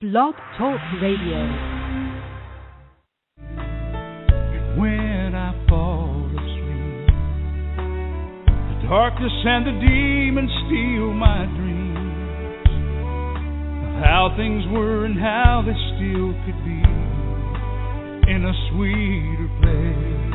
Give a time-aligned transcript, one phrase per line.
[0.00, 1.42] Blog Talk Radio.
[4.78, 7.10] when I fall asleep.
[7.74, 12.70] The darkness and the demons steal my dreams
[13.90, 16.78] of how things were and how they still could be
[18.30, 20.27] in a sweeter place.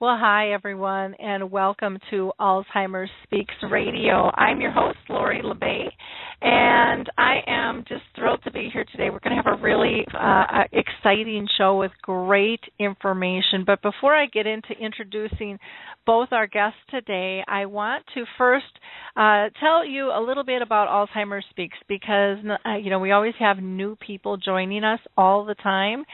[0.00, 4.30] Well, hi everyone, and welcome to Alzheimer's Speaks Radio.
[4.34, 5.90] I'm your host, Lori La Bey,
[6.40, 9.10] and I am just thrilled to be here today.
[9.10, 13.64] We're going to have a really uh, exciting show with great information.
[13.66, 15.58] But before I get into introducing
[16.06, 18.64] both our guests today, I want to first
[19.18, 23.34] uh, tell you a little bit about Alzheimer's Speaks because uh, you know we always
[23.38, 26.04] have new people joining us all the time,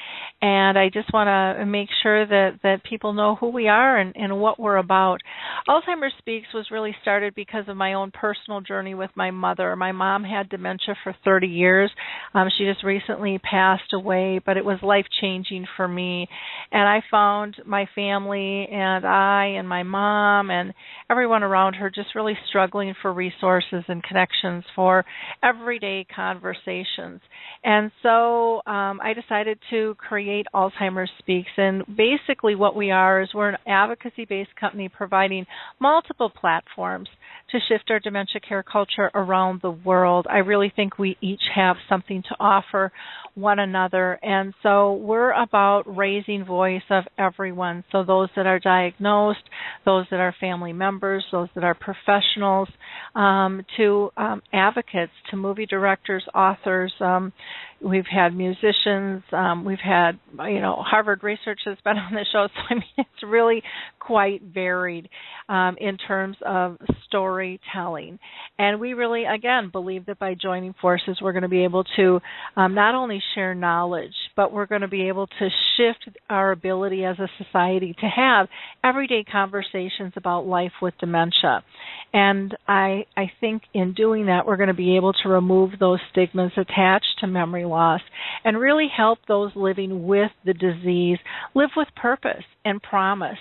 [0.43, 4.15] and I just want to make sure that that people know who we are and,
[4.17, 5.21] and what we're about.
[5.69, 9.75] Alzheimer's Speaks was really started because of my own personal journey with my mother.
[9.77, 11.91] My mom had dementia for 30 years.
[12.35, 16.29] Um, she just recently passed away, but it was life changing for me,
[16.73, 20.73] and I found my family and I and my mom and
[21.11, 25.05] everyone around her just really struggling for resources and connections for
[25.43, 27.21] everyday conversations.
[27.65, 31.51] And so um, I decided to create Alzheimer's Speaks.
[31.57, 35.47] And basically, what we are is we're an advocacy based company providing
[35.81, 37.09] multiple platforms
[37.51, 40.27] to shift our dementia care culture around the world.
[40.29, 42.93] I really think we each have something to offer
[43.35, 44.19] one another.
[44.23, 47.85] And so we're about raising voice of everyone.
[47.93, 49.45] So those that are diagnosed,
[49.85, 52.69] those that are family members, those that are professionals,
[53.15, 56.93] um, to um, advocates, to movie directors, authors.
[57.01, 57.33] Um,
[57.81, 59.23] we've had musicians.
[59.33, 62.49] Um, we've had, you know, Harvard research has been on the show.
[62.49, 63.63] So I mean, it's really
[63.99, 65.09] quite varied
[65.49, 68.19] um, in terms of storytelling.
[68.59, 72.21] And we really, again, believe that by joining forces, we're going to be able to
[72.57, 77.05] um, not only share knowledge, but we're going to be able to shift our ability
[77.05, 78.49] as a society to have
[78.85, 81.65] everyday conversations about life with dementia.
[82.13, 85.99] And I, I think in doing that, we're going to be able to remove those
[86.11, 88.03] stigmas attached to memory loss
[88.45, 91.19] and really help those living with the disease
[91.55, 93.39] live with purpose and promise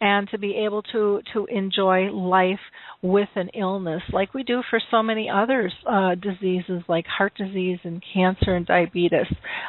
[0.00, 2.60] and to be able to to enjoy life
[3.02, 7.78] with an illness like we do for so many other uh, diseases like heart disease
[7.84, 9.26] and cancer and diabetes.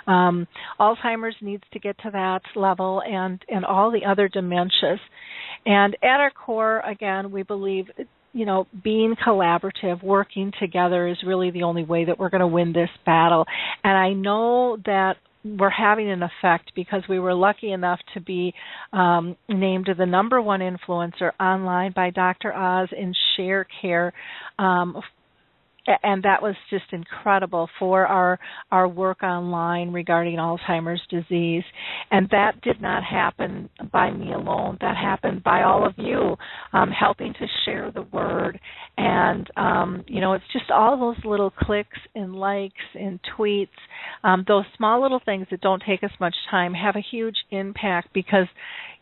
[0.07, 0.47] Um,
[0.79, 4.99] Alzheimer's needs to get to that level and and all the other dementias.
[5.65, 7.85] And at our core, again, we believe
[8.31, 12.47] you know, being collaborative, working together is really the only way that we're going to
[12.47, 13.45] win this battle.
[13.83, 18.53] And I know that we're having an effect because we were lucky enough to be
[18.91, 22.53] um, named the number one influencer online by Dr.
[22.53, 24.13] Oz in Share Care
[24.57, 25.01] um,
[26.03, 28.39] and that was just incredible for our
[28.71, 31.63] our work online regarding Alzheimer's disease.
[32.11, 34.77] And that did not happen by me alone.
[34.81, 36.35] That happened by all of you
[36.73, 38.59] um, helping to share the word.
[38.97, 43.67] And um, you know, it's just all those little clicks and likes and tweets,
[44.23, 48.09] um, those small little things that don't take us much time have a huge impact
[48.13, 48.47] because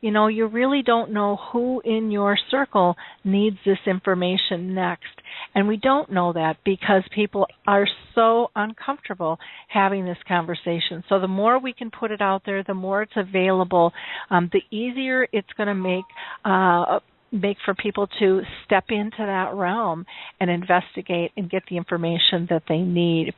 [0.02, 5.18] you know you really don't know who in your circle needs this information next
[5.56, 9.38] and we don't know that because people are so uncomfortable
[9.68, 11.04] having this conversation.
[11.10, 13.94] So the more we can put it out there, the more it's available,
[14.30, 16.06] um, the easier it's going to make
[16.46, 17.00] uh,
[17.32, 20.06] make for people to step into that realm
[20.40, 23.34] and investigate and get the information that they need.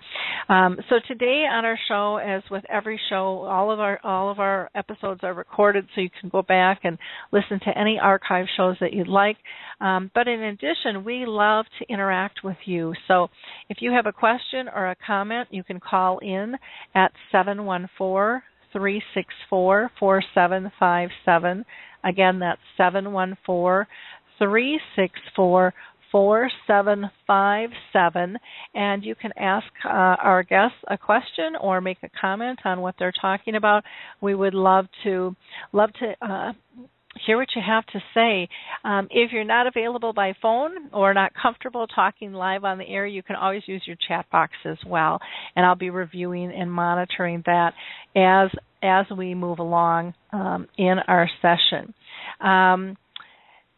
[0.48, 4.40] Um, so today on our show, as with every show, all of our all of
[4.40, 6.98] our episodes are recorded, so you can go back and
[7.32, 9.38] listen to any archive shows that you'd like.
[9.82, 12.94] Um, but in addition, we love to interact with you.
[13.08, 13.30] So
[13.70, 16.56] if you have a question or a comment, you can call in
[16.96, 21.66] at seven one four three six four four seven five seven.
[22.04, 23.86] Again, that's 714
[24.38, 25.74] 364
[26.12, 28.38] 4757
[28.74, 32.96] and you can ask uh, our guests a question or make a comment on what
[32.98, 33.84] they're talking about
[34.20, 35.36] we would love to
[35.72, 36.52] love to uh,
[37.26, 38.48] hear what you have to say.
[38.84, 43.06] Um, if you're not available by phone or not comfortable talking live on the air,
[43.06, 45.20] you can always use your chat box as well,
[45.56, 47.74] and I'll be reviewing and monitoring that
[48.16, 48.50] as
[48.82, 51.94] as we move along um, in our session.
[52.42, 52.98] Um,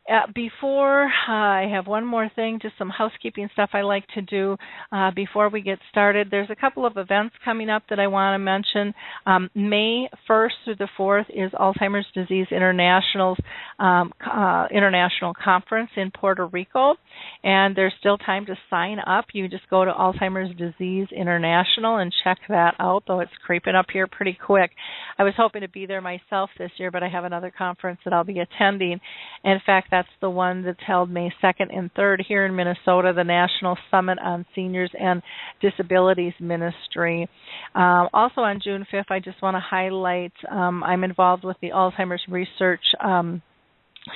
[0.09, 4.21] uh, before uh, I have one more thing, just some housekeeping stuff I like to
[4.21, 4.57] do
[4.91, 6.29] uh, before we get started.
[6.31, 8.93] There's a couple of events coming up that I want to mention.
[9.25, 13.37] Um, May 1st through the 4th is Alzheimer's Disease International's
[13.79, 16.95] um, uh, international conference in Puerto Rico,
[17.43, 19.25] and there's still time to sign up.
[19.33, 23.03] You just go to Alzheimer's Disease International and check that out.
[23.07, 24.71] Though it's creeping up here pretty quick.
[25.19, 28.13] I was hoping to be there myself this year, but I have another conference that
[28.13, 28.99] I'll be attending.
[29.43, 33.23] In fact, that's the one that's held May 2nd and 3rd here in Minnesota, the
[33.23, 35.21] National Summit on Seniors and
[35.61, 37.29] Disabilities Ministry.
[37.75, 41.69] Um, also on June 5th, I just want to highlight um, I'm involved with the
[41.69, 43.41] Alzheimer's Research um,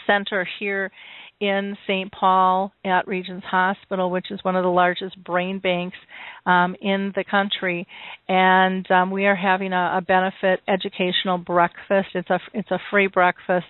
[0.07, 0.91] Center here
[1.41, 2.11] in St.
[2.11, 5.97] Paul at Regions Hospital, which is one of the largest brain banks
[6.45, 7.85] um, in the country,
[8.29, 12.09] and um, we are having a, a, benefit educational breakfast.
[12.13, 13.65] It's a it's a free breakfast,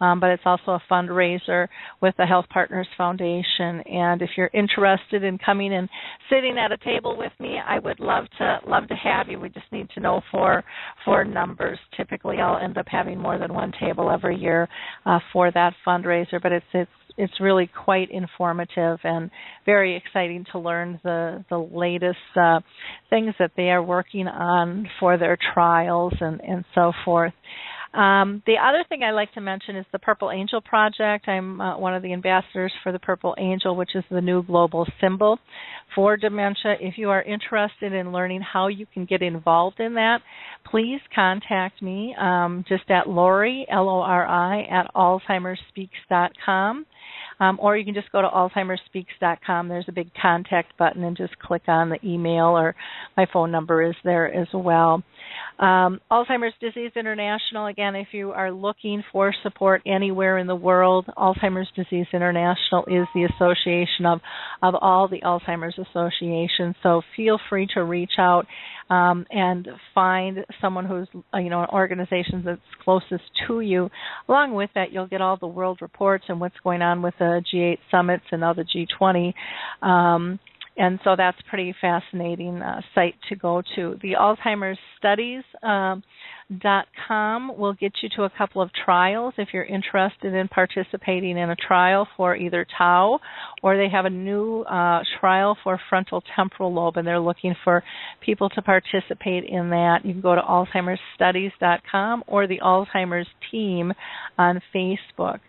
[0.00, 1.68] um, but it's also a fundraiser
[2.00, 3.80] with the Health Partners Foundation.
[3.80, 5.88] And if you're interested in coming and
[6.30, 9.38] sitting at a table with me, I would love to love to have you.
[9.38, 10.64] We just need to know for
[11.04, 11.78] for numbers.
[11.96, 14.68] Typically, I'll end up having more than one table every year
[15.04, 19.30] uh, for that fundraiser, but it's it's it's really quite informative and
[19.64, 22.60] very exciting to learn the the latest uh,
[23.10, 27.32] things that they are working on for their trials and and so forth.
[27.94, 31.28] Um, the other thing I like to mention is the Purple Angel Project.
[31.28, 34.86] I'm uh, one of the ambassadors for the Purple Angel, which is the new global
[35.00, 35.38] symbol
[35.94, 36.76] for dementia.
[36.80, 40.18] If you are interested in learning how you can get involved in that,
[40.70, 46.86] please contact me um, just at Lori, L O R I, at AlzheimerSpeaks.com.
[47.38, 49.68] Um, or you can just go to alzheimersspeaks.com.
[49.68, 52.74] There's a big contact button and just click on the email or
[53.16, 55.02] my phone number is there as well.
[55.58, 61.06] Um, Alzheimer's Disease International, again, if you are looking for support anywhere in the world,
[61.16, 64.20] Alzheimer's Disease International is the association of,
[64.62, 66.74] of all the Alzheimer's associations.
[66.82, 68.46] So feel free to reach out
[68.90, 73.90] um, and find someone who's uh, you know an organization that's closest to you.
[74.28, 77.42] Along with that, you'll get all the world reports and what's going on with the
[77.52, 79.32] G8 summits and all the G20.
[79.86, 80.38] Um,
[80.76, 83.96] and so that's pretty fascinating uh, site to go to.
[84.02, 86.02] The Alzheimer's Studies um,
[87.08, 91.50] com will get you to a couple of trials if you're interested in participating in
[91.50, 93.18] a trial for either tau
[93.62, 97.82] or they have a new uh, trial for frontal temporal lobe and they're looking for
[98.20, 103.92] people to participate in that you can go to alzheimersstudies.com or the alzheimer's team
[104.38, 105.40] on facebook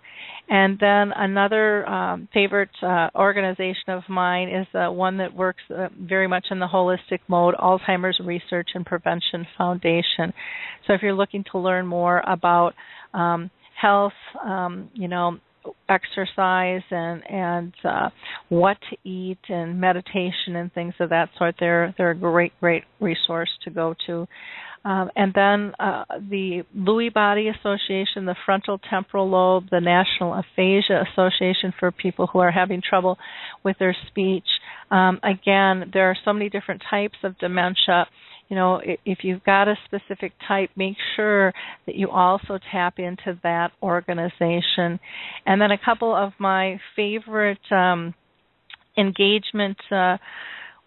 [0.49, 5.89] and then another um, favorite uh, organization of mine is uh, one that works uh,
[5.99, 10.33] very much in the holistic mode, Alzheimer's Research and Prevention Foundation.
[10.85, 12.73] So if you're looking to learn more about
[13.13, 14.13] um, health,
[14.43, 15.37] um, you know,
[15.89, 18.09] exercise and and uh,
[18.49, 22.83] what to eat and meditation and things of that sort, they're they're a great great
[22.99, 24.27] resource to go to.
[24.85, 31.03] Um, and then uh, the Lewy Body Association, the Frontal Temporal Lobe, the National Aphasia
[31.11, 33.17] Association for people who are having trouble
[33.65, 34.45] with their speech.
[34.89, 38.07] Um, again, there are so many different types of dementia.
[38.49, 41.53] You know, if you've got a specific type, make sure
[41.85, 44.99] that you also tap into that organization.
[45.45, 48.13] And then a couple of my favorite um,
[48.97, 49.77] engagement.
[49.91, 50.17] Uh,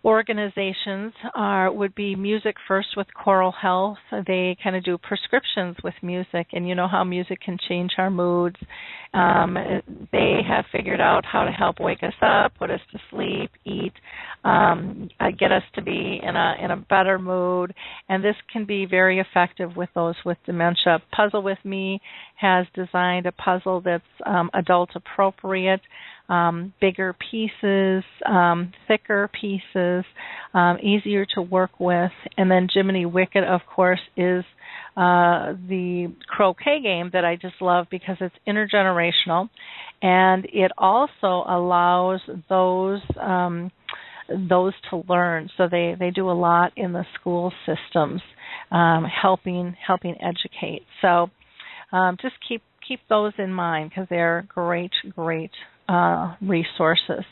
[0.05, 3.99] organizations are would be Music First with Choral Health.
[4.27, 8.11] They kind of do prescriptions with music, and you know how music can change our
[8.11, 8.57] moods.
[9.13, 9.57] Um,
[10.13, 13.93] they have figured out how to help wake us up, put us to sleep, eat,
[14.45, 17.75] um, uh, get us to be in a in a better mood,
[18.09, 21.01] and this can be very effective with those with dementia.
[21.15, 22.01] Puzzle with Me
[22.37, 25.81] has designed a puzzle that's um, adult appropriate
[26.31, 30.05] um, bigger pieces, um, thicker pieces,
[30.55, 32.13] um, easier to work with.
[32.39, 34.45] And then Jiminy Wicket, of course, is
[34.97, 39.49] uh, the croquet game that I just love because it's intergenerational,
[40.03, 43.73] and it also allows those um,
[44.29, 45.51] those to learn.
[45.57, 48.23] So they they do a lot in the school systems,
[48.71, 50.83] um, helping helping educate.
[51.03, 51.31] So
[51.93, 55.53] um, just keep keep those in mind because they're great great
[55.91, 57.25] uh, resources.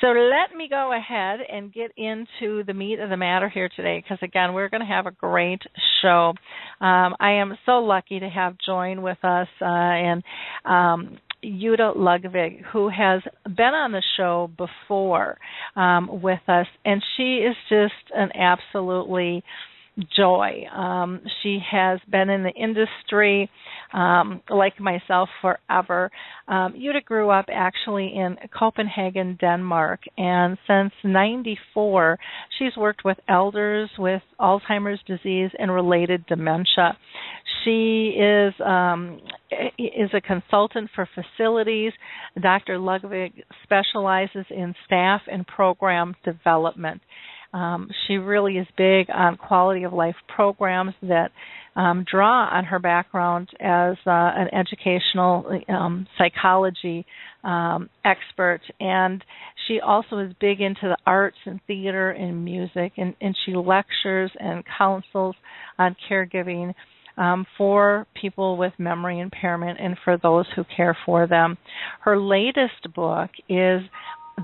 [0.00, 4.02] So let me go ahead and get into the meat of the matter here today
[4.02, 5.60] because, again, we're going to have a great
[6.00, 6.32] show.
[6.80, 10.22] Um, I am so lucky to have joined with us uh, and
[10.64, 15.36] um, Jytte Lokvig, who has been on the show before
[15.76, 19.42] um, with us, and she is just an absolutely
[20.16, 20.64] joy.
[20.74, 23.50] Um, she has been in the industry,
[23.92, 26.10] um, like myself, forever.
[26.48, 32.18] Um, Jytte grew up actually in Copenhagen, Denmark, and since '94,
[32.58, 36.96] she's worked with elders with Alzheimer's disease and related dementia.
[37.64, 39.20] She is um,
[39.78, 41.92] is a consultant for facilities.
[42.40, 42.78] Dr.
[42.78, 47.02] Lokvig specializes in staff and program development.
[47.52, 51.30] Um, she really is big on quality of life programs that
[51.76, 57.06] um, draw on her background as uh, an educational um, psychology
[57.44, 59.24] um, expert, and
[59.66, 64.30] she also is big into the arts and theater and music, and, and she lectures
[64.38, 65.36] and counsels
[65.78, 66.74] on caregiving.
[67.16, 71.58] Um, for people with memory impairment and for those who care for them.
[72.00, 73.82] Her latest book is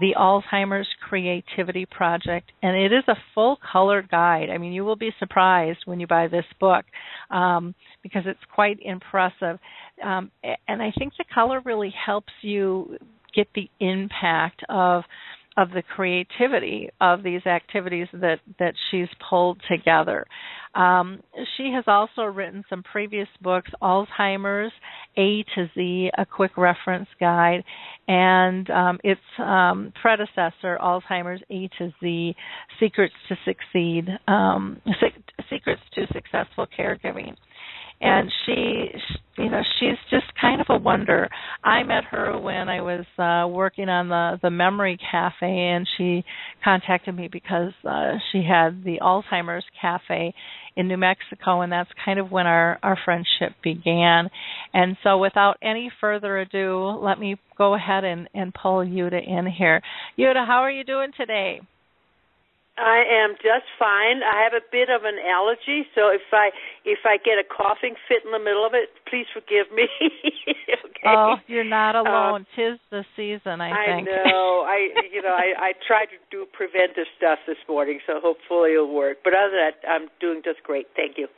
[0.00, 4.50] the Alzheimer's Creativity Project, and it is a full color guide.
[4.50, 6.84] I mean, you will be surprised when you buy this book
[7.30, 9.58] um, because it's quite impressive.
[10.04, 10.30] Um,
[10.68, 12.98] and I think the color really helps you
[13.34, 15.04] get the impact of
[15.58, 20.26] of the creativity of these activities that that she's pulled together.
[20.76, 21.20] Um,
[21.56, 24.72] she has also written some previous books, Alzheimer's
[25.16, 27.64] A to Z, a quick reference guide,
[28.06, 32.36] and um, its um, predecessor, Alzheimer's A to Z,
[32.78, 34.80] Secrets to Succeed, um,
[35.50, 37.34] Secrets to Successful Caregiving.
[37.98, 38.90] And she
[39.38, 41.30] you know she's just kind of a wonder
[41.66, 46.24] i met her when i was uh working on the the memory cafe and she
[46.64, 50.32] contacted me because uh she had the alzheimer's cafe
[50.76, 54.28] in new mexico and that's kind of when our our friendship began.
[54.74, 59.46] And so without any further ado let me go ahead and and pull Jytte in
[59.46, 59.82] here.
[60.18, 61.60] Jytte how are you doing today
[62.78, 64.20] I am just fine.
[64.20, 66.50] I have a bit of an allergy, so if I
[66.84, 69.88] if I get a coughing fit in the middle of it, please forgive me.
[70.84, 71.08] okay.
[71.08, 72.40] Oh, you're not um, alone.
[72.42, 74.08] Um, Tis the season, I think.
[74.08, 74.64] I know.
[74.68, 78.92] I you know, I I tried to do preventive stuff this morning, so hopefully it'll
[78.92, 79.24] work.
[79.24, 80.86] But other than that, I'm doing just great.
[80.94, 81.28] Thank you.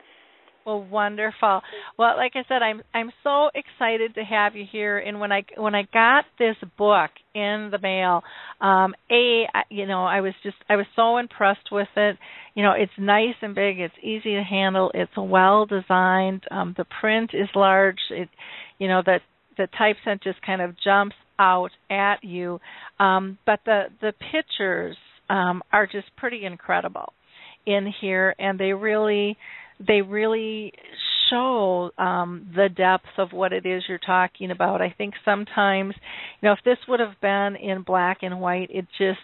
[0.69, 1.61] Well, wonderful.
[1.97, 4.99] Well, like I said, I'm I'm so excited to have you here.
[4.99, 8.21] And when I when I got this book in the mail,
[8.61, 12.17] um, a you know I was just I was so impressed with it.
[12.53, 13.79] You know, it's nice and big.
[13.79, 14.91] It's easy to handle.
[14.93, 16.43] It's well designed.
[16.51, 17.97] Um, the print is large.
[18.11, 18.29] It,
[18.77, 19.21] you know, that
[19.57, 22.59] the typeset just kind of jumps out at you.
[22.99, 24.97] Um, but the the pictures
[25.31, 27.13] um, are just pretty incredible
[27.65, 29.35] in here, and they really
[29.85, 30.73] they really
[31.29, 34.81] show um, the depth of what it is you're talking about.
[34.81, 35.93] I think sometimes,
[36.41, 39.19] you know, if this would have been in black and white, it just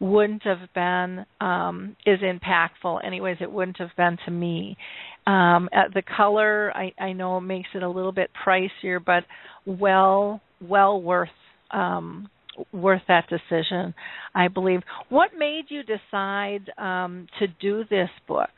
[0.00, 3.04] wouldn't have been um, as impactful.
[3.04, 4.76] Anyways, it wouldn't have been to me.
[5.26, 9.24] Um, uh, the color, I, I know, makes it a little bit pricier, but
[9.64, 11.28] well, well worth
[11.70, 12.28] um,
[12.72, 13.94] worth that decision,
[14.34, 14.80] I believe.
[15.08, 18.50] What made you decide um, to do this book?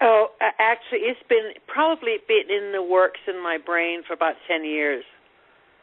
[0.00, 0.28] Oh,
[0.58, 5.04] actually, it's been probably been in the works in my brain for about ten years.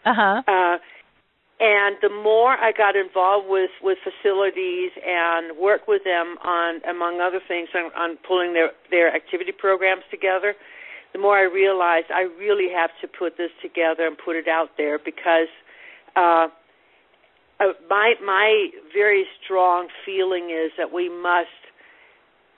[0.06, 0.42] Uh-huh.
[0.48, 0.78] Uh
[1.60, 7.20] And the more I got involved with with facilities and work with them on, among
[7.20, 10.54] other things, on, on pulling their their activity programs together,
[11.14, 14.78] the more I realized I really have to put this together and put it out
[14.78, 15.50] there because
[16.16, 16.48] uh,
[17.60, 21.58] uh, my my very strong feeling is that we must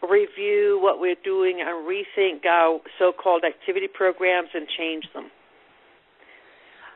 [0.08, 5.26] review what we're doing and rethink our so-called activity programs and change them.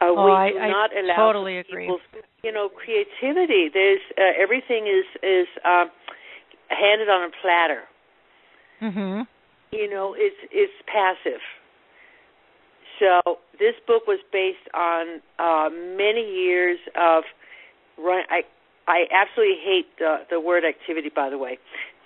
[0.01, 1.91] Uh, oh, we I, do I not allow totally agree.
[2.43, 3.69] you know, creativity.
[3.73, 5.85] There's uh, everything is is uh,
[6.69, 7.83] handed on a platter.
[8.81, 9.27] Mhm.
[9.71, 11.41] You know, it's it's passive.
[12.99, 17.23] So this book was based on uh, many years of
[17.97, 18.23] run.
[18.29, 18.43] I
[18.87, 21.09] I absolutely hate the the word activity.
[21.13, 21.57] By the way,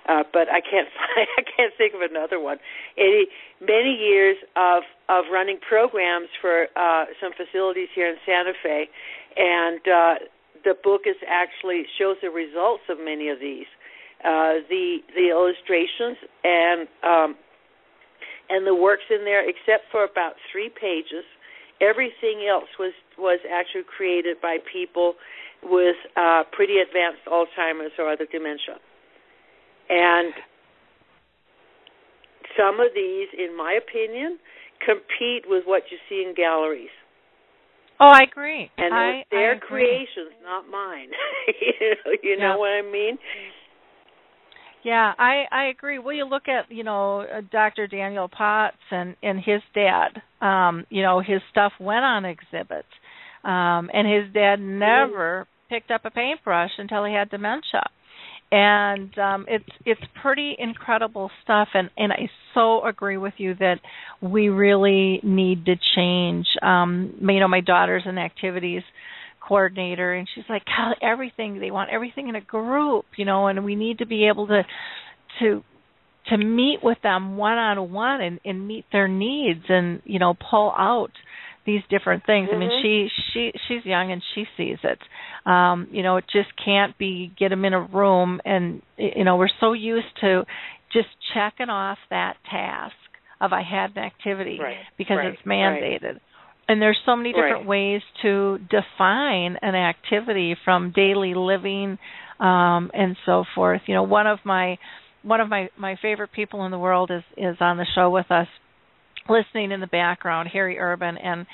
[0.07, 2.57] uh, but I can't find, I can't think of another one.
[2.97, 3.27] Any
[3.61, 8.89] many years of of running programs for uh, some facilities here in Santa Fe,
[9.35, 10.15] and uh,
[10.63, 13.67] the book is actually shows the results of many of these,
[14.23, 17.35] uh, the the illustrations and um,
[18.49, 21.25] and the works in there, except for about three pages.
[21.79, 25.13] Everything else was was actually created by people
[25.63, 28.79] with uh, pretty advanced Alzheimer's or other dementia.
[29.89, 30.33] And
[32.57, 34.39] some of these, in my opinion,
[34.85, 36.89] compete with what you see in galleries.
[37.99, 38.69] Oh, I agree.
[38.77, 41.09] And I, their I creations, not mine.
[41.47, 43.17] you know, you know what I mean?
[44.83, 45.97] Yeah, I I agree.
[45.99, 47.87] Well, you look at you know uh, Dr.
[47.87, 50.21] Daniel Potts and and his dad.
[50.39, 52.85] Um, you know his stuff went on exhibit,
[53.43, 55.75] um, and his dad never mm-hmm.
[55.75, 57.89] picked up a paintbrush until he had dementia
[58.51, 63.79] and um it's it's pretty incredible stuff and and I so agree with you that
[64.21, 66.47] we really need to change.
[66.61, 68.83] Um you know my daughter's an activities
[69.45, 70.63] coordinator and she's like
[71.01, 74.45] everything they want everything in a group you know and we need to be able
[74.47, 74.61] to
[75.39, 75.63] to
[76.29, 80.33] to meet with them one on one and and meet their needs and you know
[80.49, 81.11] pull out
[81.67, 82.47] these different things.
[82.47, 82.55] Mm-hmm.
[82.55, 83.07] I mean, mm-hmm.
[83.07, 84.99] she she she's young and she sees it.
[85.47, 89.35] Um, you know, it just can't be get them in a room and you know
[89.35, 90.45] we're so used to
[90.91, 92.95] just checking off that task
[93.39, 94.77] of I had an activity right.
[94.97, 95.27] because right.
[95.27, 96.13] it's mandated.
[96.13, 96.21] Right.
[96.69, 101.97] And there's so many different ways to define an activity from daily living
[102.41, 103.81] um, and so forth.
[103.85, 104.77] You know, one of my
[105.23, 108.31] one of my my favorite people in the world is is on the show with
[108.31, 108.47] us
[109.29, 111.45] listening in the background, Harry Urban, and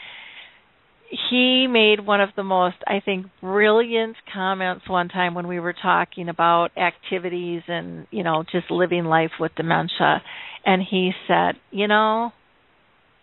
[1.29, 5.75] he made one of the most, I think, brilliant comments one time when we were
[5.79, 10.23] talking about activities and, you know, just living life with dementia.
[10.65, 12.31] And he said, You know,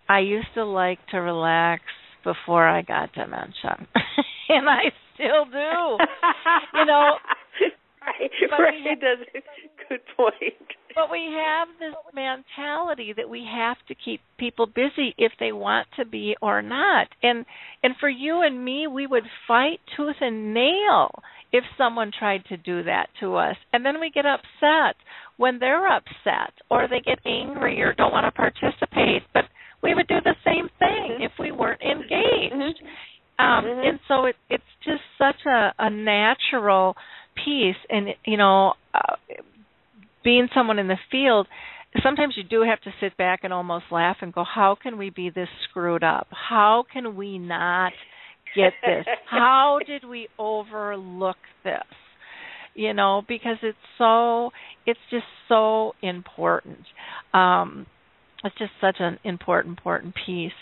[0.08, 1.82] I used to like to relax
[2.22, 3.86] before I got dementia.
[4.48, 6.78] and I still do.
[6.78, 7.14] you know,
[8.06, 8.98] right, right.
[9.00, 10.79] That's a good point.
[10.94, 15.86] But we have this mentality that we have to keep people busy if they want
[15.98, 17.08] to be or not.
[17.22, 17.46] And
[17.82, 21.10] and for you and me, we would fight tooth and nail
[21.52, 23.56] if someone tried to do that to us.
[23.72, 24.96] And then we get upset
[25.36, 29.22] when they're upset or they get angry or don't want to participate.
[29.32, 29.44] But
[29.82, 32.54] we would do the same thing if we weren't engaged.
[32.54, 33.44] Mm-hmm.
[33.44, 33.88] Um, mm-hmm.
[33.88, 36.94] And so it, it's just such a, a natural
[37.44, 37.76] piece.
[37.88, 39.16] And, you know, uh,
[40.24, 41.46] being someone in the field,
[42.02, 45.10] sometimes you do have to sit back and almost laugh and go, how can we
[45.10, 46.28] be this screwed up?
[46.30, 47.92] How can we not
[48.54, 49.06] get this?
[49.30, 51.82] how did we overlook this?
[52.74, 54.50] You know, because it's so,
[54.86, 56.78] it's just so important.
[57.34, 57.86] Um,
[58.44, 60.52] it's just such an important important piece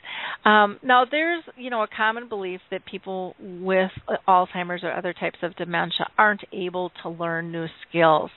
[0.44, 3.90] um, now there's you know a common belief that people with
[4.26, 8.30] alzheimer's or other types of dementia aren't able to learn new skills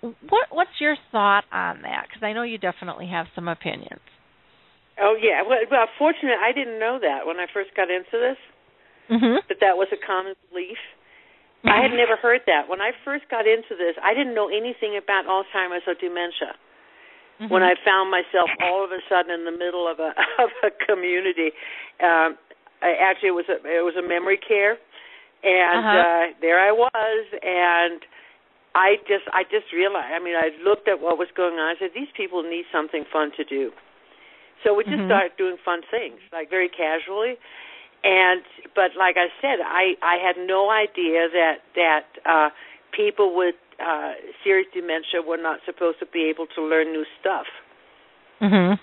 [0.00, 2.06] what what's your thought on that?
[2.08, 4.00] Because I know you definitely have some opinions.
[5.00, 8.40] Oh yeah, well, well, fortunately, I didn't know that when I first got into this.
[9.10, 9.46] Mm-hmm.
[9.48, 10.80] That that was a common belief.
[11.62, 11.68] Mm-hmm.
[11.68, 13.94] I had never heard that when I first got into this.
[14.02, 16.56] I didn't know anything about Alzheimer's or dementia.
[17.36, 17.52] Mm-hmm.
[17.52, 20.72] When I found myself all of a sudden in the middle of a of a
[20.72, 21.52] community,
[22.00, 22.40] um,
[22.80, 24.80] I, actually it was a it was a memory care,
[25.44, 26.00] and uh-huh.
[26.00, 28.00] uh, there I was, and
[28.76, 30.12] I just I just realized.
[30.12, 31.64] I mean, I looked at what was going on.
[31.64, 33.72] I said, these people need something fun to do.
[34.60, 35.08] So we just mm-hmm.
[35.08, 37.40] started doing fun things, like very casually.
[38.04, 38.44] And
[38.76, 42.48] but like I said, I I had no idea that that uh
[42.92, 44.12] people with uh
[44.44, 47.48] serious dementia were not supposed to be able to learn new stuff.
[48.44, 48.76] Mm-hmm.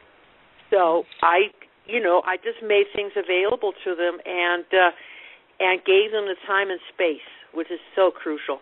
[0.73, 1.53] So I
[1.86, 4.89] you know, I just made things available to them and uh
[5.62, 8.58] and gave them the time and space, which is so crucial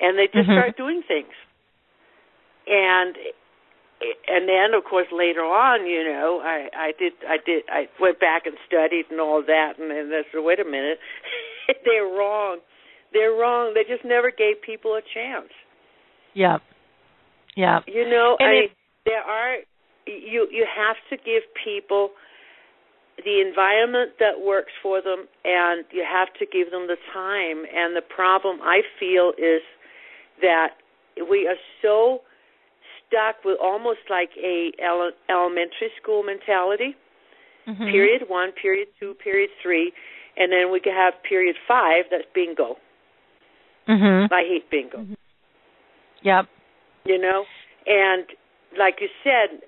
[0.00, 0.58] and they just mm-hmm.
[0.58, 1.34] start doing things.
[2.66, 3.16] And
[4.28, 8.20] and then of course later on, you know, I I did I did I went
[8.20, 10.98] back and studied and all that, and then I said, wait a minute,
[11.84, 12.58] they're wrong.
[13.12, 13.74] They're wrong.
[13.74, 15.50] They just never gave people a chance.
[16.34, 16.58] Yeah.
[17.56, 17.80] Yeah.
[17.86, 18.70] You know, and I it,
[19.04, 19.56] there are
[20.06, 22.10] you you have to give people
[23.24, 27.94] the environment that works for them and you have to give them the time and
[27.94, 29.60] the problem I feel is
[30.40, 30.74] that
[31.28, 32.20] we are so
[33.06, 36.94] stuck with almost like a ele- elementary school mentality.
[37.68, 37.84] Mm-hmm.
[37.84, 39.92] Period one, period two, period three,
[40.36, 42.04] and then we can have period five.
[42.10, 42.76] That's bingo.
[43.88, 44.32] Mm-hmm.
[44.32, 44.98] I hate bingo.
[44.98, 45.14] Mm-hmm.
[46.22, 46.46] Yep.
[47.04, 47.44] You know,
[47.86, 48.24] and
[48.78, 49.60] like you said,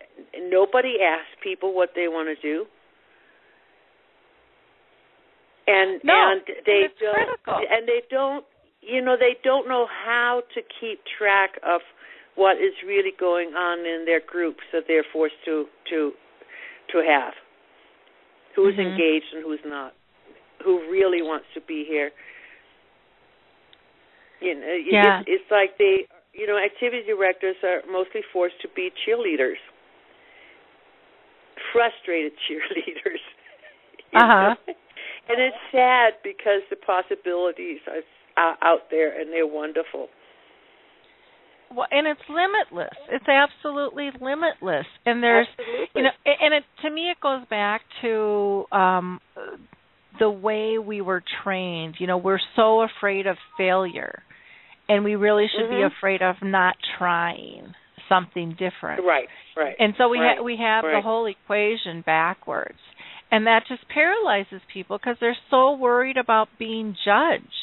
[0.51, 2.67] nobody asks people what they want to do.
[5.67, 7.61] And no, and they don't critical.
[7.71, 8.45] and they don't
[8.83, 11.81] you know they don't know how to keep track of
[12.35, 16.13] what is really going on in their groups that they're forced to to
[16.91, 17.35] to have.
[18.57, 18.93] Who's mm-hmm.
[18.93, 19.95] engaged and who's not.
[20.65, 22.11] Who really wants to be here.
[24.41, 25.21] You know yeah.
[25.21, 29.63] it's, it's like they you know activity directors are mostly forced to be cheerleaders.
[31.73, 33.23] Frustrated cheerleaders.
[34.15, 34.55] Uh-huh.
[34.67, 38.03] and it's sad because the possibilities are
[38.37, 40.09] uh, out there, and they're wonderful.
[41.75, 42.95] well, and it's limitless.
[43.11, 44.87] It's absolutely limitless.
[45.07, 45.87] And there's Absolutely.
[45.97, 49.21] you know and it to me it goes back to um
[50.19, 51.95] the way we were trained.
[51.99, 54.23] You know, we're so afraid of failure.
[54.89, 55.79] And we really should Mhm.
[55.79, 57.75] be afraid of not trying
[58.09, 59.03] something different.
[59.07, 59.75] right, right.
[59.79, 62.79] And so we Right, ha- we have the whole equation backwards,
[63.31, 67.62] and that just paralyzes people because they're so worried about being judged,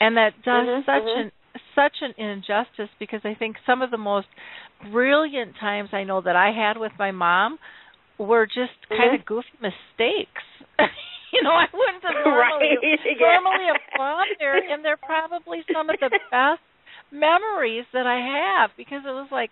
[0.00, 1.20] and that does Mhm, such mhm.
[1.20, 1.32] an
[1.74, 4.26] such an injustice because I think some of the most
[4.90, 7.58] brilliant times I know that I had with my mom
[8.18, 9.20] were just kind Mhm.
[9.20, 10.42] of goofy mistakes.
[11.32, 12.98] you know, I wouldn't have normally right.
[13.04, 13.40] yeah.
[13.40, 16.62] normally have gone there, and they're probably some of the best
[17.12, 19.50] memories that I have because it was like,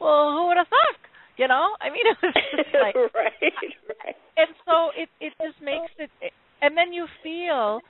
[0.00, 0.98] well, who would have thought?
[1.36, 4.16] You know, I mean, it was just like, right, right.
[4.36, 6.10] and so it it just makes it,
[6.62, 7.80] and then you feel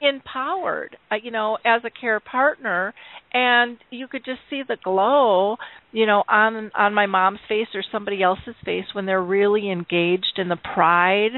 [0.00, 2.94] empowered, uh, you know, as a care partner,
[3.32, 5.56] and you could just see the glow,
[5.92, 10.38] you know, on on my mom's face or somebody else's face when they're really engaged
[10.38, 11.32] in the pride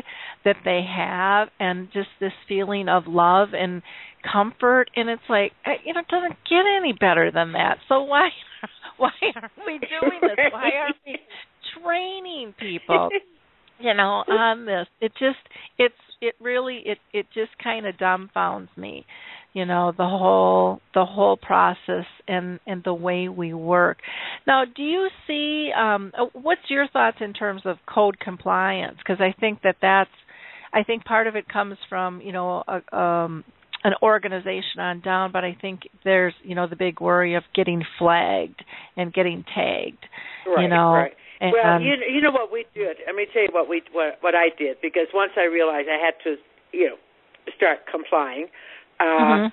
[0.45, 3.83] that they have, and just this feeling of love and
[4.31, 5.53] comfort, and it's like,
[5.85, 7.79] you know, it doesn't get any better than that.
[7.89, 8.29] So why
[8.97, 10.37] why aren't we doing this?
[10.53, 11.19] Why aren't we
[11.83, 13.09] training people?
[13.79, 15.39] You know on this it just
[15.79, 19.05] it's it really it it just kind of dumbfounds me
[19.53, 23.99] you know the whole the whole process and and the way we work.
[24.47, 28.97] Now do you see um uh, what's your thoughts in terms of code compliance?
[28.99, 30.11] Because i think that that's
[30.73, 33.45] i think part of it comes from you know a, um
[33.85, 37.83] an organization on down but i think there's you know the big worry of getting
[37.99, 38.65] flagged
[38.97, 40.05] and getting tagged
[40.47, 40.93] Right, you know?
[40.93, 41.13] right.
[41.43, 42.99] And, well, you you know what we did.
[43.07, 45.99] Let me tell you what we what what I did because once I realized I
[45.99, 46.37] had to,
[46.73, 46.99] you know,
[47.57, 48.47] start complying.
[49.01, 49.51] Uh, Mhm.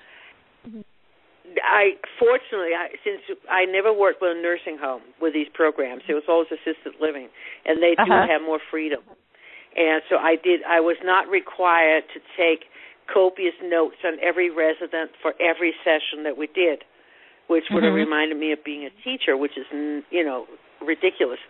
[1.64, 6.14] I fortunately, I, since I never worked with a nursing home with these programs, it
[6.14, 7.28] was always assisted living,
[7.66, 8.26] and they do Uh-huh.
[8.28, 9.00] have more freedom.
[9.76, 10.62] And so I did.
[10.68, 12.64] I was not required to take
[13.12, 16.84] copious notes on every resident for every session that we did,
[17.48, 17.96] which would have Mhm.
[18.06, 19.66] reminded me of being a teacher, which is
[20.10, 20.46] you know
[20.80, 21.40] ridiculous.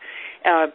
[0.45, 0.69] Uh,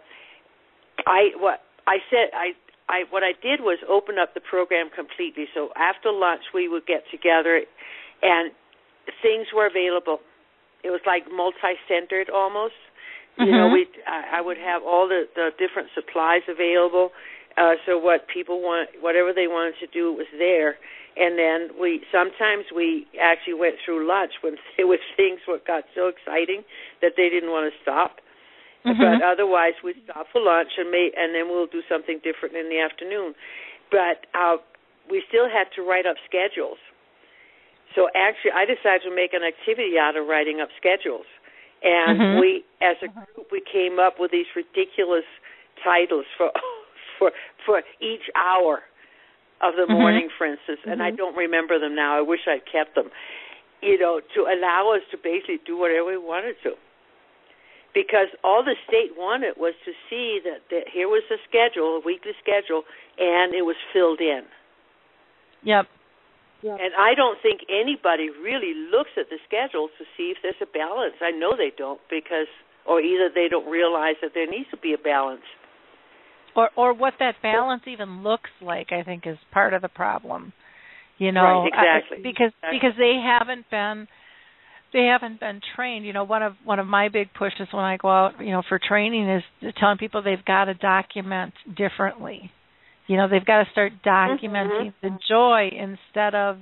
[1.08, 2.54] I what I said I
[2.90, 5.46] I what I did was open up the program completely.
[5.54, 7.62] So after lunch we would get together
[8.22, 8.52] and
[9.22, 10.20] things were available.
[10.84, 12.76] It was like multi-centered almost.
[13.38, 13.74] You know, Mhm.
[13.74, 17.12] we I, I would have all the the different supplies available.
[17.58, 20.78] Uh so what people want whatever they wanted to do was there.
[21.18, 26.08] And then we sometimes we actually went through lunch when was things what got so
[26.08, 26.64] exciting
[27.02, 28.20] that they didn't want to stop.
[28.86, 29.00] Mhm.
[29.00, 32.70] But otherwise, we stop for lunch and may, and then we'll do something different in
[32.70, 33.34] the afternoon.
[33.92, 34.58] But uh,
[35.10, 36.78] we still had to write up schedules.
[37.96, 41.26] So actually, I decided to make an activity out of writing up schedules,
[41.82, 42.40] and Mhm.
[42.40, 45.26] we, as a group, we came up with these ridiculous
[45.84, 46.52] titles for
[47.18, 47.32] for
[47.66, 48.84] for each hour
[49.62, 49.92] of the Mhm.
[49.92, 50.82] morning, for instance.
[50.86, 51.18] And I Mhm.
[51.18, 52.18] don't remember them now.
[52.18, 53.10] I wish I'd kept them.
[53.82, 56.76] You know, to allow us to basically do whatever we wanted to
[57.96, 62.02] because all the state wanted was to see that, that here was a schedule, a
[62.06, 62.84] weekly schedule,
[63.18, 64.44] and it was filled in.
[65.64, 65.88] Yep.
[66.66, 70.66] And I don't think anybody really looks at the schedule to see if there's a
[70.66, 71.14] balance.
[71.22, 72.48] I know they don't because,
[72.88, 75.46] or either they don't realize that there needs to be a balance.
[76.56, 80.54] Or or what that balance even looks like, I think, is part of the problem.
[81.20, 82.18] You know, Right, exactly.
[82.18, 82.80] I- because Exactly.
[82.80, 84.08] because they haven't been
[84.96, 86.06] they haven't been trained.
[86.06, 88.64] You know, one of one of my big pushes when I go out, you know,
[88.68, 89.44] for training is
[89.78, 92.50] telling people they've got to document differently.
[93.08, 95.08] You know, they've got to start documenting mm-hmm.
[95.08, 96.58] the joy instead of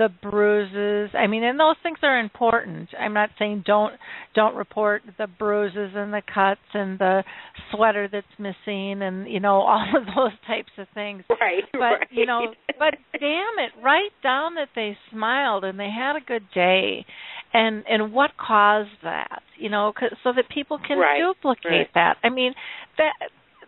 [0.00, 1.14] the bruises.
[1.14, 2.88] I mean, and those things are important.
[2.98, 3.94] I'm not saying don't
[4.34, 7.22] don't report the bruises and the cuts and the
[7.70, 11.24] sweater that's missing and you know all of those types of things.
[11.28, 12.08] Right, But right.
[12.10, 16.44] you know, but damn it, write down that they smiled and they had a good
[16.54, 17.04] day,
[17.52, 19.42] and and what caused that.
[19.56, 21.94] You know, 'cause- so that people can Right, duplicate right.
[21.94, 22.18] that.
[22.22, 22.54] I mean,
[22.98, 23.12] that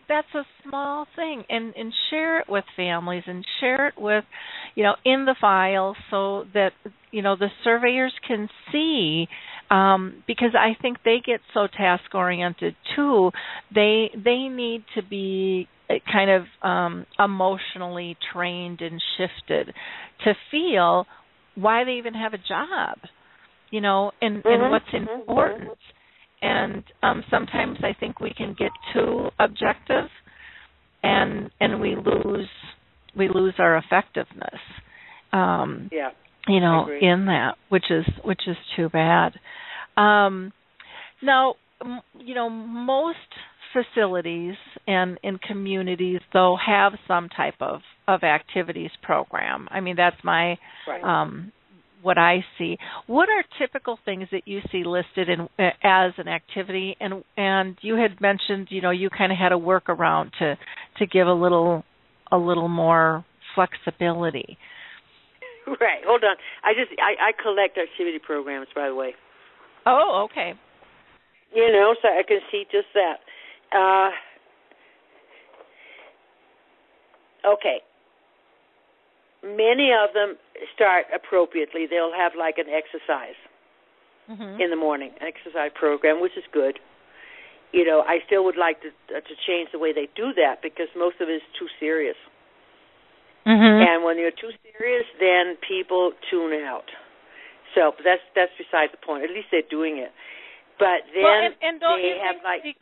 [0.09, 4.25] that's a small thing and and share it with families and share it with
[4.75, 6.73] you know in the files so that
[7.13, 9.29] you know the surveyors can see
[9.71, 13.31] um because I think they get so task oriented too
[13.75, 19.73] they they need to be uh, kind of um emotionally trained and shifted
[20.25, 21.07] to feel
[21.55, 22.99] why they even have a job
[23.73, 25.79] you know and and Mhm, what's mhm, important
[26.43, 30.09] and um sometimes I think we can get too objective
[31.03, 32.49] and and we lose
[33.17, 34.61] we lose our effectiveness
[35.33, 36.11] um yeah.
[36.49, 39.33] you know in that which is which is too bad
[39.97, 40.53] um
[41.23, 41.55] Now,
[42.19, 43.17] you know, most
[43.73, 44.57] facilities
[44.87, 49.69] and in communities though have some type of of activities program.
[49.71, 51.03] I mean, that's my right.
[51.03, 51.53] um
[52.03, 52.77] what I see.
[53.07, 55.49] What are typical things that you see listed in
[55.83, 56.97] as an activity?
[57.01, 60.59] And and you had mentioned, you know, you kind of had a workaround to
[60.99, 61.85] to give a little
[62.31, 64.59] a little more flexibility.
[65.67, 66.03] Right.
[66.05, 66.37] Hold on.
[66.65, 69.15] I just I, I collect activity programs, by the way.
[69.87, 70.55] Oh, okay.
[71.55, 73.21] You know, so I can see just that.
[73.73, 74.11] Uh,
[77.55, 77.79] okay.
[79.43, 80.39] Many of them
[80.75, 81.87] start appropriately.
[81.91, 83.39] They'll have like an exercise
[84.31, 84.61] mm-hmm.
[84.61, 86.79] in the morning, an exercise program, which is good.
[87.73, 90.63] You know, I still would like to uh, to change the way they do that
[90.63, 92.17] because most of it is too serious.
[93.47, 93.83] Mm-hmm.
[93.83, 96.87] And when you're too serious, then people tune out.
[97.75, 99.25] So that's that's beside the point.
[99.25, 100.13] At least they're doing it.
[100.79, 102.77] But then well, and, and don't they you have think, like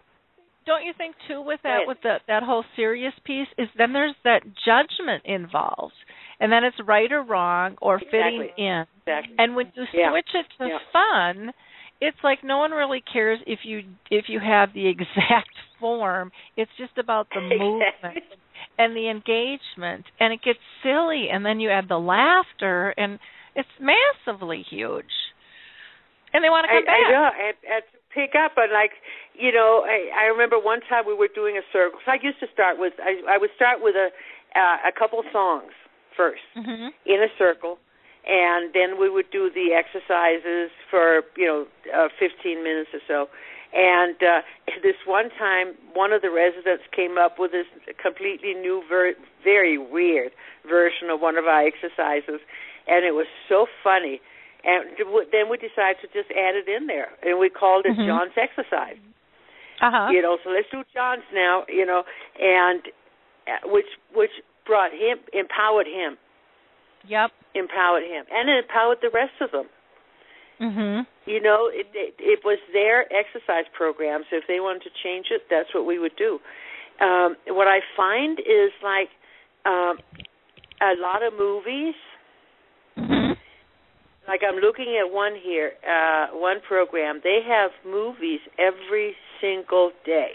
[0.67, 4.15] don't you think too with that with the that whole serious piece is then there's
[4.25, 5.97] that judgment involved
[6.41, 8.65] and then it's right or wrong or fitting exactly.
[8.65, 9.35] in exactly.
[9.39, 10.11] and when you Yeah.
[10.11, 10.79] switch it to Yeah.
[10.93, 11.53] fun
[12.01, 16.71] it's like no one really cares if you if you have the exact form it's
[16.77, 18.25] just about the movement
[18.79, 23.19] and the engagement and it gets silly and then you add the laughter and
[23.55, 25.13] it's massively huge
[26.33, 27.27] and they want to I, come back I know.
[27.27, 28.95] I, had to pick up on like,
[29.35, 31.99] you know, I, I remember one time we were doing a circle.
[32.07, 34.15] So I used to start with I, I would start with a
[34.55, 35.75] uh, a couple songs
[36.19, 37.79] 1st mhm in a circle,
[38.27, 43.29] and then we would do the exercises for you know uh, 15 minutes or so.
[43.73, 44.43] And uh,
[44.83, 47.67] this one time, one of the residents came up with this
[48.03, 50.33] completely new, ver- very weird
[50.69, 52.41] version of one of our exercises,
[52.89, 54.21] and it was so funny
[54.65, 54.93] and
[55.33, 58.07] then we decided to just add it in there, and we called it Mhm.
[58.07, 58.99] John's exercise.
[59.81, 61.65] uh-huh You know, so let's do John's now.
[61.69, 62.05] You know,
[62.39, 62.83] and
[63.49, 64.33] uh, which which
[64.71, 66.15] brought him, empowered him,
[67.03, 69.67] yep empowered him, and it empowered the rest of them.
[70.61, 74.23] mhm You know, it, it it was their exercise program.
[74.31, 76.39] So if they wanted to change it, that's what we would do.
[77.01, 79.11] Um, what I find is like
[79.67, 79.95] um,
[80.81, 81.99] a lot of movies
[82.97, 83.37] mhm
[84.29, 87.21] like I'm looking at one here, uh, one program.
[87.25, 90.33] They have movies every single day,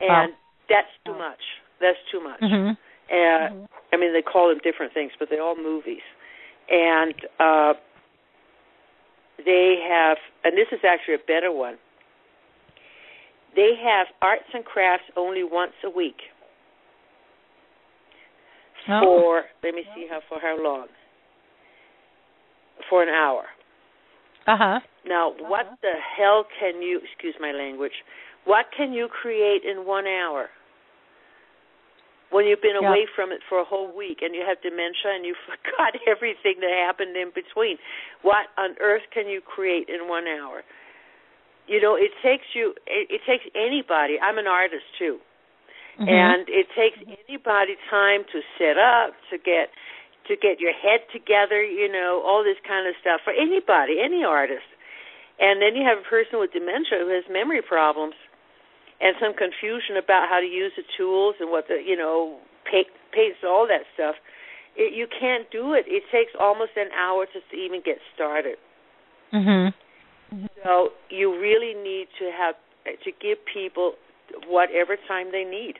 [0.00, 0.32] and
[0.72, 1.42] that's too much.
[1.80, 2.40] That's too much.
[2.40, 2.76] mhm
[3.12, 6.06] Uh, I mean, they call them different things, but they're all movies,
[6.70, 7.74] and uh,
[9.44, 10.16] they have.
[10.44, 11.76] And this is actually a better one.
[13.54, 16.20] They have arts and crafts only once a week
[18.88, 19.00] Oh.
[19.00, 20.88] for let me see how for how long
[22.90, 23.44] for an hour
[24.48, 27.92] uh-huh now what the hell can you excuse my language
[28.44, 30.48] what can you create in one hour
[32.32, 32.88] when you've been Yeah.
[32.88, 36.58] away from it for a whole week and you have dementia and you forgot everything
[36.60, 37.78] that happened in between
[38.22, 40.64] what on earth can you create in one hour
[41.68, 45.20] you know it takes you it, it takes anybody i'm an artist too
[46.00, 46.08] Mhm.
[46.08, 46.96] and it takes
[47.28, 49.68] anybody time to set up to get
[50.26, 54.24] to get your head together you know all this kind of stuff for anybody any
[54.24, 54.64] artist
[55.38, 58.14] and then you have a person with dementia who has memory problems
[59.02, 62.38] and some confusion about how to use the tools and what the you know
[62.70, 64.14] paint paints all that stuff.
[64.74, 65.84] It, you can't do it.
[65.86, 68.56] It takes almost an hour just to even get started.
[69.34, 69.74] Mhm
[70.64, 72.54] so you really need to have
[73.04, 73.92] to give people
[74.46, 75.74] whatever time they need.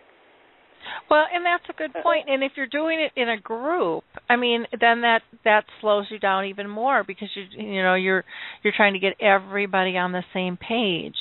[1.09, 2.29] Well, and that's a good point.
[2.29, 6.19] And if you're doing it in a group, I mean, then that that slows you
[6.19, 8.25] down even more because you you know you're
[8.65, 11.15] you're trying to get everybody on the same page,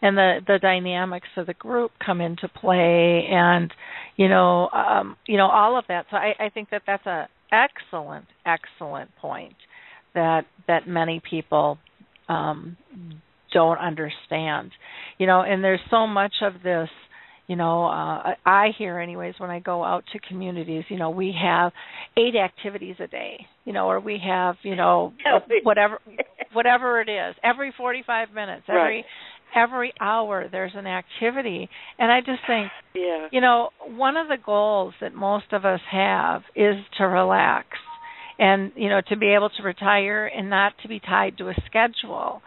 [0.00, 3.72] and the the dynamics of the group come into play, and
[4.16, 6.06] you know um, you know all of that.
[6.10, 9.54] So I, I think that that's a excellent excellent point
[10.14, 11.78] that that many people
[12.28, 12.76] um,
[13.52, 14.72] don't understand.
[15.18, 16.88] You know, and there's so much of this
[17.48, 21.34] you know uh i hear anyways when i go out to communities you know we
[21.38, 21.72] have
[22.16, 25.12] eight activities a day you know or we have you know
[25.64, 25.98] whatever
[26.52, 29.04] whatever it is every 45 minutes every.
[29.54, 31.68] Every hour there's an activity.
[31.98, 33.28] And i just think yeah.
[33.30, 37.66] you know one of the goals that most of us have is to relax
[38.38, 41.54] and you know to be able to retire and not to be tied to a
[41.66, 42.42] schedule.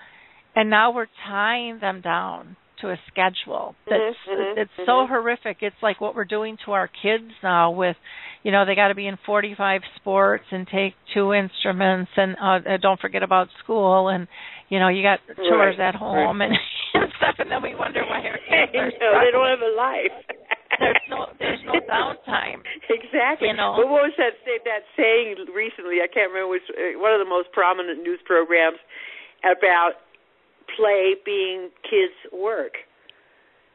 [0.55, 5.07] And now we're tying them down to a schedule that's Mhm, mhm, it's so mhm.
[5.09, 5.57] horrific.
[5.61, 7.95] It's like what we're doing to our kids now with
[8.43, 12.59] you know they got to be in 45 sports and take two instruments and uh,
[12.73, 14.27] uh, don't forget about school and
[14.69, 16.53] You know, you got chores Right, at home and,
[16.95, 19.73] and stuff, and then we wonder why our kids are no, they don't have a
[19.75, 20.15] life.
[20.79, 22.59] There's no there's no downtime.
[22.91, 23.47] Exactly.
[23.47, 23.79] You know.
[23.79, 26.03] But what was that say, that saying recently?
[26.03, 26.51] I can't remember.
[26.51, 28.83] Which uh, one of the most prominent news programs
[29.47, 30.03] about
[30.75, 32.75] play being kids' work.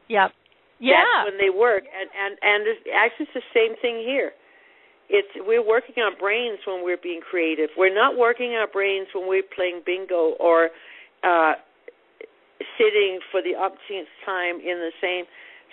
[0.09, 0.29] Yep.
[0.77, 1.01] Yeah.
[1.01, 4.33] That's when they work, and and and it's actually it's the same thing here.
[5.09, 7.69] It's we're working our brains when we're being creative.
[7.77, 10.69] We're not working our brains when we're playing bingo or
[11.25, 11.57] uh
[12.77, 15.25] sitting for the umpteenth time in the same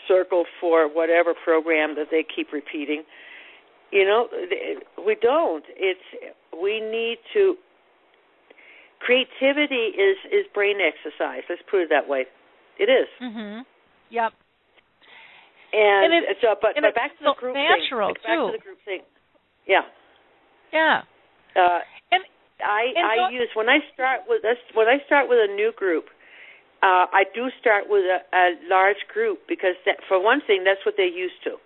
[0.06, 3.02] circle for whatever program that they keep repeating.
[3.90, 4.28] You know,
[5.04, 5.64] we don't.
[5.76, 6.00] It's
[6.52, 7.56] we need to.
[9.00, 11.42] Creativity is is brain exercise.
[11.48, 12.26] Let's put it that way.
[12.78, 13.08] It is.
[13.22, 13.64] Mhm.
[14.10, 14.32] Yep.
[15.72, 18.22] And, And it's- so, but, and but back to the group natural, thing.
[18.24, 18.46] Back too.
[18.46, 19.02] to the group thing.
[19.66, 19.82] Yeah.
[20.72, 21.02] Yeah.
[21.54, 22.24] Uh, And
[22.64, 24.42] I And I use when I start with
[24.74, 26.08] when I start with a new group,
[26.82, 30.84] uh, I do start with a, a large group because that, for one thing that's
[30.86, 31.56] what they're used to.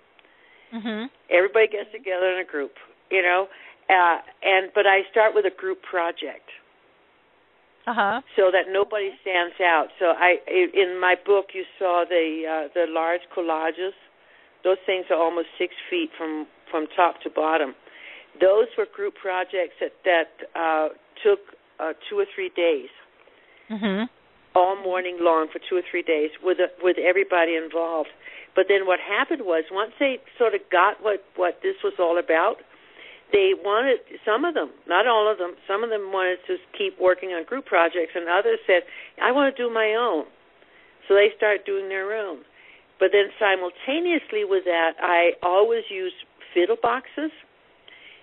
[0.73, 1.11] mhm.
[1.31, 2.73] Everybody gets together in a group,
[3.11, 3.49] you know,
[3.91, 6.49] uh, and but I start with a group project
[7.87, 8.21] Uh-huh.
[8.37, 9.89] so that nobody stands out.
[9.99, 13.93] So I in my book you saw the uh, the large collages.
[14.63, 17.75] Those things are almost six feet from from top to bottom.
[18.41, 20.89] Those were group projects that that uh,
[21.25, 21.41] took
[21.81, 22.89] uh, two or three days,
[23.69, 24.09] Mhm.
[24.55, 28.11] All morning long for two or three days with uh, with everybody involved.
[28.55, 32.19] But then what happened was once they sort of got what what this was all
[32.19, 32.61] about,
[33.33, 37.01] they wanted some of them, not all of them, some of them wanted to keep
[37.01, 38.83] working on group projects, and others said,
[39.21, 40.27] "I want to do my own."
[41.09, 42.45] So they start doing their own.
[43.01, 46.13] But then simultaneously with that, I always use
[46.55, 47.33] fiddle boxes,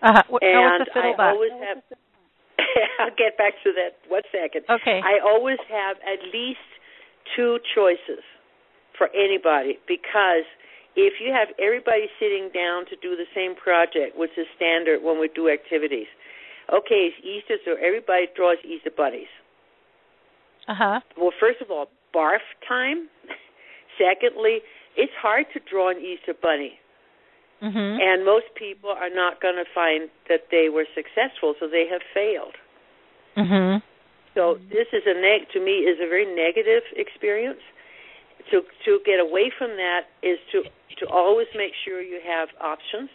[0.02, 0.24] Uh-huh.
[0.30, 1.84] What, and a I always have.
[3.00, 4.66] I'll get back to that one second.
[4.70, 5.02] Okay.
[5.04, 6.66] I always have at least
[7.36, 8.24] two choices
[8.98, 10.46] for anybody because
[10.96, 15.20] if you have everybody sitting down to do the same project, which is standard when
[15.20, 16.08] we do activities,
[16.74, 19.32] okay, it's Easter, so everybody draws Easter bunnies.
[20.68, 21.00] Uh-huh.
[21.18, 23.08] Well, first of all, barf time.
[23.98, 24.60] Secondly,
[24.96, 26.74] it's hard to draw an Easter bunny,
[27.62, 28.02] Mhm.
[28.02, 32.02] and most people are not going to find that they were successful, so they have
[32.14, 32.56] failed.
[33.36, 33.82] Mhm.
[34.34, 37.62] So this is a neg to me is a very negative experience.
[38.52, 40.64] To to get away from that is to
[40.98, 43.10] to always make sure you have options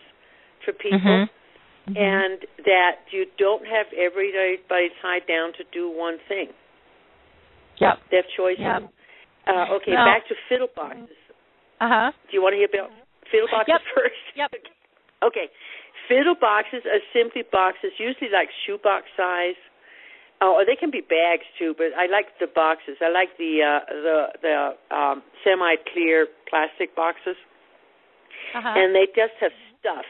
[0.61, 1.28] for people Mhm.
[1.88, 1.96] Mhm.
[1.96, 6.52] and that you don't have everybody tied down to do one thing.
[7.78, 7.98] Yep.
[8.11, 8.61] They have choices.
[8.64, 8.83] Yep.
[9.46, 11.16] Uh, okay, Now- back to fiddle boxes.
[11.80, 12.12] Uh-huh.
[12.28, 12.90] Do you want to hear about
[13.31, 13.83] fiddle boxes Yep.
[13.95, 14.25] first?
[14.37, 14.51] Yep.
[15.23, 15.49] Okay.
[16.07, 19.57] Fiddle boxes are simply boxes, usually like shoebox size.
[20.43, 22.99] Oh, or they can be bags too, but I like the boxes.
[23.01, 24.55] I like the uh the the
[24.95, 27.37] um semi-clear plastic boxes.
[28.55, 28.69] Uh-huh.
[28.77, 30.05] And they just have stuff.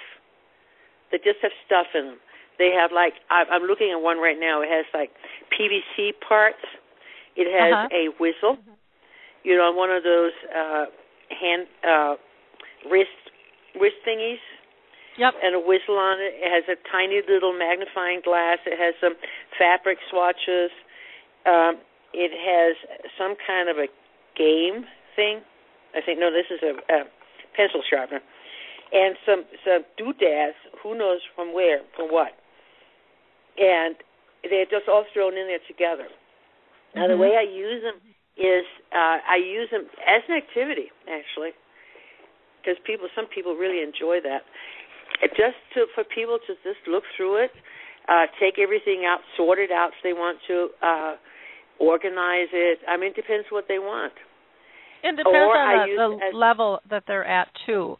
[1.13, 2.19] They just have stuff in them.
[2.59, 4.63] They have like I I'm looking at one right now.
[4.63, 5.11] It has like
[5.55, 6.65] PVC parts.
[7.37, 7.89] It has Uh-huh.
[7.95, 8.59] a whistle.
[9.45, 10.87] You know, one of those uh
[11.31, 12.15] hand uh
[12.91, 13.11] wrist
[13.81, 14.39] wrist thingies
[15.17, 15.35] Yep.
[15.43, 16.35] and a whistle on it.
[16.43, 18.59] It has a tiny little magnifying glass.
[18.67, 19.15] It has some
[19.57, 20.71] fabric swatches.
[21.47, 21.79] Um,
[22.13, 22.75] it has
[23.17, 23.87] some kind of a
[24.37, 25.41] game thing.
[25.95, 27.05] I think no, this is a, a
[27.55, 28.21] pencil sharpener,
[28.93, 30.57] and some some doodads.
[30.83, 32.33] Who knows from where, from what?
[33.59, 33.95] And
[34.43, 36.09] they're just all thrown in there together.
[36.95, 37.19] Now the Mhm.
[37.21, 38.01] way I use them
[38.37, 41.53] is uh, I use them as an activity actually,
[42.65, 44.43] because people some people really enjoy that.
[45.37, 47.51] Just to for people to just look through it,
[48.09, 51.15] uh, take everything out, sort it out if they want to, uh,
[51.79, 52.79] organize it.
[52.89, 54.13] I mean, it depends what they want.
[55.03, 57.97] It depends Or on the, the as- level that they're at too.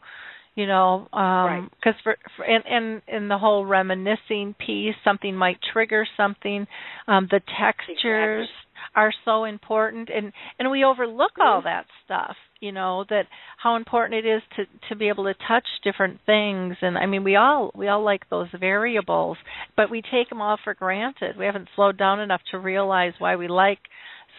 [0.55, 5.57] You know, um because for, for in, in in the whole reminiscing piece, something might
[5.73, 6.65] trigger something.
[7.07, 8.47] Um the textures
[8.95, 13.23] are so important and and we overlook all that stuff you know that
[13.61, 17.23] how important it is to to be able to touch different things and i mean
[17.23, 19.37] we all we all like those variables
[19.75, 23.35] but we take them all for granted we haven't slowed down enough to realize why
[23.35, 23.79] we like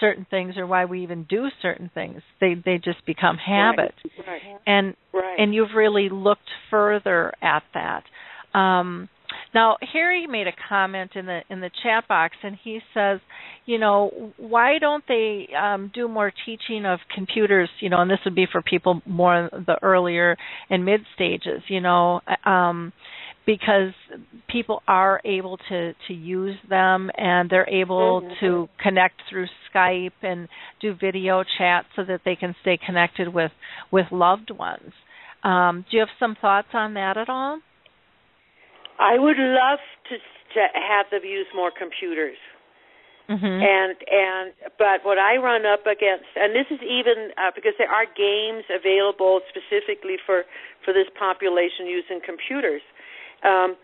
[0.00, 3.94] certain things or why we even do certain things they they just become habit
[4.26, 4.40] Right.
[4.66, 5.38] and Right.
[5.38, 8.04] and you've really looked further at that.
[8.58, 9.08] Um,
[9.54, 13.20] now, Harry made a comment in the in the chat box, and he says,
[13.64, 17.68] you know, why don't they um, do more teaching of computers?
[17.80, 20.36] You know, and this would be for people more the earlier
[20.70, 21.62] and mid stages.
[21.68, 22.92] You know, um,
[23.46, 23.92] because
[24.48, 28.38] people are able to to use them and they're able Mhm.
[28.40, 30.48] to connect through Skype and
[30.80, 33.52] do video chat so that they can stay connected with
[33.90, 34.92] with loved ones.
[35.44, 37.60] Um, do you have some thoughts on that at all?
[38.98, 39.80] I would love
[40.10, 40.16] to
[40.54, 42.38] to have them use more computers.
[43.28, 43.42] Mm-hmm.
[43.58, 47.90] and and but what I run up against, and this is even uh, because there
[47.90, 50.46] are games available specifically for
[50.86, 52.82] for this population using computers,
[53.42, 53.74] um,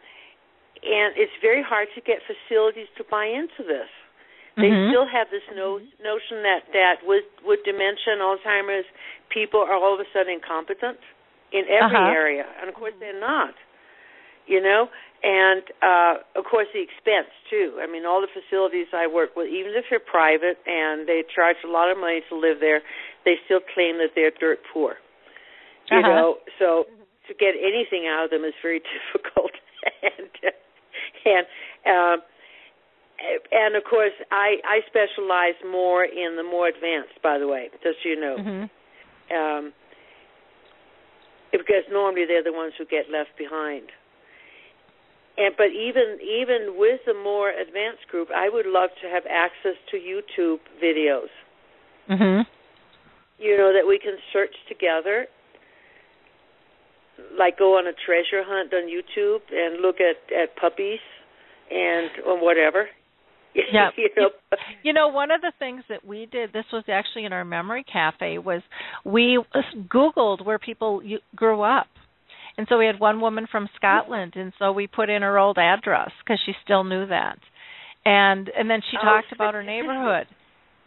[0.87, 3.91] and it's very hard to get facilities to buy into this.
[4.55, 4.91] They Mhm.
[4.95, 8.87] still have this no, notion that that with with dementia and Alzheimer's,
[9.29, 11.01] people are all of a sudden incompetent
[11.51, 12.13] in every Uh-huh.
[12.15, 13.55] area, and of course they're not.
[14.47, 14.89] You know,
[15.23, 17.79] and uh, of course the expense too.
[17.81, 21.57] I mean, all the facilities I work with, even if they're private and they charge
[21.65, 22.83] a lot of money to live there,
[23.25, 24.97] they still claim that they're dirt poor.
[25.91, 26.09] You Uh-huh.
[26.09, 26.87] know, so
[27.29, 28.81] to get anything out of them is very
[29.13, 29.53] difficult,
[30.03, 30.29] and
[31.25, 31.47] and
[31.87, 32.23] um,
[33.53, 37.23] and of course I I specialize more in the more advanced.
[37.23, 38.37] By the way, just so you know.
[38.39, 38.67] Mm-hmm.
[39.37, 39.73] Um,
[41.53, 43.89] because normally they're the ones who get left behind.
[45.37, 49.77] And but even even with the more advanced group, I would love to have access
[49.91, 51.33] to YouTube videos.
[52.11, 52.43] Mm-hmm.
[53.39, 55.27] You know that we can search together,
[57.39, 61.01] like go on a treasure hunt on YouTube and look at at puppies
[61.71, 62.89] and or whatever.
[63.55, 63.91] Yeah.
[63.99, 64.31] you know.
[64.83, 67.85] You know, one of the things that we did, this was actually in our memory
[67.85, 68.63] cafe, was
[69.05, 69.39] we
[69.89, 71.03] Googled where people
[71.37, 71.87] grew up.
[72.59, 75.59] And so we had one woman from Scotland, and so we put in her old
[75.59, 77.39] address because she still knew that.
[78.05, 80.27] And and then she Oh, talked about her neighborhood.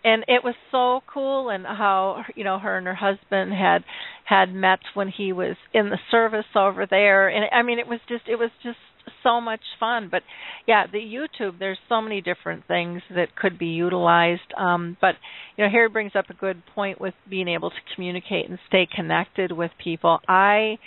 [0.03, 3.84] And it was so cool and how you know her and her husband had
[4.26, 7.28] had met when he was in the service over there.
[7.30, 8.78] And I mean it was just it was just
[9.24, 10.09] so much fun.
[10.11, 10.22] But
[10.68, 14.53] yeah the youtube there's so many different things that could be utilized.
[14.57, 15.16] Um but
[15.57, 18.88] you know harry brings up a good point with being able to communicate and stay
[18.93, 20.20] connected with people.
[20.28, 20.78] I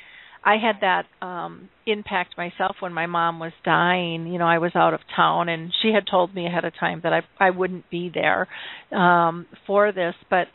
[0.45, 4.27] i had that um impact myself when my mom was dying.
[4.27, 7.01] You know i was out of town and she had told me ahead of time
[7.03, 8.49] that i i wouldn't be there
[8.93, 10.49] um for this but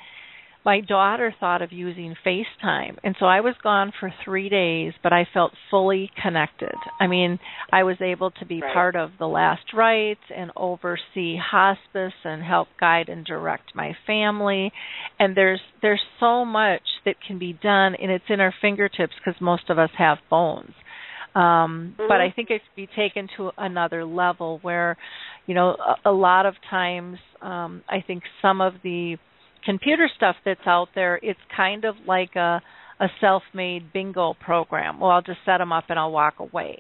[0.66, 2.98] my daughter thought of using FaceTime.
[3.04, 6.76] And so I was gone for three days, but I felt fully connected.
[7.00, 7.40] I mean,
[7.72, 8.74] I was able to be Right.
[8.74, 14.72] part of the last rites and oversee hospice and help guide and direct my family.
[15.20, 19.40] And there's there's so much that can be done and it's in our fingertips because
[19.42, 20.74] most of us have phones.
[21.36, 24.98] Um, but I think it could be taken to another level where,
[25.48, 29.18] you know, a, a lot of times um, I think some of the
[29.66, 32.62] computer stuff that's out there, it's kind of like a
[33.00, 35.00] a self-made bingo program.
[35.00, 36.80] Well, I'll just set them up and I'll walk away.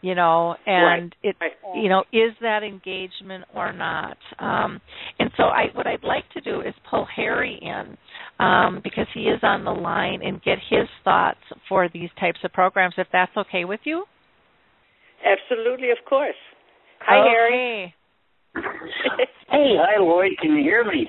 [0.00, 1.52] You know, and it Right.
[1.74, 4.16] you know, is that engagement or not?
[4.38, 4.80] Um
[5.18, 7.96] and so I what I'd like to do is pull Harry in
[8.44, 12.52] um because he is on the line and get his thoughts for these types of
[12.52, 14.04] programs if that's okay with you.
[15.24, 16.34] Absolutely, of course.
[17.00, 17.94] Hi, Harry.
[19.50, 21.06] Hey, hi Lori, can you hear me?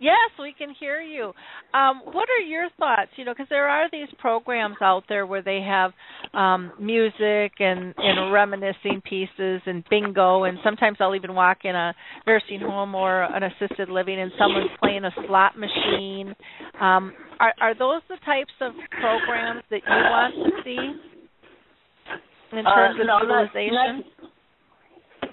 [0.00, 1.32] Yes, we can hear you.
[1.72, 3.10] Um, what are your thoughts?
[3.16, 5.92] You know, because there are these programs out there where they have
[6.34, 11.94] um, music and, and reminiscing pieces and bingo, and sometimes I'll even walk in a
[12.26, 16.34] nursing home or an assisted living, and someone's playing a slot machine.
[16.80, 22.96] Um, are are those the types of programs that you want to see in terms
[22.98, 23.74] uh, of no, utilization?
[23.74, 24.04] Not,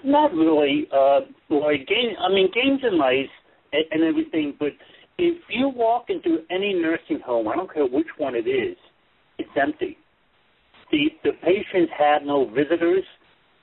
[0.04, 1.78] not, not really, uh, Lori.
[1.78, 3.28] Game, I mean, games are nice
[3.72, 4.72] and, everything, but
[5.18, 8.76] if you walk into any nursing home, I don't care which one it is,
[9.38, 9.96] it's empty.
[10.90, 13.04] The the patients have no visitors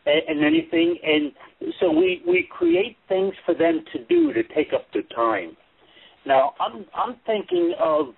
[0.05, 1.31] and, and anything, and
[1.79, 5.55] so we we create things for them to do to take up their time.
[6.25, 8.15] Now, I'm I'm thinking of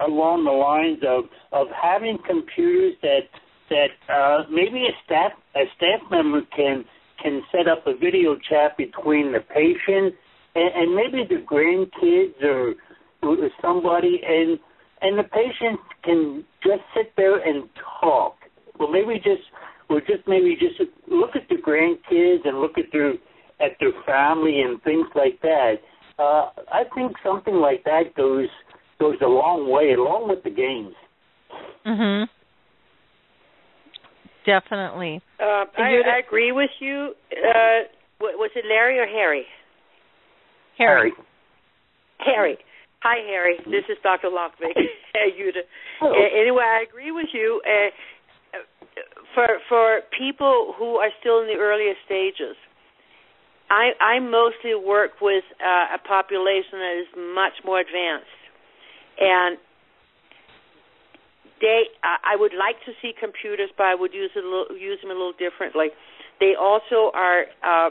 [0.00, 3.28] along the lines of of having computers that
[3.70, 6.84] that uh, maybe a staff a staff member can
[7.22, 10.14] can set up a video chat between the patient
[10.58, 12.74] and, and maybe the grandkids or,
[13.22, 14.58] or somebody, and
[15.00, 17.68] and the patient can just sit there and
[18.00, 18.36] talk.
[18.78, 19.42] Well, maybe just
[19.88, 23.12] or just maybe just look at the grandkids and look at their
[23.60, 25.74] at their family and things like that.
[26.18, 28.48] Uh, I think something like that goes
[28.98, 30.94] goes a long way, along with the games.
[31.86, 32.28] Mhm.
[34.44, 35.20] Definitely.
[35.38, 37.12] Uh, I, I agree with you.
[37.32, 37.84] Uh,
[38.20, 39.44] was it Larry or Harry?
[40.78, 41.12] Harry.
[42.18, 42.56] Harry.
[43.02, 43.58] Hi, Harry.
[43.66, 44.28] This is Dr.
[44.28, 44.74] Lokvig.
[45.14, 45.52] Hey, you.
[45.98, 46.12] Hello.
[46.12, 47.60] Uh, anyway, I agree with you.
[47.66, 47.90] Uh,
[49.34, 52.54] for for people who are still in the earliest stages,
[53.70, 58.30] I I mostly work with uh, a population that is much more advanced,
[59.18, 59.58] and
[61.60, 65.00] they I would like to see computers, but I would use it a little, use
[65.02, 65.88] them a little differently.
[66.38, 67.46] They also are.
[67.64, 67.90] Uh,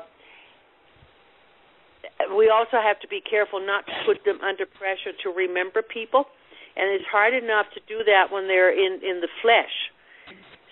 [2.35, 6.25] we also have to be careful not to put them under pressure to remember people,
[6.75, 9.73] and it's hard enough to do that when they're in in the flesh.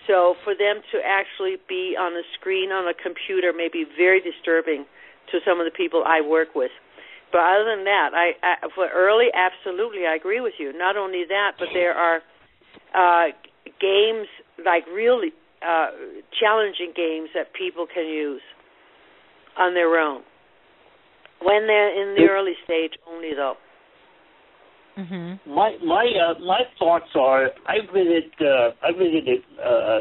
[0.06, 4.20] So for them to actually be on a screen on a computer may be very
[4.20, 4.86] disturbing
[5.32, 6.70] to some of the people I work with.
[7.32, 10.72] But other than that, I, I for early, absolutely, I agree with you.
[10.72, 12.22] Not only that, but there are
[12.94, 13.34] uh,
[13.80, 14.28] games
[14.64, 15.34] like really
[15.66, 15.90] uh,
[16.38, 18.42] challenging games that people can use
[19.58, 20.22] on their own
[21.42, 23.54] when they're in the early stage only though
[24.98, 25.50] mm-hmm.
[25.54, 30.00] my my uh, my thoughts are i visited uh i visited uh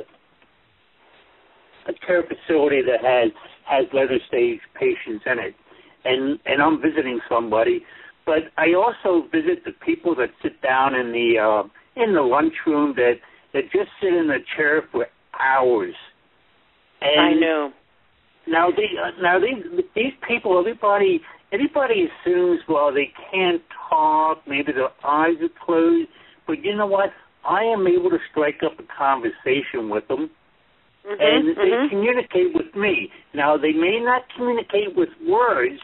[1.88, 3.31] a care facility that has
[3.65, 5.55] has later stage patients in it
[6.05, 7.81] and and i'm visiting somebody
[8.25, 11.67] but i also visit the people that sit down in the uh
[12.01, 13.15] in the lunchroom that
[13.53, 15.07] that just sit in a chair for
[15.39, 15.95] hours.
[17.01, 17.71] And I know.
[18.48, 19.64] Now the uh, now these
[19.96, 21.22] these people, everybody
[21.52, 26.10] everybody assumes well they can't talk, maybe their eyes are closed,
[26.48, 27.12] but you know what?
[27.48, 30.30] I am able to strike up a conversation with them.
[31.06, 31.62] Mm-hmm, and mm-hmm.
[31.62, 33.12] they communicate with me.
[33.34, 35.80] Now they may not communicate with words,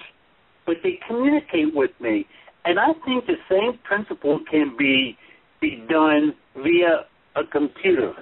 [0.65, 2.25] but they communicate with me.
[2.65, 5.17] And I think the same principle can be
[5.61, 7.05] be done via
[7.35, 8.13] a computer.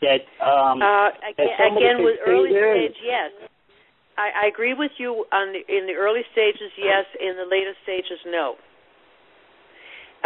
[0.00, 3.48] That um, uh, again, that again with early stage, yes.
[4.18, 7.06] I, I agree with you on the, in the early stages, yes.
[7.22, 8.58] In the later stages, no.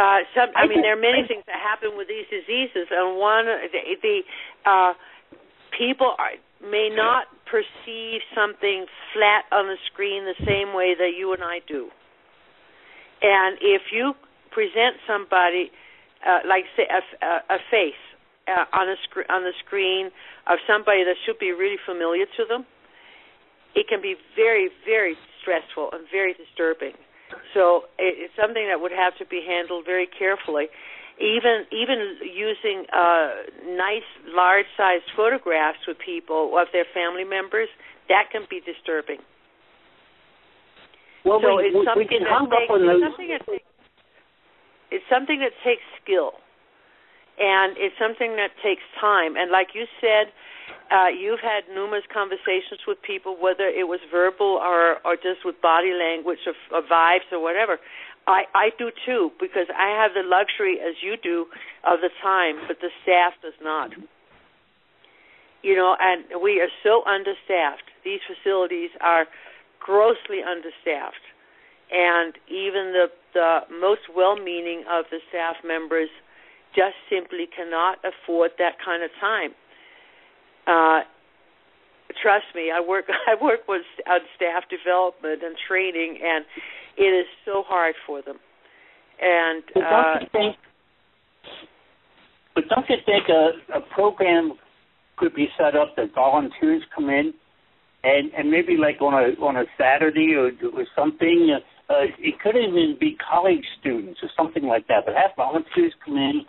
[0.01, 3.20] Uh, some, I, I mean, there are many things that happen with these diseases, and
[3.20, 4.18] one, the, the
[4.64, 4.95] uh,
[5.76, 6.32] people are,
[6.64, 11.61] may not perceive something flat on the screen the same way that you and I
[11.68, 11.93] do.
[13.20, 14.14] And if you
[14.51, 15.70] present somebody
[16.26, 18.03] uh, like say a, a, a face
[18.49, 20.11] uh, on a sc- on the screen
[20.47, 22.64] of somebody that should be really familiar to them,
[23.74, 26.94] it can be very very stressful and very disturbing.
[27.54, 30.68] So it's something that would have to be handled very carefully.
[31.20, 37.68] Even even using uh, nice large sized photographs with people of their family members,
[38.08, 39.20] that can be disturbing.
[41.24, 43.02] Well, so we, it's we, something we can that hung takes, up on it's those.
[43.06, 43.68] something that takes
[44.90, 46.32] it's something that takes skill
[47.38, 49.36] and it's something that takes time.
[49.36, 50.32] And like you said
[50.92, 55.60] uh, you've had numerous conversations with people whether it was verbal or or just with
[55.62, 57.78] body language or, or vibes or whatever.
[58.26, 61.46] I i do too because i have the luxury as you do
[61.84, 63.90] of the time but the staff does not.
[65.62, 67.88] You know and we are so understaffed.
[68.04, 69.26] These facilities are
[69.80, 71.24] grossly understaffed.
[71.90, 76.10] And even the the most well-meaning of the staff members
[76.74, 79.52] just simply cannot afford that kind of time.
[80.66, 81.00] Uh,
[82.20, 86.44] trust me, I work I work with on staff development and training, and
[86.96, 88.38] it is so hard for them.
[89.20, 90.56] And but don't uh, you think?
[92.54, 94.52] But don't you think a, a program
[95.16, 97.32] could be set up that volunteers come in,
[98.04, 101.56] and and maybe like on a on a Saturday or or something.
[101.56, 101.60] Uh,
[101.92, 106.16] uh, it could even be college students or something like that, but have volunteers come
[106.16, 106.40] in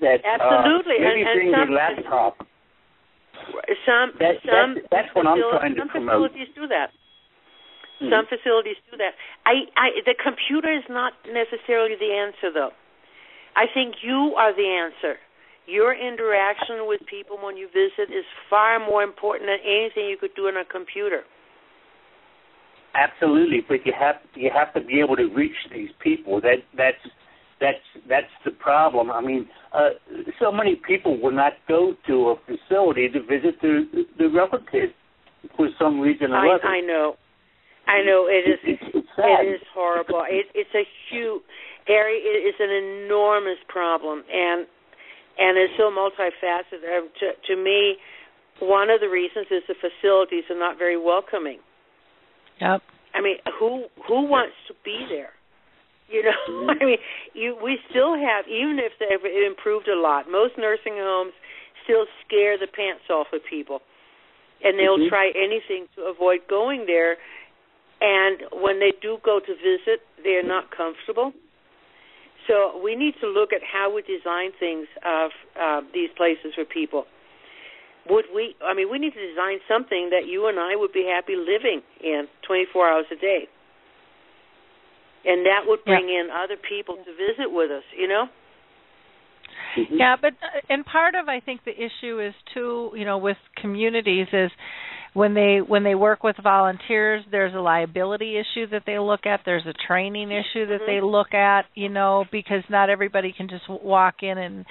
[0.00, 2.34] that absolutely uh, maybe and, and bring some, their laptop.
[3.86, 6.30] Some that, some that, that's what I'm trying to some promote.
[6.30, 6.90] Some facilities do that.
[8.00, 8.10] Mm-hmm.
[8.10, 9.14] Some facilities do that.
[9.46, 12.74] I, I the computer is not necessarily the answer though.
[13.54, 15.18] I think you are the answer.
[15.66, 20.34] Your interaction with people when you visit is far more important than anything you could
[20.36, 21.22] do on a computer.
[22.94, 26.40] Absolutely, but you have you have to be able to reach these people.
[26.40, 27.00] That that's
[27.64, 29.10] that's that's the problem.
[29.10, 29.96] I mean, uh,
[30.38, 33.84] so many people will not go to a facility to visit their
[34.18, 34.92] their relatives
[35.56, 36.68] for some reason or I, other.
[36.68, 37.16] I know,
[37.86, 38.60] I know it is.
[38.64, 39.46] It's, it's sad.
[39.46, 40.24] It is horrible.
[40.28, 41.42] It, it's a huge
[41.88, 42.20] area.
[42.20, 44.66] It is an enormous problem, and
[45.38, 46.84] and it's so multifaceted.
[46.84, 47.96] Uh, to, to me,
[48.60, 51.58] one of the reasons is the facilities are not very welcoming.
[52.60, 52.82] Yep.
[53.14, 55.32] I mean, who who wants to be there?
[56.08, 56.70] You know, Mm-hmm.
[56.82, 56.98] I mean,
[57.34, 60.30] you we still have even if they've improved a lot.
[60.30, 61.32] Most nursing homes
[61.84, 63.80] still scare the pants off of people,
[64.62, 65.08] and they'll Mhm.
[65.08, 67.16] try anything to avoid going there.
[68.00, 71.32] And when they do go to visit, they're not comfortable.
[72.46, 76.64] So we need to look at how we design things of uh, these places for
[76.64, 77.06] people.
[78.08, 78.54] would we?
[78.62, 81.80] I mean, we need to design something that you and I would be happy living
[82.02, 83.48] in 24 hours a day,
[85.24, 86.20] and that would bring yeah.
[86.20, 87.84] in other people to visit with us.
[87.96, 88.24] You know.
[89.76, 89.96] Mm-hmm.
[89.96, 93.36] Yeah, but uh, and part of I think the issue is too, you know, with
[93.60, 94.50] communities is
[95.14, 99.40] when they when they work with volunteers, there's a liability issue that they look at.
[99.44, 100.86] There's a training issue that mm-hmm.
[100.86, 104.66] they look at, you know, because not everybody can just walk in and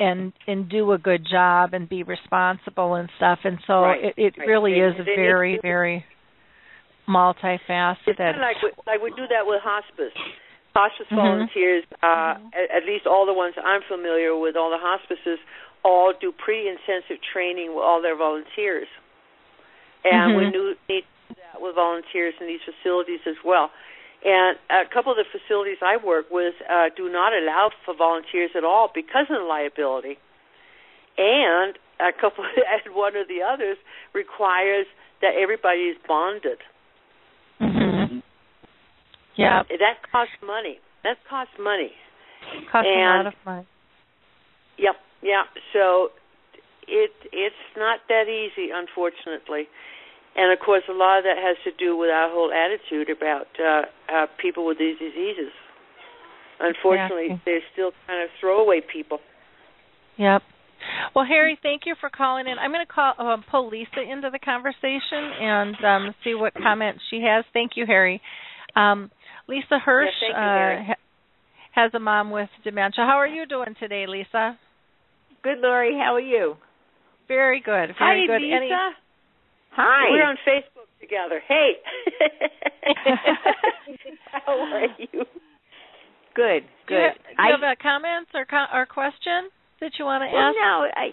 [0.00, 3.40] and and do a good job and be responsible and stuff.
[3.44, 4.04] And so right.
[4.04, 4.48] it, it right.
[4.48, 6.04] really they, is they very very
[7.08, 7.96] multifaceted.
[8.06, 10.14] It's kind of like we, like we do that with hospice
[10.74, 11.16] hospice mm-hmm.
[11.16, 12.56] volunteers, uh, mm-hmm.
[12.56, 15.38] at, at least all the ones I'm familiar with, all the hospices,
[15.84, 18.88] all do pretty intensive training with all their volunteers.
[20.04, 20.38] And mm-hmm.
[20.38, 21.04] we need
[21.36, 23.70] that with volunteers in these facilities as well.
[24.24, 28.50] And a couple of the facilities I work with uh, do not allow for volunteers
[28.56, 30.18] at all because of the liability.
[31.18, 32.44] And a couple,
[32.86, 33.76] and one of the others
[34.14, 34.86] requires
[35.20, 36.58] that everybody is bonded.
[39.36, 39.62] Yeah.
[39.68, 40.78] That costs money.
[41.04, 41.92] That costs money.
[42.70, 43.66] Costs and, a lot of money.
[44.78, 45.42] Yep, yeah.
[45.72, 46.10] So
[46.88, 49.68] it it's not that easy, unfortunately.
[50.34, 53.48] And of course, a lot of that has to do with our whole attitude about
[53.60, 55.52] uh, uh, people with these diseases.
[56.58, 57.42] Unfortunately, exactly.
[57.44, 59.18] they're still kind of throwaway people.
[60.16, 60.42] Yep.
[61.14, 62.58] Well, Harry, thank you for calling in.
[62.58, 67.00] I'm going to call uh, pull Lisa into the conversation and um, see what comments
[67.10, 67.44] she has.
[67.52, 68.20] Thank you, Harry.
[68.74, 69.10] Um,
[69.48, 70.94] Lisa Hirsch yeah, uh,
[71.72, 73.04] has a mom with dementia.
[73.04, 74.58] How are you doing today, Lisa?
[75.42, 75.98] Good, Lori.
[75.98, 76.56] How are you?
[77.28, 77.94] Very good.
[77.98, 78.42] Very Hi, good.
[78.42, 78.56] Lisa.
[78.56, 78.70] Any-
[79.74, 80.10] Hi.
[80.10, 81.40] We're on Facebook together.
[81.48, 81.70] Hey.
[84.32, 85.24] How are you?
[86.34, 86.64] Good.
[86.86, 86.88] Good.
[86.88, 89.48] Do you, have, do I, have a comment or co- or question
[89.80, 90.56] that you want to well, ask?
[90.56, 91.10] no, I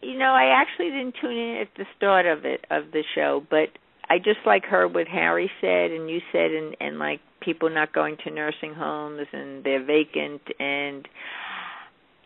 [0.00, 3.42] you know, I actually didn't tune in at the start of it of the show,
[3.50, 3.68] but
[4.08, 7.92] I just like heard what Harry said and you said and and like people not
[7.92, 11.06] going to nursing homes and they're vacant and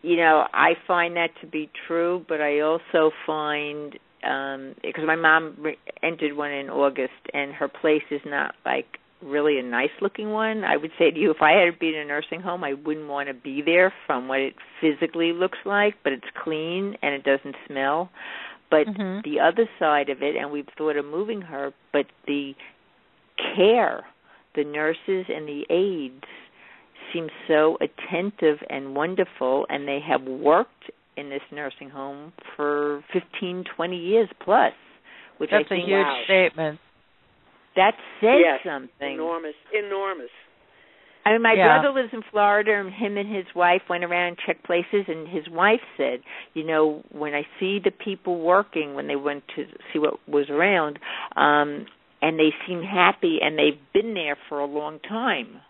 [0.01, 5.15] you know I find that to be true but I also find um because my
[5.15, 8.85] mom re- entered one in August and her place is not like
[9.21, 10.63] really a nice looking one.
[10.63, 13.07] I would say to you if I had been in a nursing home I wouldn't
[13.07, 17.23] want to be there from what it physically looks like, but it's clean and it
[17.23, 18.09] doesn't smell.
[18.69, 19.29] But mm-hmm.
[19.29, 22.53] the other side of it, and we've thought of moving her, but the
[23.55, 24.05] care,
[24.55, 26.23] the nurses and the aides
[27.13, 33.65] seem so attentive and wonderful, and they have worked in this nursing home for 15,
[33.75, 34.73] 20 years plus,
[35.37, 36.21] which That's I think a huge wow.
[36.25, 36.79] statement.
[37.75, 39.13] that says yes, something.
[39.13, 40.29] Enormous, enormous.
[41.25, 41.79] I mean, my Yeah.
[41.79, 45.05] brother lives in Florida, and him and his wife went around and checked places.
[45.07, 46.21] And his wife said,
[46.53, 50.49] you know, when I see the people working when they went to see what was
[50.49, 50.97] around,
[51.35, 51.85] um,
[52.21, 55.61] and they seem happy, and they've been there for a long time.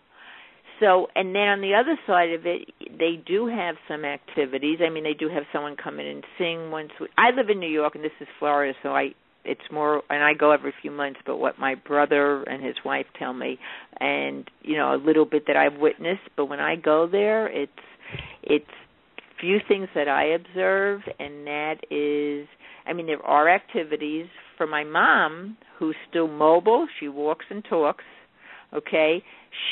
[0.80, 4.78] So, and then on the other side of it, they do have some activities.
[4.84, 6.90] I mean, they do have someone come in and sing once.
[6.98, 10.22] We, I live in New York, and this is Florida, so I it's more and
[10.22, 13.58] I go every few months but what my brother and his wife tell me
[13.98, 17.72] and you know a little bit that I've witnessed but when I go there it's
[18.42, 18.66] it's
[19.40, 22.46] few things that I observe and that is
[22.86, 24.26] I mean there are activities
[24.56, 28.04] for my mom who's still mobile she walks and talks
[28.74, 29.22] okay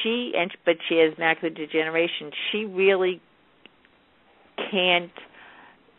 [0.02, 3.20] she and but she has macular degeneration she really
[4.70, 5.12] can't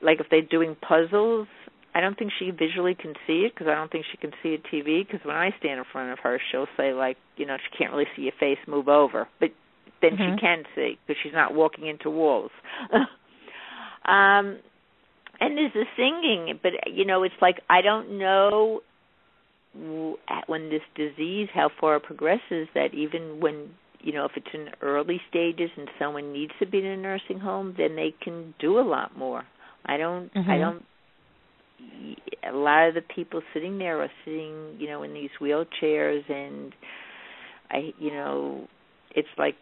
[0.02, 1.48] like if they're doing puzzles
[1.96, 4.54] I don't think she visually can see it because I don't think she can see
[4.54, 5.06] a TV.
[5.06, 7.92] Because when I stand in front of her, she'll say like, you know, she can't
[7.92, 9.28] really see your face, move over.
[9.40, 9.50] But
[10.02, 10.36] then Mhm.
[10.36, 12.52] she can see because she's not walking into walls.
[14.10, 14.60] um,
[15.40, 18.82] and there's the singing, but you know, it's like I don't know
[20.48, 23.70] when this disease how far it progresses that even when
[24.02, 27.40] you know if it's in early stages and someone needs to be in a nursing
[27.40, 29.44] home, then they can do a lot more.
[29.86, 30.32] I don't.
[30.48, 30.60] I Mhm.
[30.60, 30.84] don't
[32.44, 36.74] a lot of the people sitting there are sitting, you know, in these wheelchairs, and
[37.70, 38.68] I, you know,
[39.16, 39.56] it's like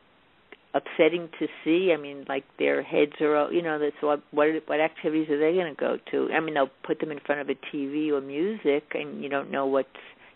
[0.73, 1.93] upsetting to see.
[1.97, 5.55] I mean, like their heads are, you know, that's what what what activities are they
[5.55, 6.33] going to go to?
[6.33, 9.51] I mean, they'll put them in front of a TV or music, and you don't
[9.51, 9.89] know what's,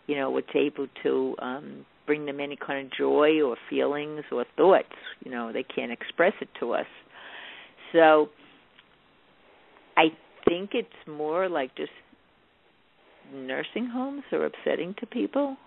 [0.08, 4.46] you know, what's able to um bring them any kind of joy or feelings or
[4.58, 4.96] thoughts.
[5.24, 6.88] You know, they can't express it to us.
[7.94, 8.30] So,
[9.98, 10.06] I
[10.48, 11.92] think it's more like just
[13.34, 15.58] nursing homes are upsetting to people.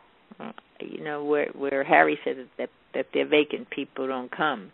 [0.40, 4.72] Uh, you know, where where Harry said that, that they're vacant, people don't come.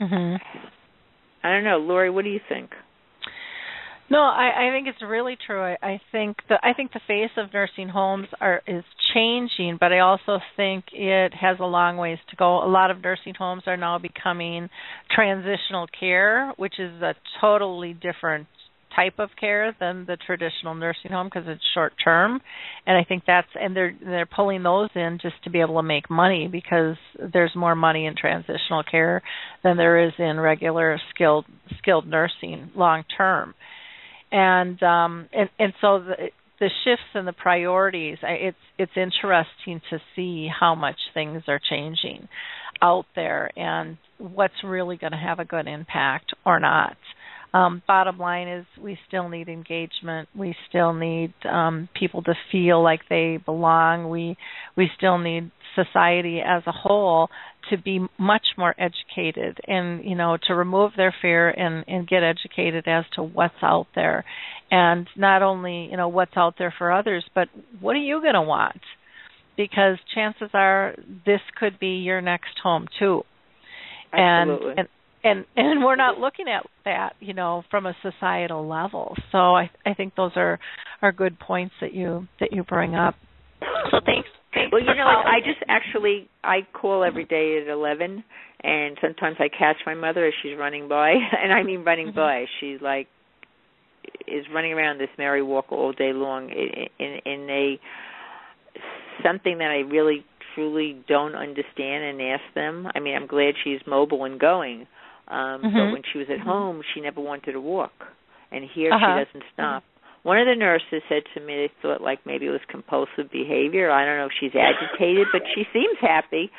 [0.00, 0.38] Mhm.
[1.42, 2.10] I don't know, Lori.
[2.10, 2.70] What do you think?
[4.10, 5.62] No, I, I think it's really true.
[5.62, 9.92] I, I think the I think the face of nursing homes are is changing, but
[9.92, 12.64] I also think it has a long ways to go.
[12.64, 14.70] A lot of nursing homes are now becoming
[15.14, 18.46] transitional care, which is a totally different
[18.94, 22.40] type of care than the traditional nursing home because it's short term.
[22.86, 25.82] And I think that's and they're they're pulling those in just to be able to
[25.82, 26.96] make money because
[27.32, 29.22] there's more money in transitional care
[29.62, 31.46] than there is in regular skilled
[31.78, 33.54] skilled nursing long term.
[34.32, 36.30] And um and and so the
[36.60, 42.28] the shifts and the priorities it's it's interesting to see how much things are changing
[42.82, 46.96] out there and what's really going to have a good impact or not
[47.54, 50.28] um, bottom line is we still need engagement.
[50.36, 54.10] We still need um, people to feel like they belong.
[54.10, 54.36] We
[54.76, 57.28] we still need society as a whole
[57.70, 62.22] to be much more educated and you know to remove their fear and and get
[62.22, 64.24] educated as to what's out there.
[64.70, 67.48] And not only you know what's out there for others but
[67.80, 68.80] what are you going to want?
[69.56, 70.94] Because chances are
[71.24, 73.22] this could be your next home too.
[74.12, 74.70] Absolutely.
[74.70, 74.88] and and
[75.30, 79.70] and and we're not looking at that you know from a societal level so i
[79.86, 80.58] i think those are
[81.02, 83.14] are good points that you that you bring up
[83.90, 84.28] so thanks
[84.72, 88.24] well, you know, I just actually I call every day at eleven,
[88.62, 91.10] and sometimes I catch my mother as she's running by,
[91.42, 92.16] and I mean running mm-hmm.
[92.16, 92.46] by.
[92.60, 93.08] She's like
[94.26, 97.80] is running around this merry walk all day long in, in in a
[99.22, 100.24] something that I really
[100.54, 102.88] truly don't understand and ask them.
[102.94, 104.86] I mean, I'm glad she's mobile and going,
[105.28, 105.76] um, mm-hmm.
[105.76, 106.48] but when she was at mm-hmm.
[106.48, 107.92] home, she never wanted to walk,
[108.50, 109.20] and here uh-huh.
[109.20, 109.84] she doesn't stop.
[110.22, 113.90] One of the nurses said to me they thought like maybe it was compulsive behavior.
[113.90, 116.50] I don't know if she's agitated, but she seems happy.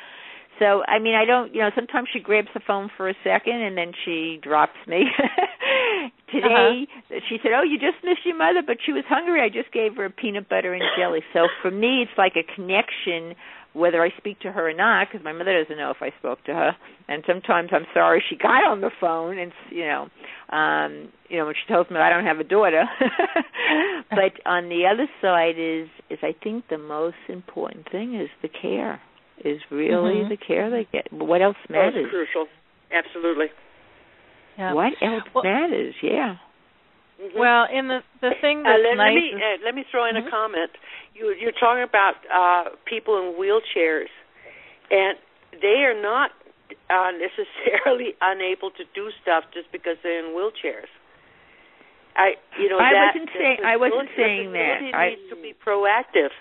[0.58, 3.60] So I mean, I don't, you know, sometimes she grabs the phone for a second
[3.60, 5.04] and then she drops me.
[6.32, 7.20] Today uh-huh.
[7.28, 9.40] she said, "Oh, you just missed your mother, but she was hungry.
[9.40, 12.46] I just gave her a peanut butter and jelly." So for me, it's like a
[12.54, 13.34] connection
[13.72, 16.42] whether I speak to her or not, because my mother doesn't know if I spoke
[16.44, 16.72] to her.
[17.08, 20.08] And sometimes I'm sorry she got on the phone, and you know,
[20.56, 22.84] um, you know, when she tells me I don't have a daughter.
[24.10, 28.48] but on the other side is is I think the most important thing is the
[28.48, 29.00] care.
[29.42, 30.28] Is really mm-hmm.
[30.28, 31.10] the care they get.
[31.10, 31.94] What else matters?
[31.96, 32.46] Most crucial.
[32.92, 33.46] Absolutely.
[34.58, 34.74] Yeah.
[34.74, 35.94] What else well, matters?
[36.02, 36.34] Yeah.
[37.20, 37.38] Mm-hmm.
[37.38, 39.84] Well, in the the thing that's uh, let, nice let me is, uh, let me
[39.90, 40.28] throw in mm-hmm.
[40.28, 40.72] a comment.
[41.12, 44.08] You you're talking about uh, people in wheelchairs,
[44.88, 45.20] and
[45.60, 46.32] they are not
[46.88, 50.88] uh, necessarily unable to do stuff just because they're in wheelchairs.
[52.16, 54.80] I you know I that, wasn't saying I wasn't saying that.
[54.96, 56.32] I needs to be proactive.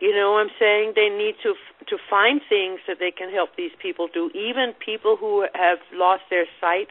[0.00, 1.52] You know, I'm saying they need to
[1.92, 4.30] to find things that they can help these people do.
[4.32, 6.88] Even people who have lost their sight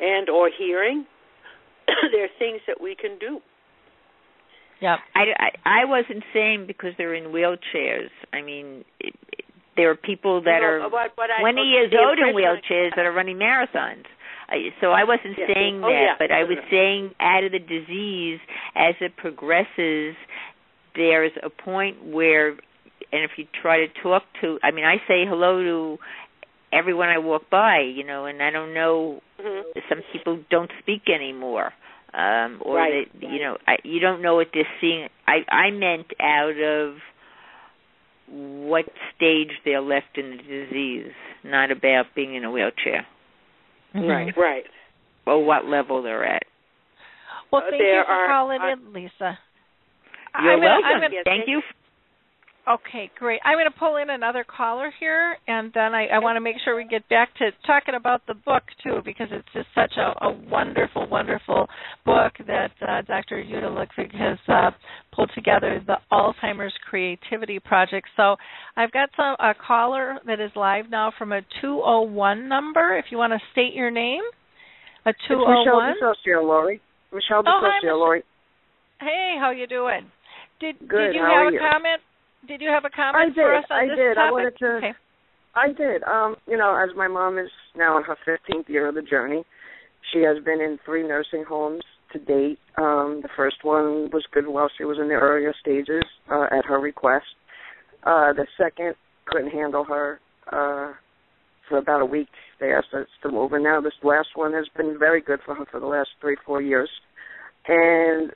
[0.00, 1.06] and or hearing
[2.12, 3.40] there are things that we can do.
[4.80, 5.24] Yeah, I,
[5.64, 8.10] I I wasn't saying because they're in wheelchairs.
[8.32, 9.44] I mean, it, it,
[9.76, 12.90] there are people that no, are what, what I, 20 years old in impression wheelchairs
[12.96, 14.04] that are running marathons.
[14.48, 15.46] I, so I wasn't Yeah.
[15.54, 16.14] saying Oh, that, yeah.
[16.18, 18.38] but I was saying out of the disease
[18.74, 20.14] as it progresses,
[20.94, 25.24] there's a point where, and if you try to talk to, I mean, I say
[25.26, 25.98] hello to
[26.76, 29.20] everyone I walk by, you know, and I don't know.
[29.40, 29.62] Mhm.
[29.88, 31.72] Some people don't speak anymore
[32.14, 35.70] um or Right, they you know I, you don't know what they're seeing i i
[35.70, 36.94] meant out of
[38.28, 41.12] what stage they're left in the disease
[41.44, 43.06] not about being in a wheelchair
[43.94, 44.08] Mhm.
[44.08, 44.64] Right, right.
[45.26, 46.44] or what level they're at
[47.50, 49.38] Well, Uh, thank there you for are- calling are- in, Lisa.
[50.42, 51.60] you're I'm gonna, welcome I'm gonna, thank thank you
[52.68, 53.40] Okay, great.
[53.44, 56.56] I'm going to pull in another caller here, and then I, I want to make
[56.64, 60.24] sure we get back to talking about the book too, because it's just such a,
[60.24, 61.68] a wonderful, wonderful
[62.04, 63.44] book that uh, Dr.
[63.44, 64.72] Lokvig has uh,
[65.14, 68.08] pulled together, the Alzheimer's Creativity Project.
[68.16, 68.34] So
[68.76, 72.96] I've got some a caller that is live now from a 201 number.
[72.98, 74.22] If you want to state your name,
[75.04, 75.94] a It's 201.
[75.94, 76.80] Michelle DeSocio, Lori.
[77.12, 77.98] Michelle Oh, hi, DeSocio, Michelle.
[78.00, 78.22] Lori.
[79.00, 80.10] Hey, how you doing?
[80.58, 81.60] Did Good, did you how have a you?
[81.60, 82.02] comment?
[82.46, 84.10] Did you have a comment I did, for us on I this did.
[84.12, 84.32] I topic?
[84.32, 84.94] wanted to- Okay.
[85.54, 86.02] I did.
[86.04, 89.44] Um, you know, as my mom is now in her 15th year of the journey,
[90.12, 91.82] she has been in three nursing homes
[92.12, 92.58] to date.
[92.76, 96.64] Um, the first one was good while she was in the earlier stages uh, at
[96.66, 97.24] her request.
[98.04, 98.94] Uh, the second
[99.24, 100.20] couldn't handle her
[100.52, 100.92] uh,
[101.68, 102.28] for about a week.
[102.60, 105.54] They asked us to move, and now this last one has been very good for
[105.54, 106.90] her for the last three, four years.
[107.66, 108.30] And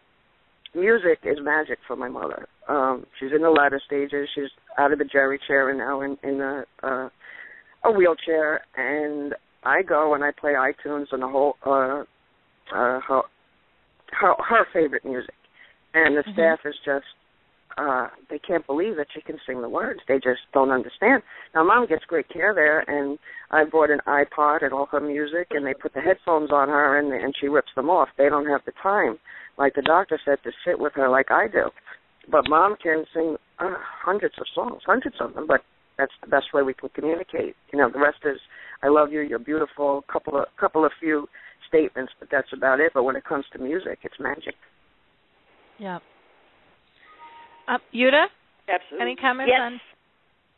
[0.75, 2.49] music is magic for my mother.
[2.71, 4.29] Um, she's in the latter stages.
[4.35, 7.09] She's out of the geri chair and now in, in a uh,
[7.85, 8.61] a wheelchair.
[8.77, 12.05] And I go and I play iTunes and the whole uh,
[12.73, 13.23] uh, her
[14.13, 15.35] her her favorite music,
[15.95, 16.33] and the Mhm.
[16.35, 17.07] staff is just
[17.79, 20.01] uh they can't believe that she can sing the words.
[20.09, 21.23] They just don't understand.
[21.55, 23.19] Now mom gets great care there and
[23.51, 26.99] I brought an iPod and all her music and they put the headphones on her
[26.99, 28.09] and and she rips them off.
[28.19, 29.19] They don't have the time,
[29.57, 31.71] like the doctor said, to sit with her like I do.
[32.31, 35.63] But mom can sing uh, hundreds of songs, hundreds of them, but
[35.99, 37.55] that's the best way we can communicate.
[37.73, 38.39] You know, the rest is
[38.83, 41.27] I love you, you're beautiful, couple of couple of few
[41.69, 42.93] statements, but that's about it.
[42.95, 44.55] But when it comes to music, it's magic.
[45.79, 45.99] Yeah.
[47.69, 48.29] Uh, Jytte,
[48.69, 49.01] Absolutely.
[49.01, 49.61] any comments yes.
[49.61, 49.81] on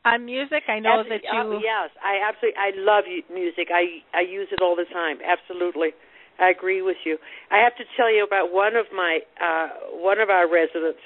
[0.05, 0.63] on music?
[0.69, 1.31] I know that you.
[1.35, 2.59] Oh, yes, I absolutely.
[2.59, 3.69] I love music.
[3.75, 5.19] I I use it all the time.
[5.23, 5.91] Absolutely,
[6.39, 7.19] I agree with you.
[7.51, 11.03] I have to tell you about one of my uh one of our residents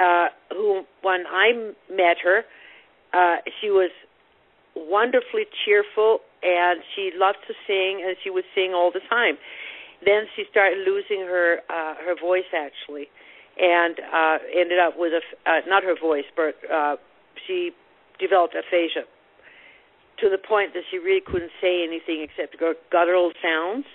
[0.00, 2.44] uh who when I met her,
[3.12, 3.90] uh she was
[4.74, 9.36] wonderfully cheerful and she loved to sing and she would sing all the time.
[10.04, 13.08] Then she started losing her uh her voice actually
[13.60, 16.96] and uh ended up with a uh, not her voice but uh
[17.46, 17.72] she
[18.18, 19.04] developed aphasia
[20.20, 22.56] to the point that she really couldn't say anything except
[22.92, 23.86] guttural sounds.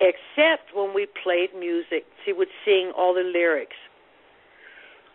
[0.00, 3.76] Except when we played music, she would sing all the lyrics.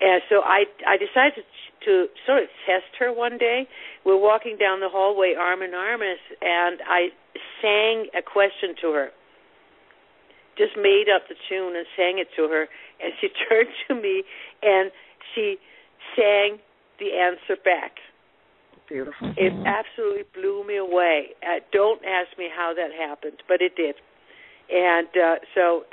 [0.01, 3.67] And so I I decided to, to sort of test her one day.
[4.03, 7.09] We're walking down the hallway arm in arm, and, I
[7.61, 9.09] sang a question to her.
[10.57, 12.67] Just made up the tune and sang it to her,
[13.01, 14.23] and she turned to me
[14.61, 14.91] and
[15.33, 15.57] she
[16.15, 16.59] sang
[16.99, 17.97] the answer back.
[18.87, 19.33] Beautiful.
[19.37, 21.29] It absolutely blew me away.
[21.41, 23.95] Uh, don't ask me how that happened, but it did.
[24.69, 25.83] And uh, so,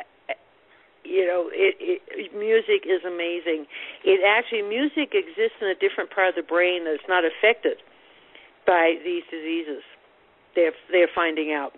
[1.09, 3.65] you know, it, it, music is amazing.
[4.05, 7.79] It actually music exists in a different part of the brain that's not affected
[8.67, 9.83] by these diseases.
[10.55, 11.73] They're they're finding out.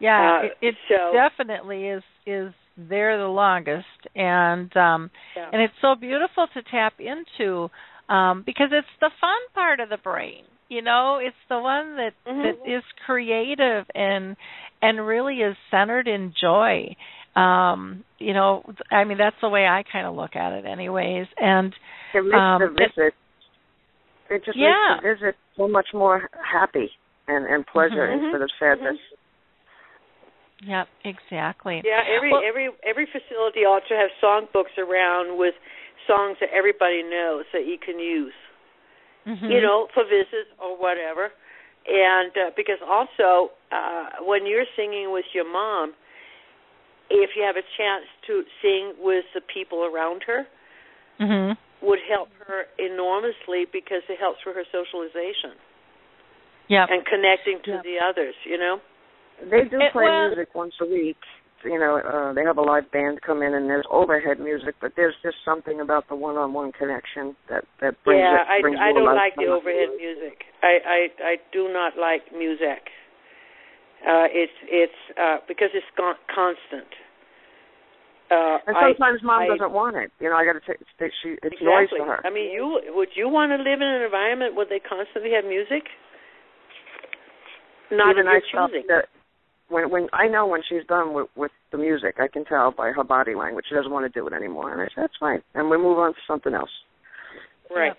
[0.00, 3.86] Yeah, Uh, it, it so- definitely is is there the longest,
[4.16, 5.50] and um Yeah.
[5.52, 7.70] and it's so beautiful to tap into
[8.08, 10.44] um because it's the fun part of the brain.
[10.68, 12.42] You know, it's the one that Mhm.
[12.42, 14.36] that is creative and
[14.80, 16.96] and really is centered in joy.
[17.34, 21.26] Um, you know, I mean that's the way I kind of look at it anyways.
[21.38, 21.74] And
[22.14, 23.14] It makes Um, the it- visit.
[24.30, 24.98] It just Yeah.
[25.02, 26.92] makes the visit so much more happy
[27.28, 28.24] and and pleasure Mhm.
[28.24, 28.98] instead of sadness.
[30.64, 31.82] yeah, exactly.
[31.84, 35.54] Yeah, every Well- every every facility ought to have songbooks around with
[36.06, 38.34] songs that everybody knows that you can use.
[39.24, 39.50] Mhm.
[39.50, 41.30] you know, for visits or whatever.
[41.86, 45.94] And uh, because also, uh, when you're singing with your mom,
[47.12, 50.46] if you have a chance to sing with the people around her,
[51.20, 51.56] Mhm.
[51.82, 55.52] would help her enormously because it helps for her socialization
[56.68, 56.86] Yeah.
[56.88, 57.82] and connecting to Yeah.
[57.82, 58.34] the others.
[58.44, 58.80] You know.
[59.42, 61.18] They do It play was- music once a week.
[61.64, 64.96] You know, uh, they have a live band come in and there's overhead music, but
[64.96, 68.48] there's just something about the one-on-one connection that that brings yeah, it.
[68.48, 70.46] I brings I you a don't like the of- overhead music.
[70.62, 72.90] I I I do not like music.
[74.02, 76.90] Uh, it's it's uh, because it's con- constant.
[78.30, 80.10] Uh, And I- sometimes mom I- doesn't want it.
[80.18, 80.80] You know, I got to take.
[80.80, 81.98] It's, she, it's noise exactly.
[82.00, 82.18] to her.
[82.26, 85.44] I mean, you would you want to live in an environment where they constantly have
[85.44, 85.86] music?
[87.90, 88.86] Not Even if I you're felt choosing.
[88.88, 89.04] that
[89.68, 92.88] when when I know when she's done with with the music, I can tell by
[92.90, 95.42] her body language she doesn't want to do it anymore, and I said that's fine,
[95.54, 96.70] and we move on to something else.
[97.74, 97.92] Right.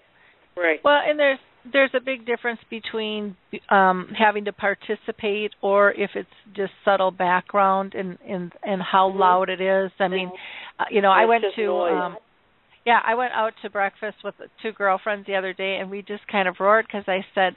[0.58, 0.80] Right.
[0.84, 1.39] Well, and there's
[1.72, 3.36] there's a big difference between
[3.70, 9.20] um having to participate or if it's just subtle background and and and how Mhm.
[9.20, 9.91] loud it is.
[9.99, 10.32] I mean,
[10.80, 12.18] uh, you know, I went to um
[12.86, 16.28] yeah, I went out to breakfast with two girlfriends the other day and we just
[16.28, 17.55] kind of roared cuz I said,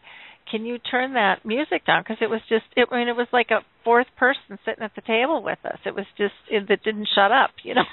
[0.51, 3.33] "Can you turn that music down?" cuz it was just it I mean it was
[3.33, 5.79] like a fourth person sitting at the table with us.
[5.85, 7.85] It was just it, that didn't shut up, you know.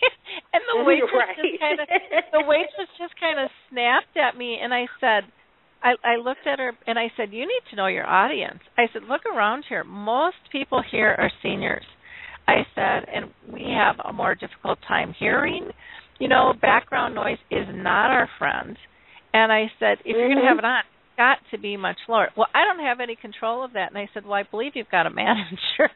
[0.52, 1.36] and the waitress right.
[1.36, 1.88] just kind of
[2.32, 5.30] the waitress just kind of snapped at me and I said
[5.82, 8.88] I I looked at her and I said, "You need to know your audience." I
[8.92, 9.84] said, "Look around here.
[9.84, 11.84] Most people here are seniors."
[12.46, 15.70] I said, "And we have a more difficult time hearing.
[16.18, 18.76] You know, background noise is not our friend."
[19.32, 20.48] And I said, "If you're going to mm-hmm.
[20.48, 23.64] have it on, it's got to be much lower." Well, I don't have any control
[23.64, 23.90] of that.
[23.90, 25.90] And I said, "Well, I believe you've got a manager."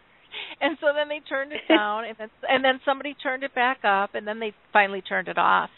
[0.61, 3.78] and so then they turned it down and then and then somebody turned it back
[3.85, 5.70] up and then they finally turned it off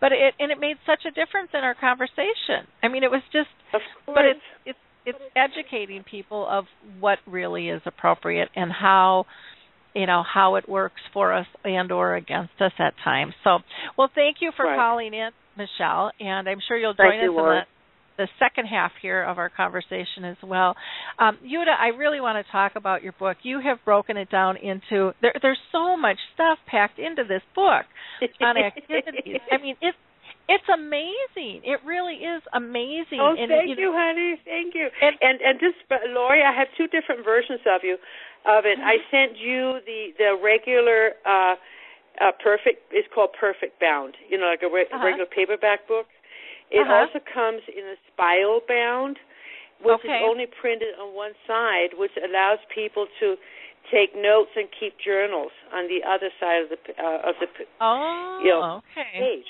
[0.00, 3.22] but it and it made such a difference in our conversation i mean it was
[3.32, 3.48] just
[4.06, 6.64] but it's it's it's educating people of
[7.00, 9.24] what really is appropriate and how
[9.94, 13.58] you know how it works for us and or against us at times so
[13.96, 14.76] well thank you for Right.
[14.76, 17.58] calling in michelle and i'm sure you'll join you, us Lori.
[17.58, 17.64] in
[18.16, 20.74] the second half here of our conversation as well.
[21.18, 23.36] Um, Jytte, I really want to talk about your book.
[23.42, 27.84] You have broken it down into there, there's so much stuff packed into this book
[28.40, 29.40] on activities.
[29.52, 29.96] I mean, it's
[30.46, 31.64] it's amazing.
[31.64, 33.16] It really is amazing.
[33.20, 34.36] Oh, and, thank you, you, honey.
[34.44, 34.88] Thank you.
[35.00, 35.76] And and, and just,
[36.12, 37.96] Lori, I have two different versions of you
[38.44, 38.76] of it.
[38.78, 39.10] I Mm-hmm.
[39.10, 41.56] sent you the the regular uh
[42.20, 42.92] uh perfect.
[42.92, 44.14] It's called Perfect Bound.
[44.28, 45.04] You know, like a re- Uh-huh.
[45.04, 46.06] regular paperback book.
[46.74, 47.06] It Uh-huh.
[47.06, 49.18] also comes in a spiral bound,
[49.80, 50.18] which Okay.
[50.18, 53.38] is only printed on one side, which allows people to
[53.92, 57.46] take notes and keep journals on the other side of the uh, of the
[57.80, 59.18] Oh, you know, okay.
[59.18, 59.46] page.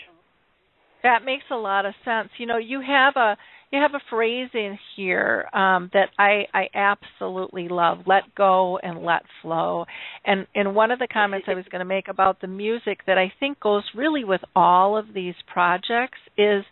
[1.02, 2.30] That makes a lot of sense.
[2.38, 3.36] You know, you have a
[3.70, 7.98] you have a phrase in here um, that I I absolutely love.
[8.06, 9.84] Let go and let flow.
[10.24, 13.18] And and one of the comments I was going to make about the music that
[13.18, 16.64] I think goes really with all of these projects is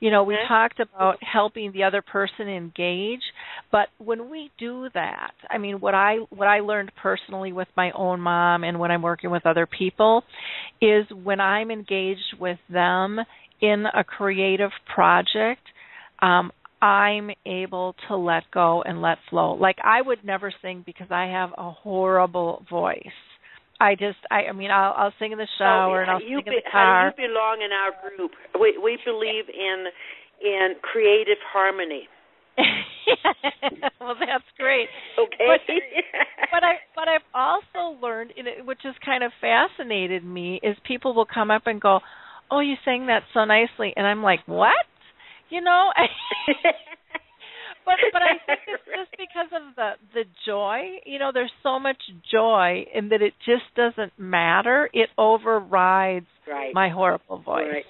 [0.00, 0.46] you know, we Mhm.
[0.46, 3.22] talked about helping the other person engage,
[3.70, 7.90] but when we do that, I mean, what I what I learned personally with my
[7.92, 10.24] own mom and when I'm working with other people
[10.80, 13.20] is when I'm engaged with them
[13.60, 15.62] in a creative project,
[16.20, 19.54] um, I'm able to let go and let flow.
[19.54, 23.02] Like I would never sing because I have a horrible voice.
[23.80, 26.38] I just, I, I mean, I'll, I'll sing in the shower oh, and I'll you
[26.38, 27.14] sing in be, the car.
[27.16, 28.32] You belong in our group.
[28.58, 29.86] We we believe in
[30.42, 32.08] in creative harmony.
[34.00, 34.88] well, that's great.
[35.18, 35.46] Okay.
[35.46, 35.60] But,
[36.52, 40.76] but I but I've also learned, in it, which has kind of fascinated me, is
[40.86, 42.00] people will come up and go,
[42.50, 44.74] "Oh, you sang that so nicely," and I'm like, "What?"
[45.50, 45.90] You know.
[47.88, 51.00] but but I think it's just because of the the joy.
[51.06, 51.96] You know, there's so much
[52.30, 54.88] joy in that it just doesn't matter.
[54.92, 56.74] It overrides right.
[56.74, 57.72] my horrible voice.
[57.72, 57.84] Right.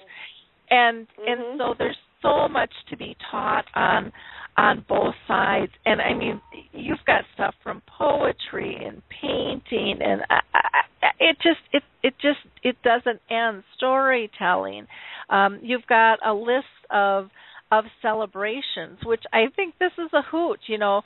[0.71, 1.27] And Mhm.
[1.31, 4.11] and so there's so much to be taught on
[4.57, 5.71] on both sides.
[5.85, 6.41] And I mean,
[6.73, 10.83] you've got stuff from poetry and painting, and I, I,
[11.19, 13.63] it just it it just it doesn't end.
[13.77, 14.87] Storytelling.
[15.29, 17.29] Um, you've got a list of
[17.71, 20.59] of celebrations, which I think this is a hoot.
[20.67, 21.01] You know,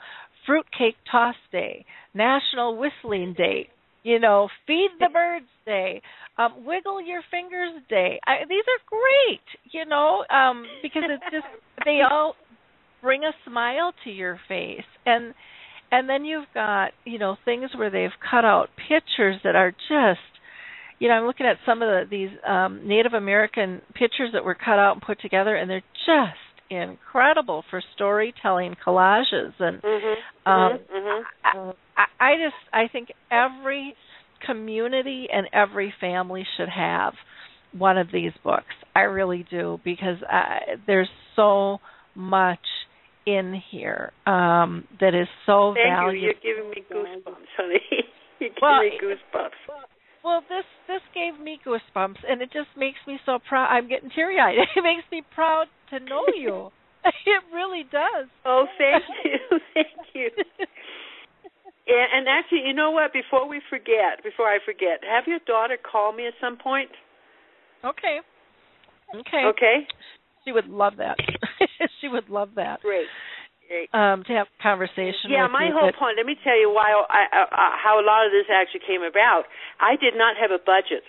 [0.46, 1.84] fruitcake toss day,
[2.14, 3.68] National Whistling Day,
[4.02, 6.02] you know, feed the birds day,
[6.38, 8.20] um, wiggle your fingers day.
[8.26, 11.46] I, these are great, you know, um, because it's just
[11.84, 12.34] they all
[13.02, 15.34] bring a smile to your face, and
[15.90, 20.20] and then you've got you know things where they've cut out pictures that are just.
[21.00, 24.54] You know, I'm looking at some of the, these um, Native American pictures that were
[24.54, 26.38] cut out and put together, and they're just
[26.70, 30.16] incredible for storytelling collages and Mhm.
[30.46, 31.24] um, mhm.
[31.44, 33.94] I, I I just I think every
[34.46, 37.14] community and every family should have
[37.72, 38.74] one of these books.
[38.94, 41.78] I really do because I, there's so
[42.14, 42.60] much
[43.26, 46.14] in here um, that is so Thank valuable.
[46.14, 46.32] you.
[46.42, 47.80] You're giving me goosebumps, honey.
[48.38, 49.50] You're giving Well, me goosebumps.
[50.22, 53.66] Well, this this gave me goosebumps, and it just makes me so proud.
[53.68, 54.56] I'm getting teary eyed.
[54.76, 55.66] It makes me proud
[55.98, 56.70] to know you.
[57.04, 58.28] it really does.
[58.44, 59.58] Oh, thank you.
[59.74, 60.30] thank you.
[61.86, 63.12] Yeah, and actually, you know what?
[63.12, 66.88] Before we forget, before I forget, have your daughter call me at some point.
[67.84, 68.20] Okay.
[69.14, 69.44] Okay.
[69.52, 69.76] Okay.
[70.44, 71.16] She would love that.
[72.00, 72.80] she would love that.
[72.80, 73.06] Great.
[73.68, 73.88] Great.
[73.92, 75.32] Um, to have conversation.
[75.32, 76.16] Yeah, my whole point.
[76.16, 79.00] Let me tell you why I, I, I, how a lot of this actually came
[79.00, 79.44] about.
[79.80, 81.04] I did not have a budget,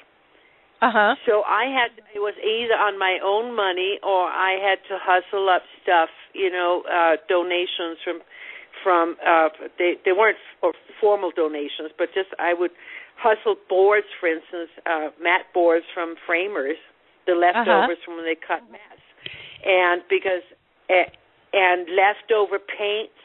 [0.82, 1.16] Uh-huh.
[1.26, 5.50] so I had it was either on my own money or I had to hustle
[5.50, 6.10] up stuff.
[6.34, 8.20] You know, uh donations from
[8.84, 12.72] from uh they they weren't for formal donations, but just I would
[13.18, 16.78] hustle boards, for instance, uh mat boards from framers,
[17.26, 19.06] the leftovers from when they cut mats,
[19.66, 20.44] and because.
[21.54, 23.16] And leftover paints.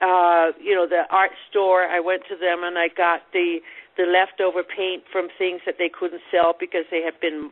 [0.00, 1.82] Uh, you know, the art store.
[1.84, 3.60] I went to them and I got the
[3.96, 7.50] the leftover paint from things that they couldn't sell because they had been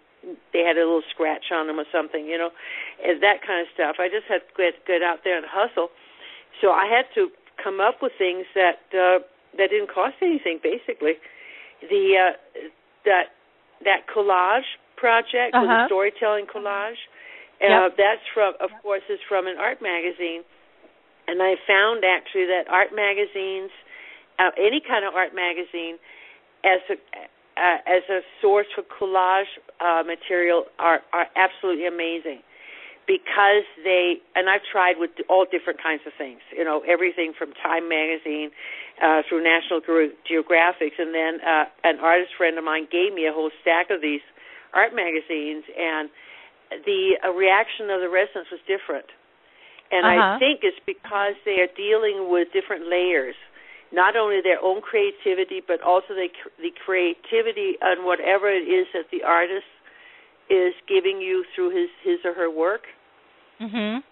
[0.53, 2.25] they had a little scratch on them or something.
[2.27, 2.51] You know,
[3.05, 3.97] and that kind of stuff.
[3.99, 5.89] I just had to get get out there and hustle.
[6.61, 7.29] So I had to
[7.63, 9.19] come up with things that uh,
[9.59, 10.61] that didn't cost anything.
[10.63, 11.15] Basically,
[11.83, 12.33] the uh,
[13.05, 13.35] that
[13.85, 15.67] that collage project, Uh-huh.
[15.67, 17.01] the storytelling collage.
[17.61, 17.71] Yep.
[17.71, 20.43] Uh, that's from, of course, is from an art magazine,
[21.29, 23.71] and I found actually that art magazines,
[24.39, 25.97] uh, any kind of art magazine,
[26.65, 26.97] as a
[27.57, 32.41] uh, as a source for collage uh, material are are absolutely amazing
[33.07, 37.53] because they and I've tried with all different kinds of things, you know, everything from
[37.53, 38.51] Time magazine
[39.03, 43.27] uh, through National Ge- Geographics, and then uh, an artist friend of mine gave me
[43.27, 44.23] a whole stack of these
[44.73, 46.09] art magazines and
[46.85, 49.07] the uh, reaction of the residents was different.
[49.93, 50.37] And Uh-huh.
[50.37, 53.37] I think it's because they are dealing with different layers,
[53.95, 56.29] not only their own creativity, but also the
[56.59, 59.71] the creativity on whatever it is that the artist
[60.51, 62.83] is giving you through his his or her work.
[63.61, 64.03] Mhm.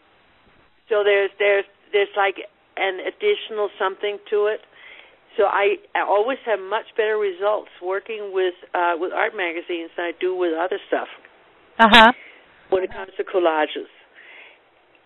[0.89, 2.39] So there's there's there's like
[2.77, 4.61] an additional something to it.
[5.37, 10.07] So I, I always have much better results working with uh, with art magazines than
[10.07, 11.09] I do with other stuff
[11.81, 12.13] Uh-huh.
[12.69, 13.89] when it comes to collages.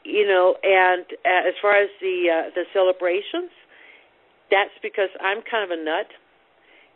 [0.04, 3.50] You know, and uh, as far as the uh, the celebrations,
[4.50, 6.10] that's because I'm kind of a nut,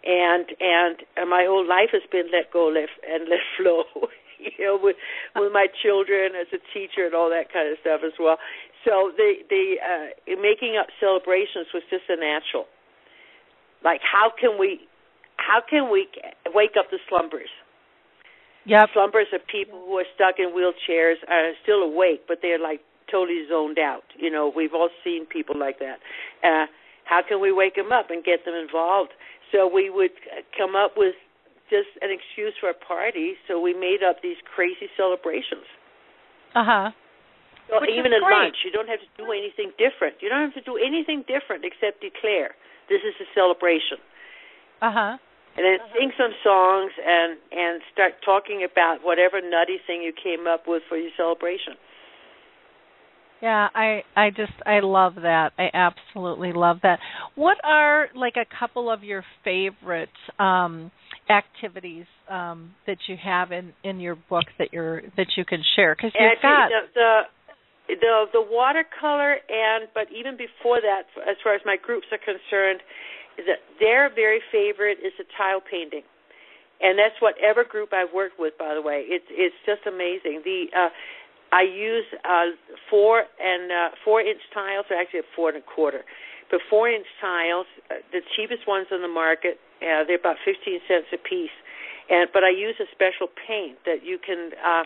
[0.04, 3.84] and and uh, my whole life has been let go, let and let flow.
[4.40, 4.96] you know, with
[5.36, 8.38] with my children as a teacher and all that kind of stuff as well.
[8.84, 12.64] So the the uh, making up celebrations was just a natural.
[13.84, 14.88] Like how can we
[15.36, 16.08] how can we
[16.54, 17.50] wake up the slumbers?
[18.66, 22.80] Yeah, Slumbers are people who are stuck in wheelchairs are still awake, but they're like
[23.10, 24.04] totally zoned out.
[24.18, 25.98] You know, we've all seen people like that.
[26.44, 26.66] Uh,
[27.10, 29.10] how can we wake them up and get them involved?
[29.50, 31.18] So we would uh, come up with
[31.66, 33.34] just an excuse for a party.
[33.50, 35.66] So we made up these crazy celebrations.
[36.54, 36.94] Uh-huh.
[37.66, 40.22] So Which even at lunch, you don't have to do anything different.
[40.22, 42.54] You don't have to do anything different except declare
[42.90, 43.98] this is a celebration,
[44.82, 45.14] Uh-huh.
[45.54, 50.50] and then sing some songs and and start talking about whatever nutty thing you came
[50.50, 51.78] up with for your celebration.
[53.42, 55.52] Yeah, I I just I love that.
[55.58, 56.98] I absolutely love that.
[57.36, 60.90] What are like a couple of your favorite um
[61.30, 65.94] activities um that you have in in your book that you're that you can share
[65.94, 67.20] cuz you've got the, the
[67.88, 72.80] the the watercolor and but even before that, as far as my groups are concerned,
[73.38, 76.04] is that their very favorite is the tile painting,
[76.80, 78.54] and that's whatever group I've worked with.
[78.58, 80.42] By the way, it's it's just amazing.
[80.44, 80.90] The uh,
[81.52, 82.54] I use uh,
[82.88, 86.02] four and uh, four inch tiles, or actually four and a quarter,
[86.50, 89.58] but four inch tiles, uh, the cheapest ones on the market.
[89.82, 91.56] Uh, they're about fifteen cents a piece,
[92.08, 94.52] and but I use a special paint that you can.
[94.58, 94.84] Uh,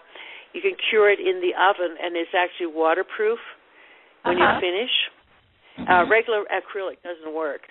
[0.55, 3.41] you can cure it in the oven and it's actually waterproof
[4.23, 4.55] when Uh-huh.
[4.55, 4.95] you finish.
[5.91, 7.63] Uh, regular acrylic doesn't work.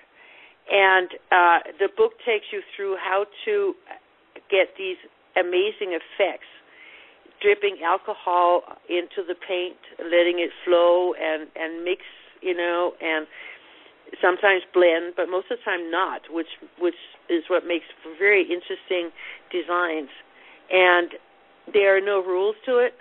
[0.70, 3.74] And uh, the book takes you through how to
[4.50, 5.00] get these
[5.40, 6.44] amazing effects,
[7.44, 12.00] dripping alcohol into the paint, letting it flow and and mix,
[12.40, 13.26] you know, and
[14.20, 16.96] sometimes blend, but most of the time not, which which
[17.28, 17.84] is what makes
[18.18, 19.12] very interesting
[19.52, 20.08] designs.
[20.72, 21.12] And
[21.72, 22.94] there are no rules to it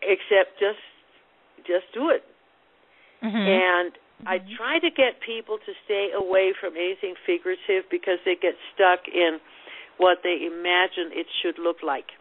[0.00, 0.80] except just
[1.66, 2.24] just do it.
[3.22, 3.44] Mhm.
[3.44, 3.92] And
[4.26, 9.08] I try to get people to stay away from anything figurative because they get stuck
[9.08, 9.40] in
[9.98, 12.12] what they imagine it should look like.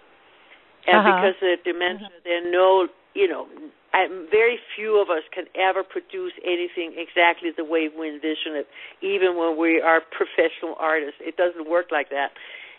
[0.88, 1.14] And Uh-huh.
[1.16, 3.48] because of the dementia, there are no, you know,
[3.94, 8.68] I, very few of us can ever produce anything exactly the way we envision it,
[9.02, 11.22] even when we are professional artists.
[11.22, 12.32] It doesn't work like that.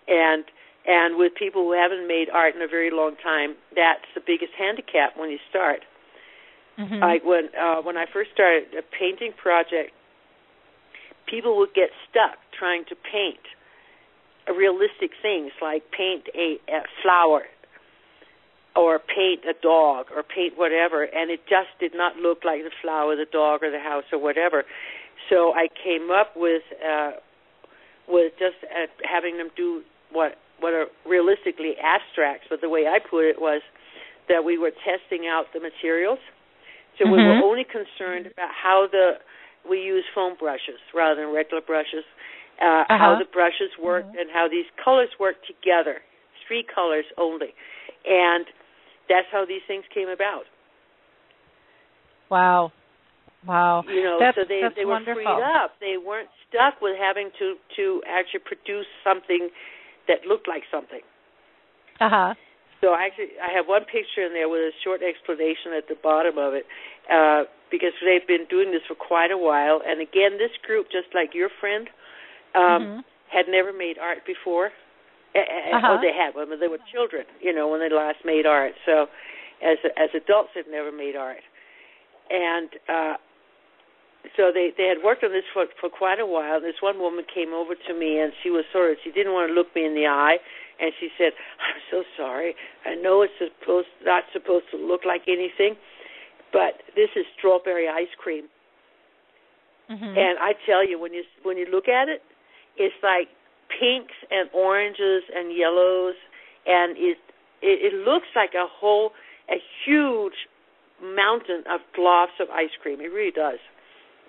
[0.09, 0.44] And
[0.86, 4.52] and with people who haven't made art in a very long time, that's the biggest
[4.59, 5.82] handicap when you start.
[6.78, 7.00] Mhm.
[7.00, 9.92] Like when uh, when I first started a painting project,
[11.26, 13.40] people would get stuck trying to paint
[14.48, 17.44] realistic things like paint a, a flower
[18.77, 22.70] or paint a dog or paint whatever and it just did not look like the
[22.83, 24.64] flower, the dog or the house or whatever.
[25.31, 27.12] So I came up with uh
[28.09, 32.99] with just uh, having them do what what are realistically abstracts, but the way I
[32.99, 33.62] put it was
[34.29, 36.18] that we were testing out the materials.
[36.99, 37.43] So we were Mhm.
[37.43, 39.18] only concerned about how the
[39.68, 42.05] we use foam brushes rather than regular brushes,
[42.61, 43.18] uh, how Uh-huh.
[43.18, 46.03] the brushes worked and how these colors work together,
[46.47, 47.55] three colors only,
[48.07, 48.47] and
[49.09, 50.44] that's how these things came about.
[52.30, 52.72] Wow.
[53.46, 53.84] Wow.
[53.86, 55.22] You know, That's- so they they were wonderful.
[55.22, 55.78] freed up.
[55.78, 59.50] They weren't stuck with having to to actually produce something
[60.08, 61.03] that looked like something.
[62.00, 62.34] Uh-huh.
[62.80, 65.95] So I actually, I have one picture in there with a short explanation at the
[65.95, 66.66] bottom of it,
[67.11, 69.80] uh, because they've been doing this for quite a while.
[69.87, 71.88] And again, this group, just like your friend,
[72.54, 73.04] um, Mhm.
[73.29, 74.72] had never made art before.
[75.34, 75.96] Uh, Uh-huh.
[75.98, 78.74] Oh, they had when they were children, you know, when they last made art.
[78.86, 79.08] So,
[79.62, 81.42] as as adults, they've never made art,
[82.30, 83.14] and uh,
[84.36, 86.61] so they they had worked on this for for quite a while.
[86.61, 89.48] This one woman came over to me, and she was sort of she didn't want
[89.50, 90.38] to look me in the eye,
[90.80, 92.54] and she said, "I'm so sorry.
[92.86, 95.76] I know it's supposed not supposed to look like anything,
[96.52, 98.48] but this is strawberry ice cream."
[99.90, 100.16] Mhm.
[100.16, 102.22] And I tell you, when you when you look at it,
[102.76, 103.28] it's like
[103.68, 106.14] pinks and oranges and yellows,
[106.66, 107.18] and it
[107.62, 109.12] it, it looks like a whole
[109.50, 110.49] a huge
[111.03, 113.00] mountain of globs of ice cream.
[113.00, 113.61] It really does.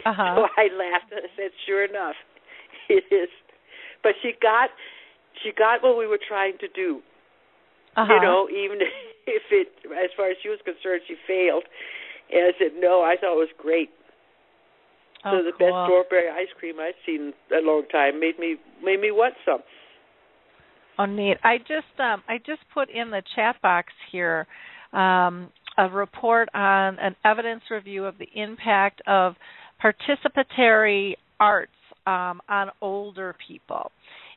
[0.05, 0.35] Uh-huh.
[0.35, 2.15] So I laughed and I said, "Sure enough,
[2.89, 3.29] it is."
[4.03, 4.69] But she got
[5.43, 7.01] she got what we were trying to do.
[7.95, 8.13] Uh-huh.
[8.13, 8.79] You know, even
[9.27, 11.63] if it, as far as she was concerned, she failed.
[12.31, 13.89] And I said, "No, I thought it was great."
[15.25, 15.67] Oh, so the cool.
[15.67, 19.33] best strawberry ice cream I've seen in a long time made me made me want
[19.43, 19.59] some.
[20.97, 21.37] Oh, neat.
[21.43, 24.45] I just um, I just put in the chat box here
[24.93, 29.33] um, a report on an evidence review of the impact of
[29.83, 31.71] participatory arts
[32.05, 33.91] um, on older people,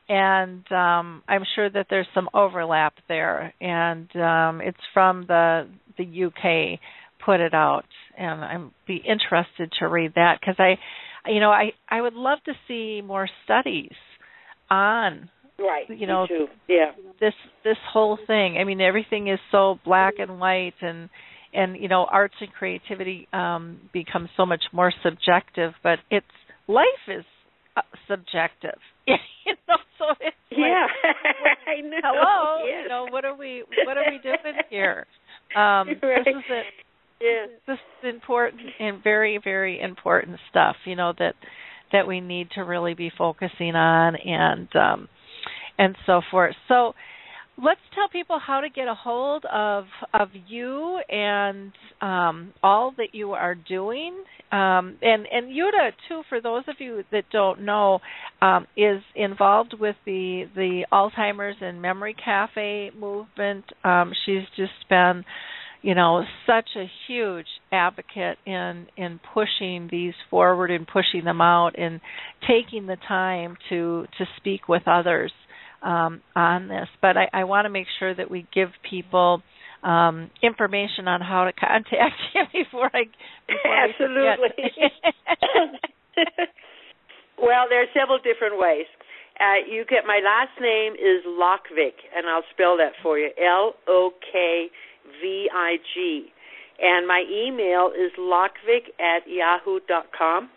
[0.09, 3.53] and um, I'm sure that there's some overlap there.
[3.61, 6.81] And um, it's from the the UK
[7.29, 7.85] put it out,
[8.17, 10.79] and I'm be interested to read that because I,
[11.31, 13.93] you know, I I would love to see more studies
[14.71, 15.29] on
[15.59, 15.91] Right.
[15.91, 16.27] You know.
[16.69, 16.93] Yeah.
[17.21, 17.35] this
[17.65, 18.59] this whole thing.
[18.61, 21.09] I mean, everything is so black and white, and
[21.53, 25.73] and you know, arts and creativity um, become so much more subjective.
[25.83, 26.27] But it's
[26.69, 27.25] life is
[27.77, 28.79] uh, subjective.
[29.09, 30.87] you know, so it's like, Yeah.
[31.67, 31.99] I know.
[32.05, 32.65] hello.
[32.65, 32.83] Yes.
[32.85, 35.07] You know, what are we what are we doing here?
[35.57, 36.25] Um, Right.
[36.25, 36.88] This is
[37.21, 37.47] Yeah.
[37.67, 40.77] This is important and very very important stuff.
[40.85, 41.35] You know that
[41.93, 45.09] that we need to really be focusing on and um,
[45.79, 46.55] and so forth.
[46.69, 46.95] So
[47.63, 49.85] let's tell people how to get a hold of
[50.15, 54.15] of you and um, all that you are doing.
[54.53, 58.01] Um, and and Jytte too, for those of you that don't know,
[58.41, 63.65] um, is involved with the the Alzheimer's and Memory Cafe movement.
[63.85, 65.25] Um, she's just been
[65.83, 71.79] you know such a huge advocate in in pushing these forward and pushing them out
[71.79, 72.01] and
[72.47, 75.33] taking the time to to speak with others
[75.83, 76.89] um, on this.
[77.01, 79.43] But I, I want to make sure that we give people
[79.83, 83.05] um, information on how to contact you before I
[83.47, 84.65] before Absolutely.
[87.39, 88.87] Well, there are several different ways.
[89.39, 93.75] Uh, you get my last name is Lokvig, and I'll spell that for you: L
[93.87, 94.67] O K
[95.21, 96.33] V I G.
[96.81, 100.49] And my email is lokvig at yahoo dot com.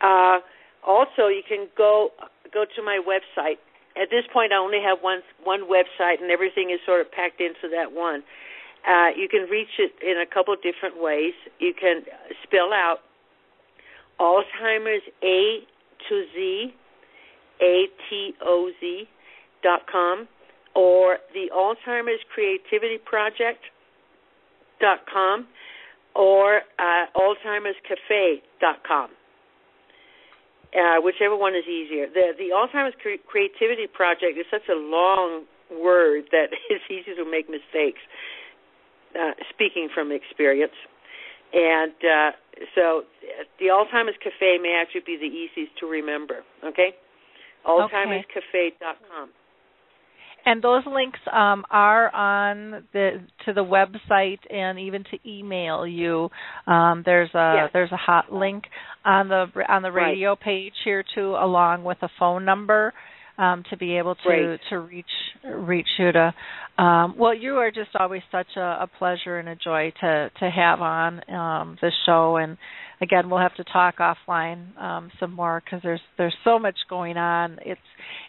[0.00, 0.38] Uh,
[0.86, 2.10] also, you can go
[2.52, 3.58] go to my website.
[3.94, 7.40] At this point, I only have one one website, and everything is sort of packed
[7.40, 8.22] into that one.
[8.88, 11.34] Uh, you can reach it in a couple different ways.
[11.58, 12.02] You can
[12.42, 12.98] spell out
[14.18, 15.60] Alzheimer's A
[16.08, 16.74] to Z,
[17.60, 19.08] A T O Z
[19.62, 20.26] dot com,
[20.74, 23.60] or the Alzheimer's Creativity Project
[24.80, 25.46] dot com,
[26.14, 29.10] or uh, Alzheimer's Cafe dot com.
[30.72, 32.06] Uh, whichever one is easier.
[32.08, 37.24] The the Alzheimer's Cre- Creativity Project is such a long word that it's easy to
[37.30, 38.00] make mistakes.
[39.12, 40.72] Uh, speaking from experience,
[41.52, 42.30] and uh,
[42.74, 43.04] so
[43.60, 46.42] the Alzheimer's Cafe may actually be the easiest to remember.
[46.64, 46.94] Okay,
[47.66, 49.28] Alzheimer'sCafe.com.
[50.44, 56.28] And those links um, are on the to the website and even to email you.
[56.66, 57.70] Um, there's a Yes.
[57.72, 58.64] there's a hot link
[59.04, 60.10] on the on the Right.
[60.10, 62.92] radio page here too, along with a phone number
[63.38, 64.60] um, to be able to Great.
[64.70, 65.06] to reach
[65.44, 66.34] reach you to.
[66.78, 70.50] Um, well, you are just always such a, a pleasure and a joy to to
[70.50, 72.56] have on um, the show, and
[73.02, 77.16] again, we'll have to talk offline um, some more because there's there's so much going
[77.16, 77.58] on.
[77.64, 77.80] It's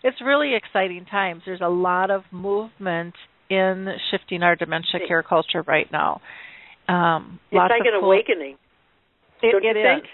[0.03, 1.43] it's really exciting times.
[1.45, 3.13] There's a lot of movement
[3.49, 6.21] in shifting our dementia care culture right now.
[6.87, 8.55] Um, It's lots like of an cool- awakening.
[9.41, 10.03] It, it think?
[10.05, 10.09] is.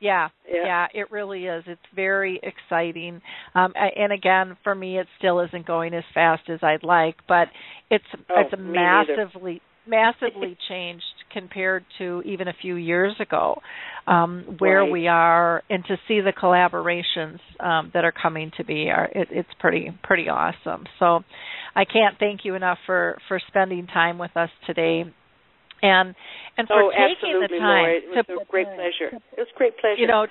[0.00, 0.62] Yeah, Yeah.
[0.64, 1.64] yeah, it really is.
[1.66, 3.20] It's very exciting.
[3.56, 7.48] Um, and again, for me, it still isn't going as fast as I'd like, but
[7.90, 13.60] it's Oh, it's massively massively changed compared to even a few years ago,
[14.06, 14.92] um, where Right.
[14.92, 19.28] we are, and to see the collaborations um, that are coming to be, are it,
[19.30, 20.84] it's pretty pretty awesome.
[20.98, 21.20] So,
[21.74, 25.04] I can't thank you enough for for spending time with us today.
[25.80, 26.14] And
[26.56, 27.94] and for oh, taking the time Laura.
[27.94, 29.14] It was to a great pleasure.
[29.14, 30.00] It was a great pleasure.
[30.00, 30.26] you know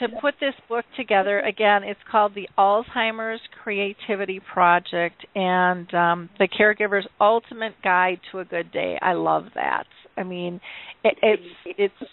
[0.00, 6.48] to put this book together again it's called the alzheimer's creativity project and um, the
[6.48, 8.98] caregiver's ultimate guide to a good day.
[9.00, 9.86] I love that.
[10.16, 10.60] I mean
[11.04, 11.42] it, it's
[11.78, 12.10] it's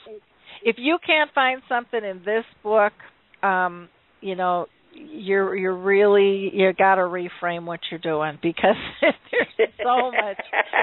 [0.63, 2.93] if you can't find something in this book
[3.41, 3.89] um
[4.21, 10.11] you know you're you're really you got to reframe what you're doing because there's so
[10.11, 10.37] much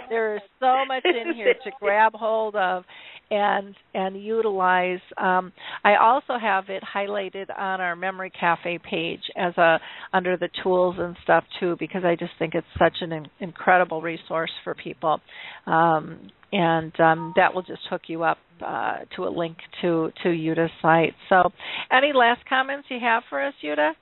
[0.08, 2.84] there is so much in here to grab hold of
[3.30, 4.98] and and utilize.
[5.16, 5.52] Um,
[5.84, 9.78] I also have it highlighted on our memory cafe page as a
[10.12, 14.02] under the tools and stuff too because I just think it's such an in, incredible
[14.02, 15.20] resource for people.
[15.66, 20.28] Um, and um, that will just hook you up uh, to a link to to
[20.28, 21.14] Jytte's site.
[21.28, 21.50] So,
[21.90, 23.92] any last comments you have for us, Yuta?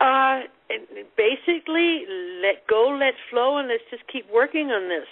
[0.00, 0.48] Uh,
[1.16, 2.04] basically,
[2.40, 5.08] let go, let flow, and let's just keep working on this.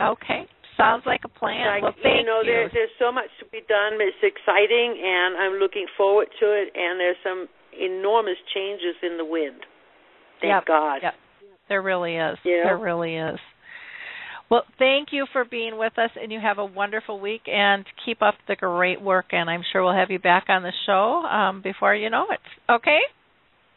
[0.00, 0.46] Okay,
[0.76, 1.66] sounds like a plan.
[1.66, 2.50] Like, well, thank you know, you.
[2.50, 4.00] There, there's so much to be done.
[4.00, 6.72] It's exciting, and I'm looking forward to it.
[6.74, 7.46] And there's some
[7.78, 9.62] enormous changes in the wind.
[10.40, 10.98] Thank yep, God.
[11.02, 11.14] Yep.
[11.68, 12.36] There really is.
[12.44, 12.64] Yeah.
[12.64, 13.38] There really is.
[14.50, 17.42] Well, thank you for being with us, and you have a wonderful week.
[17.46, 19.26] And keep up the great work.
[19.30, 22.40] And I'm sure we'll have you back on the show um, before you know it.
[22.70, 22.98] Okay.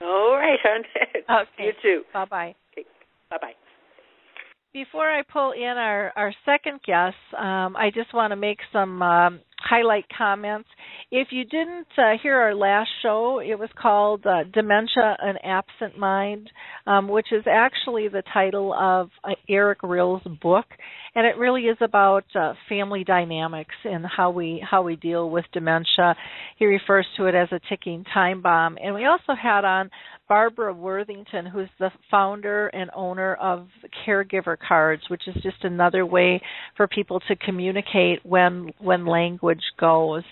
[0.01, 0.83] All right, hon.
[1.43, 1.67] Okay.
[1.67, 2.01] You too.
[2.13, 2.55] Bye bye.
[2.73, 2.87] Okay.
[3.29, 3.53] Bye bye.
[4.73, 9.01] Before I pull in our, our second guest, um, I just want to make some
[9.03, 10.67] um, highlight comments.
[11.11, 15.97] If you didn't uh, hear our last show, it was called uh, Dementia An Absent
[15.97, 16.49] Mind,
[16.87, 20.65] um, which is actually the title of uh, Eric Rill's book,
[21.15, 25.45] and it really is about uh, family dynamics and how we how we deal with
[25.53, 26.15] dementia.
[26.57, 28.77] He refers to it as a ticking time bomb.
[28.83, 29.89] And we also had on
[30.27, 33.67] Barbara Worthington, who's the founder and owner of
[34.05, 36.41] Caregiver Cards, which is just another way
[36.77, 40.23] for people to communicate when when language goes.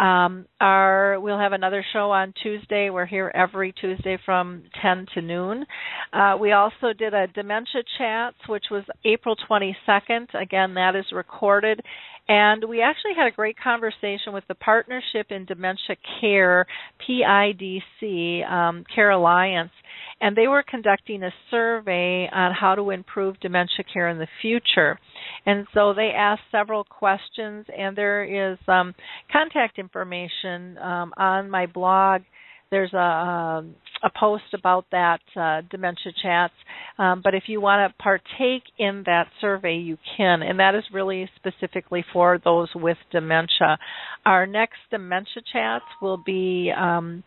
[0.00, 2.88] Um, our we'll have another show on Tuesday.
[2.88, 5.66] We're here every Tuesday from 10 to noon.
[6.10, 10.26] Uh, we also did a dementia chats, which was April 22nd.
[10.40, 11.82] Again, that is recorded.
[12.30, 16.64] And we actually had a great conversation with the Partnership in Dementia Care,
[17.02, 19.72] PIDC, um, Care Alliance,
[20.20, 24.96] and they were conducting a survey on how to improve dementia care in the future.
[25.44, 28.94] And so they asked several questions, and there is um,
[29.32, 32.22] contact information um, on my blog.
[32.70, 36.54] There's a um, a post about that uh, dementia chats.
[36.98, 40.84] Um, but if you want to partake in that survey, you can, and that is
[40.92, 43.78] really specifically for those with dementia.
[44.24, 47.22] Our next dementia chats will be um,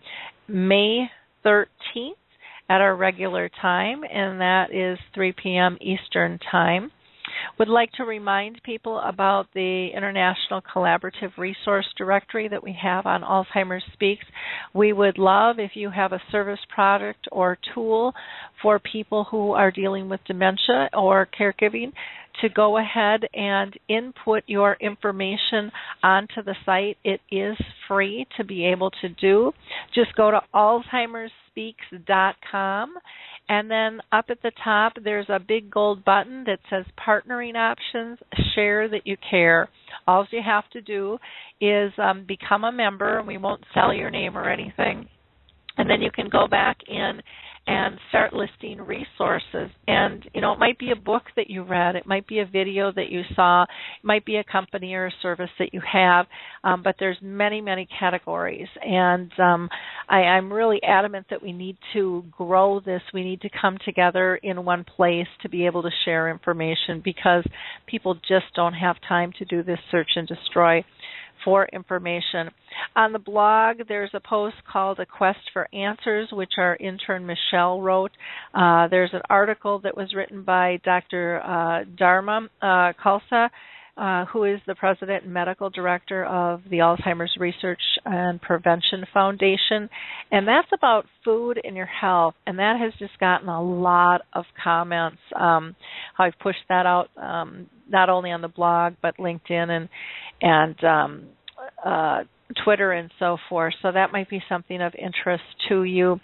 [0.48, 1.10] May
[1.46, 1.66] 13th
[2.70, 5.78] at our regular time, and that is 3 p.m.
[5.82, 6.92] Eastern Time.
[7.60, 13.22] Would like to remind people about the International Collaborative Resource Directory that we have on
[13.22, 14.26] Alzheimer's Speaks.
[14.74, 18.14] We would love if you have a service product or tool
[18.62, 21.92] for people who are dealing with dementia or caregiving
[22.42, 26.98] to go ahead and input your information onto the site.
[27.04, 27.56] It is
[27.88, 29.52] free to be able to do.
[29.94, 32.94] Just go to alzheimersspeaks.com
[33.50, 38.18] and then up at the top, there's a big gold button that says Partnering Options,
[38.56, 39.70] Share That You Care.
[40.08, 41.18] All you have to do
[41.60, 45.08] is um, become a member, and we won't sell your name or anything.
[45.78, 47.22] And then you can go back in
[47.66, 49.72] and start listing resources.
[49.88, 52.46] And, you know, it might be a book that you read, it might be a
[52.46, 53.70] video that you saw, it
[54.04, 56.26] might be a company or a service that you have,
[56.66, 58.68] um, but there's many, many categories.
[58.82, 59.70] And um,
[60.10, 63.02] I, I'm really adamant that we need to grow this.
[63.14, 67.46] We need to come together in one place to be able to share information because
[67.88, 70.84] people just don't have time to do this search and destroy
[71.44, 72.50] for information.
[72.96, 77.82] On the blog, there's a post called A Quest for Answers, which our intern Michelle
[77.82, 78.12] wrote.
[78.54, 81.42] Uh, there's an article that was written by Dr.
[81.42, 83.50] Uh, Dharma uh, Khalsa.
[83.96, 89.88] Uh, who is the president and medical director of the Alzheimer's Research and Prevention Foundation.
[90.32, 92.34] And that's about food and your health.
[92.48, 95.20] And that has just gotten a lot of comments.
[95.40, 95.76] Um,
[96.18, 99.90] I've pushed that out um, not only on the blog, but LinkedIn and,
[100.44, 101.24] and um,
[101.84, 102.20] uh,
[102.64, 103.74] Twitter and so forth.
[103.82, 106.20] So that might be something of interest to you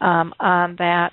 [0.00, 1.12] um, on that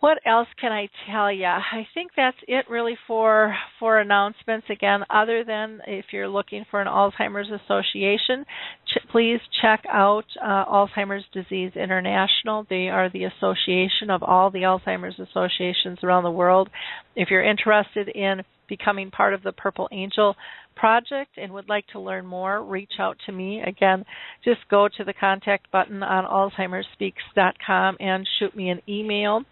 [0.00, 1.44] what else can I tell you?
[1.44, 4.66] I think that's it really for for announcements.
[4.70, 8.46] Again, other than if you're looking for an Alzheimer's Association,
[8.86, 12.66] ch- please check out uh, Alzheimer's Disease International.
[12.70, 16.70] They are the association of all the Alzheimer's associations around the world.
[17.14, 18.40] If you're interested in
[18.70, 20.34] becoming part of the Purple Angel
[20.80, 23.60] project and would like to learn more, reach out to me.
[23.60, 24.02] Again,
[24.42, 29.42] just go to the contact button on alzheimersspeaks.com and shoot me an email.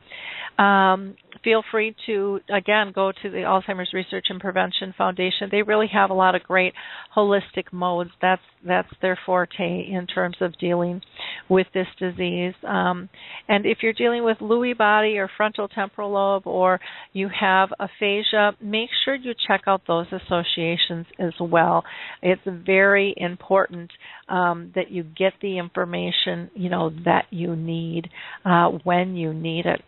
[0.58, 1.14] Um,
[1.44, 5.48] feel free to again go to the Alzheimer's Research and Prevention Foundation.
[5.50, 6.72] They really have a lot of great
[7.16, 8.10] holistic modes.
[8.20, 11.00] That's that's their forte in terms of dealing
[11.48, 12.54] with this disease.
[12.66, 13.08] Um,
[13.48, 16.80] and if you're dealing with Lewy body or frontal temporal lobe, or
[17.12, 21.84] you have aphasia, make sure you check out those associations as well.
[22.22, 23.90] It's very important
[24.28, 28.08] um, that you get the information you know that you need
[28.44, 29.82] uh, when you need it.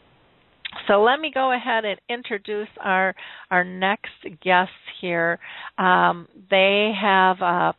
[0.86, 3.14] So let me go ahead and introduce our
[3.50, 4.10] our next
[4.42, 5.38] guests here.
[5.78, 7.72] Um, they have uh,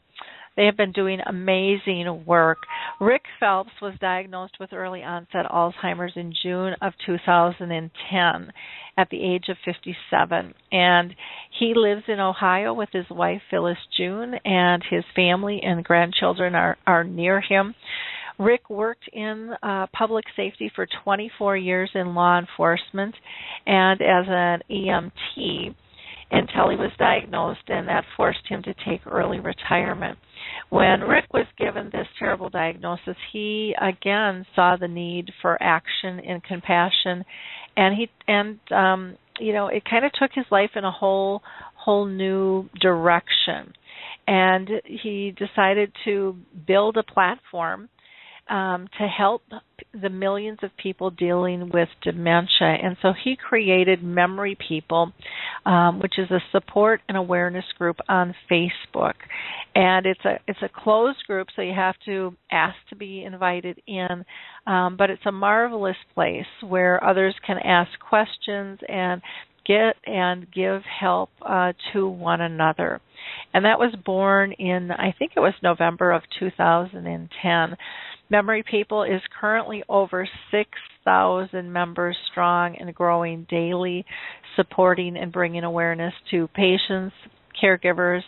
[0.57, 2.57] they have been doing amazing work.
[2.99, 8.53] Rick Phelps was diagnosed with early onset Alzheimer's in June of 2010
[8.97, 10.53] at the age of 57.
[10.71, 11.15] And
[11.57, 16.77] he lives in Ohio with his wife, Phyllis June, and his family and grandchildren are,
[16.85, 17.73] are near him.
[18.37, 23.13] Rick worked in uh, public safety for 24 years in law enforcement
[23.67, 25.75] and as an EMT
[26.31, 30.17] until he was diagnosed, and that forced him to take early retirement.
[30.69, 36.43] When Rick was given this terrible diagnosis, he again saw the need for action and
[36.43, 37.25] compassion,
[37.75, 41.41] and he and um, you know it kind of took his life in a whole
[41.75, 43.73] whole new direction,
[44.27, 47.89] and he decided to build a platform
[48.49, 49.43] um, to help
[49.93, 52.77] the millions of people dealing with dementia.
[52.81, 55.11] And so he created Memory People,
[55.65, 59.13] um, which is a support and awareness group on Facebook.
[59.75, 63.81] And it's a it's a closed group, so you have to ask to be invited
[63.87, 64.25] in.
[64.67, 69.21] Um, but it's a marvelous place where others can ask questions and
[69.65, 72.99] get and give help uh, to one another.
[73.53, 77.77] And that was born in, I think it was November of 2010.
[78.31, 84.05] Memory People is currently over 6,000 members strong and growing daily,
[84.55, 87.13] supporting and bringing awareness to patients,
[87.61, 88.21] caregivers,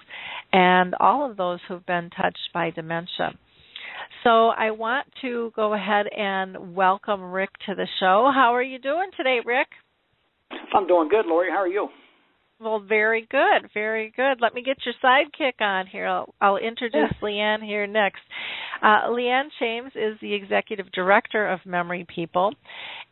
[0.51, 3.31] and all of those who've been touched by dementia.
[4.25, 8.29] So I want to go ahead and welcome Rick to the show.
[8.35, 9.67] How are you doing today, Rick?
[10.75, 11.49] I'm doing good, Lori.
[11.49, 11.87] How are you?
[12.63, 14.39] Well, very good, very good.
[14.39, 16.07] Let me get your sidekick on here.
[16.07, 17.27] I'll, I'll introduce yeah.
[17.27, 18.21] Leeanne here next.
[18.81, 22.53] Uh, Leeanne Chames is the executive director of Memory People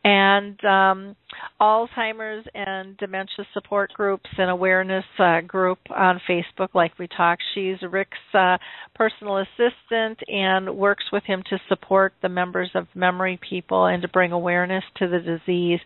[0.04, 1.16] and um,
[1.60, 7.42] Alzheimer's and dementia support groups and awareness uh, group on Facebook, like we talked.
[7.54, 8.58] She's Rick's uh,
[8.94, 14.08] personal assistant and works with him to support the members of Memory People and to
[14.08, 15.80] bring awareness to the disease.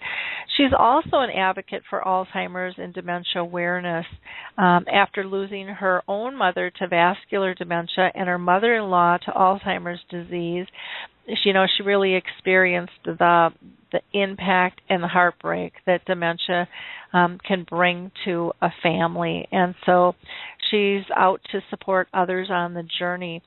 [0.57, 4.07] She's also an advocate for Alzheimer's and dementia awareness.
[4.59, 10.66] Um, after losing her own mother to vascular dementia and her mother-in-law to Alzheimer's disease,
[11.27, 13.51] she, you know, she really experienced the
[13.93, 16.69] the impact and the heartbreak that dementia
[17.12, 20.15] um, can bring to a family, and so
[20.70, 23.43] she's out to support others on the journey.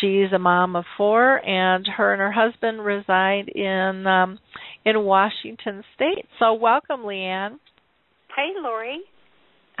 [0.00, 4.38] She's a mom of four, and her and her husband reside in um,
[4.84, 6.26] in Washington State.
[6.38, 7.58] So, welcome, Leeanne.
[8.36, 9.00] Hey, Lori.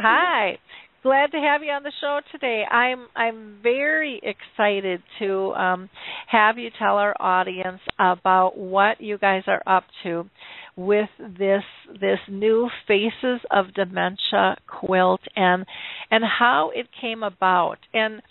[0.02, 0.58] Hi
[1.02, 2.64] glad to have you on the show today.
[2.70, 5.90] I'm I'm very excited to um,
[6.28, 10.28] have you tell our audience about what you guys are up to
[10.76, 11.62] with this
[12.00, 15.64] this new Faces of Dementia quilt and
[16.10, 17.78] and how it came about.
[17.94, 18.22] And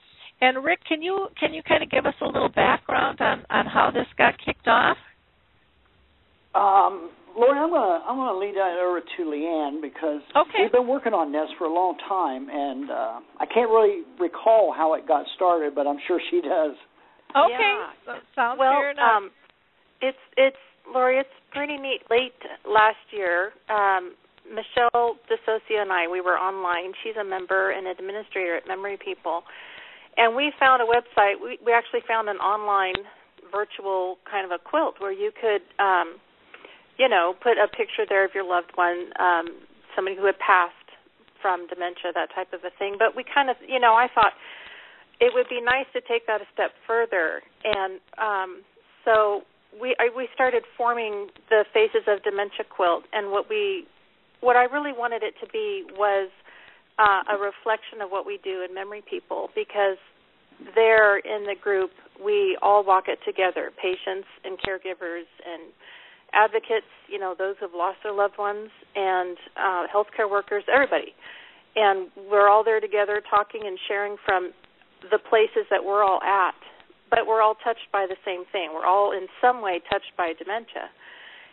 [0.42, 3.66] and Rick, can you can you kind of give us a little background on on
[3.66, 4.98] how this got kicked off?
[6.56, 10.64] Um, Lori, I'm gonna I'm gonna lead that over to Leeanne because okay.
[10.64, 14.74] we've been working on this for a long time, and uh, I can't really recall
[14.76, 16.76] how it got started, but I'm sure she does.
[17.36, 17.74] Okay,
[18.08, 18.18] yeah.
[18.36, 19.06] sounds well, fair enough.
[19.06, 19.32] Um,
[20.02, 21.20] it's it's Lori.
[21.20, 22.02] It's pretty neat.
[22.10, 24.16] Late last year, um,
[24.50, 26.94] Michelle DeSocio and I we were online.
[27.04, 29.44] She's a member and administrator at Memory People,
[30.18, 31.38] and we found a website.
[31.42, 32.98] We we actually found an online
[33.52, 35.62] virtual kind of a quilt where you could.
[35.78, 36.18] Um,
[37.00, 39.48] you know, put a picture there of your loved one, um,
[39.96, 40.76] somebody who had passed
[41.42, 42.98] from dementia, that type of a thing.
[43.00, 44.34] But we kind of, you know, I thought
[45.22, 48.62] it would be nice to take that a step further, and um,
[49.06, 49.44] so
[49.80, 53.88] we I, we started forming the Faces of Dementia quilt, and what we,
[54.42, 56.30] what I really wanted it to be was
[57.00, 59.98] uh, a reflection of what we do in Memory People, because
[60.76, 61.92] there in the group
[62.24, 65.72] we all walk it together, patients and caregivers and
[66.34, 71.14] advocates, you know, those who've lost their loved ones, and uh, healthcare workers, everybody.
[71.76, 74.52] And we're all there together talking and sharing from
[75.12, 76.56] the places that we're all at,
[77.10, 78.72] but we're all touched by the same thing.
[78.74, 80.90] We're all in some way touched by dementia.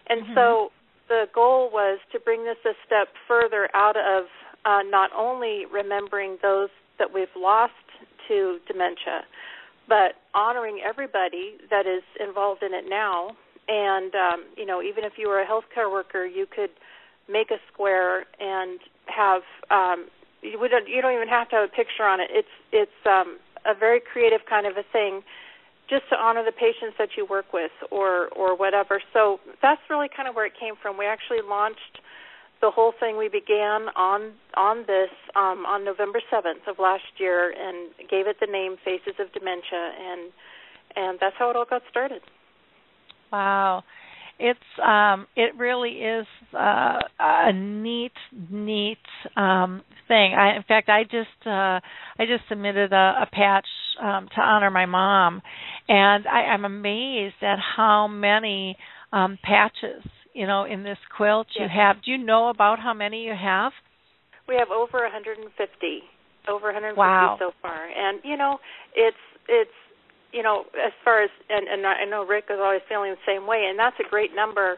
[0.08, 0.34] And mm-hmm.
[0.34, 0.70] so
[1.08, 4.24] the goal was to bring this a step further out of
[4.64, 7.72] uh, not only remembering those that we've lost
[8.28, 9.22] to dementia,
[9.88, 13.30] but honoring everybody that is involved in it now
[13.68, 16.70] and um, you know even if you were a healthcare worker, you could
[17.28, 20.06] make a square and have um,
[20.42, 22.28] you don't you don't even have to have a picture on it.
[22.30, 25.22] It's it's um, a very creative kind of a thing,
[25.88, 29.00] just to honor the patients that you work with or or whatever.
[29.12, 30.96] So that's really kind of where it came from.
[30.98, 32.00] We actually launched
[32.60, 37.50] the whole thing we began on on this um, on November 7th of last year
[37.50, 40.32] and gave it the name Faces of Dementia and
[40.96, 42.22] and that's how it all got started.
[43.36, 43.84] Wow.
[44.38, 48.12] It's um it really is uh a neat
[48.50, 48.98] neat
[49.36, 50.34] um thing.
[50.34, 51.80] I in fact I just uh
[52.18, 53.66] I just submitted a, a patch
[54.02, 55.40] um to honor my mom
[55.88, 58.76] and I, I'm amazed at how many
[59.12, 60.04] um patches,
[60.34, 61.96] you know, in this quilt you have.
[62.04, 63.72] Do you know about how many you have?
[64.46, 65.48] We have over 150,
[66.46, 67.36] over 150 Wow.
[67.40, 68.58] so far, and you know,
[68.94, 69.16] it's
[69.48, 69.70] it's
[70.36, 73.46] you know, as far as and and I know Rick is always feeling the same
[73.46, 74.76] way, and that's a great number.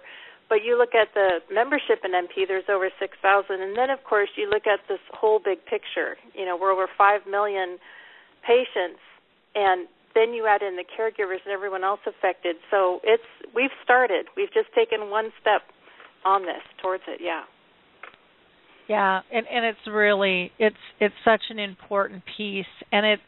[0.48, 4.30] But you look at the membership in MP, there's over 6,000, and then of course
[4.36, 6.16] you look at this whole big picture.
[6.32, 7.76] You know, we're over 5 million
[8.47, 9.02] patients,
[9.55, 12.56] and then you add in the caregivers and everyone else affected.
[12.70, 14.26] So it's we've started.
[14.36, 15.62] We've just taken one step
[16.24, 17.20] on this towards it.
[17.20, 17.44] Yeah.
[18.89, 23.20] Yeah, and and it's really it's it's such an important piece, and it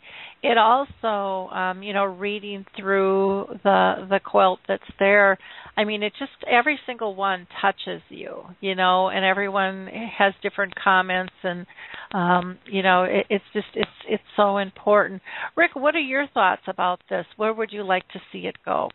[0.42, 5.36] it also um, you know reading through the the quilt that's there.
[5.76, 10.74] I mean, it just every single one touches you, you know, and everyone has different
[10.82, 11.66] comments, and
[12.12, 15.20] um, you know, it, it's just it's it's so important.
[15.58, 17.26] Rick, what are your thoughts about this?
[17.36, 18.88] Where would you like to see it go?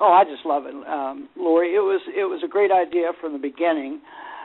[0.00, 1.68] Oh, I just love it, um, Lori.
[1.68, 4.02] It was it was a great idea from the beginning.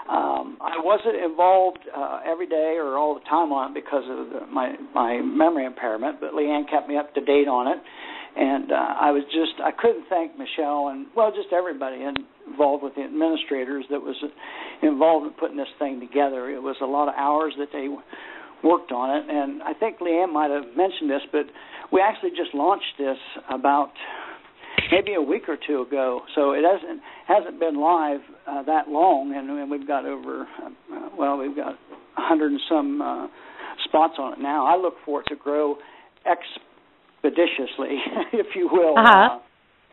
[0.07, 4.31] Um, I wasn't involved uh, every day or all the time on it because of
[4.31, 7.75] the, my my memory impairment, but Leeanne kept me up to date on it,
[8.39, 12.95] and uh, I was just I couldn't thank Michelle and well just everybody involved with
[12.95, 14.15] the administrators that was
[14.81, 16.49] involved in putting this thing together.
[16.55, 17.91] It was a lot of hours that they
[18.63, 21.51] worked on it, and I think Leeanne might have mentioned this, but
[21.91, 23.19] we actually just launched this
[23.51, 23.91] about
[24.91, 26.21] maybe a week or two ago.
[26.35, 31.09] So it hasn't hasn't been live uh, that long, and, and we've got over uh,
[31.17, 33.27] well, we've got a hundred and some uh,
[33.85, 34.65] spots on it now.
[34.65, 35.75] I look for it to grow
[36.25, 37.97] expeditiously,
[38.33, 38.97] if you will.
[38.97, 39.37] Uh-huh.
[39.37, 39.39] Uh,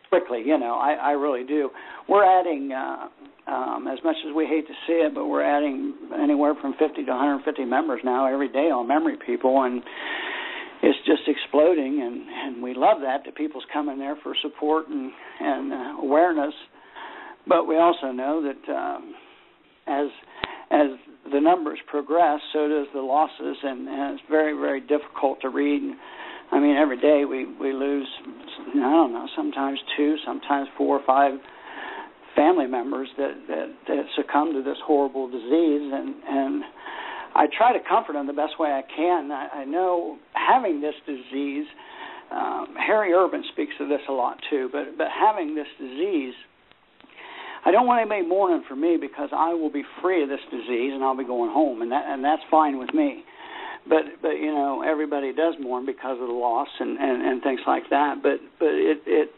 [0.09, 1.69] quickly, you know, I, I really do.
[2.07, 3.07] We're adding, uh,
[3.51, 7.03] um, as much as we hate to see it, but we're adding anywhere from 50
[7.03, 9.83] to 150 members now every day on Memory People, and
[10.83, 15.11] it's just exploding, and and we love that that people's coming there for support and
[15.39, 16.53] and uh, awareness.
[17.47, 19.15] But we also know that um,
[19.87, 20.07] as
[20.71, 20.87] as
[21.31, 25.81] the numbers progress, so does the losses, and, and it's very very difficult to read.
[26.51, 28.07] I mean, every day we we lose.
[28.69, 29.27] I don't know.
[29.35, 31.33] Sometimes two, sometimes four or five
[32.35, 36.63] family members that that, that succumb to this horrible disease, and and
[37.35, 39.29] I try to comfort them the best way I can.
[39.31, 41.65] I, I know having this disease,
[42.31, 44.69] um, Harry Urban speaks of this a lot too.
[44.71, 46.33] But but having this disease,
[47.65, 50.93] I don't want anybody mourning for me because I will be free of this disease
[50.93, 53.25] and I'll be going home, and that and that's fine with me.
[53.87, 57.61] But but you know everybody does mourn because of the loss and and, and things
[57.67, 58.23] like that.
[58.23, 59.31] But but it it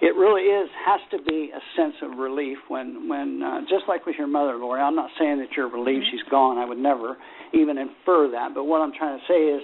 [0.00, 4.06] it really is has to be a sense of relief when when uh, just like
[4.06, 4.80] with your mother, Lori.
[4.80, 6.58] I'm not saying that you're relieved she's gone.
[6.58, 7.16] I would never
[7.52, 8.54] even infer that.
[8.54, 9.62] But what I'm trying to say is,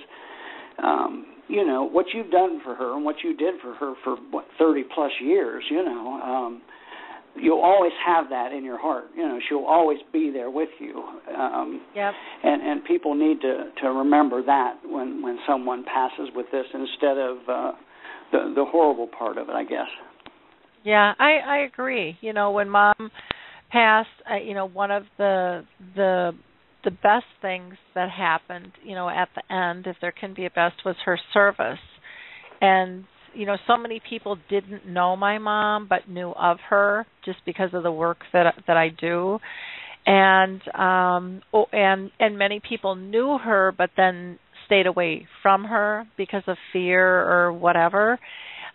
[0.83, 4.17] um, you know, what you've done for her and what you did for her for
[4.31, 5.65] what 30 plus years.
[5.71, 6.63] You know, um,
[7.35, 9.05] you'll always have that in your heart.
[9.17, 11.03] You know, she'll always be there with you.
[11.35, 12.13] Um, Yep.
[12.45, 17.17] and and people need to to remember that when when someone passes with this instead
[17.17, 17.73] of uh,
[18.33, 19.89] the the horrible part of it, I guess.
[20.87, 22.17] Yeah, I I agree.
[22.21, 23.11] You know, when mom
[23.73, 25.65] passed, uh, you know, one of the
[25.97, 26.33] the
[26.85, 30.51] the best things that happened, you know, at the end, if there can be a
[30.51, 31.81] best, was her service.
[32.61, 33.05] And
[33.35, 37.71] you know, so many people didn't know my mom, but knew of her just because
[37.75, 39.41] of the work that that I do.
[40.07, 46.07] And um oh, and and many people knew her, but then stayed away from her
[46.17, 48.19] because of fear or whatever.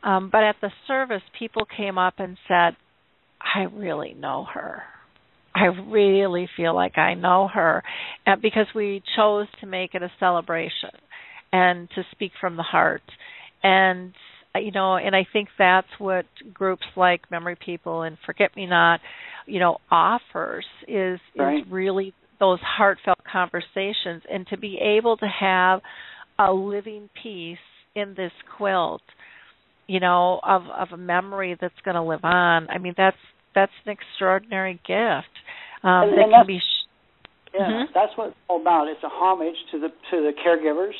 [0.03, 2.76] Um, but at the service, people came up and said,
[3.40, 4.84] I really know her.
[5.53, 7.84] I really feel like I know her.
[8.26, 10.91] And because we chose to make it a celebration
[11.52, 13.02] and to speak from the heart.
[13.61, 14.14] And,
[14.56, 18.65] uh, you know, and I think that's what groups like Memory People and Forget Me
[18.65, 19.02] Not,
[19.45, 21.60] you know, offers is, Right.
[21.65, 25.82] is really those heartfelt conversations and to be able to have
[26.40, 27.57] a living piece
[27.94, 29.02] in this quilt
[29.92, 33.24] you know of of a memory that's going to live on i mean that's
[33.54, 35.34] that's an extraordinary gift
[35.84, 36.88] um And- that and can be sh-
[37.54, 37.86] Yeah, Mhm.
[37.94, 38.88] that's what it's all about.
[38.88, 40.96] It's a homage to the to the caregivers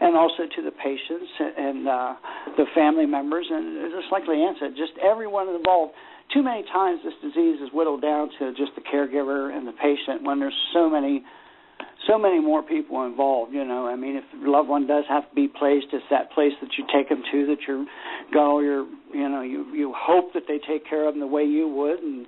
[0.00, 1.28] and also to the patients
[1.66, 2.12] and uh,
[2.56, 5.92] the family members, and just like Leeanne said, just everyone involved.
[6.32, 10.22] Too many times this disease is whittled down to just the caregiver and the patient
[10.24, 11.22] when there's so many
[12.06, 13.52] so many more people involved.
[13.52, 16.32] You know, I mean, if your loved one does have to be placed, it's that
[16.32, 17.84] place that you take them to that you're
[18.32, 21.26] got all your, you know, you you hope that they take care of them the
[21.26, 22.26] way you would, and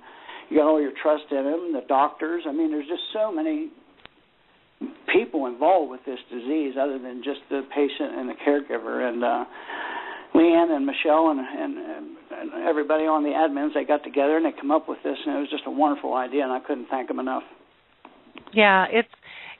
[0.49, 1.73] you got all your trust in them.
[1.73, 2.43] The doctors.
[2.47, 3.69] I mean, there's just so many
[5.11, 9.07] people involved with this disease other than just the patient and the caregiver.
[9.07, 9.45] And uh,
[10.35, 11.77] Leeanne and Michelle and, and
[12.33, 15.37] and everybody on the admins, they got together and they come up with this, and
[15.37, 17.43] it was just a wonderful idea, and I couldn't thank them enough.
[18.53, 19.09] Yeah, it's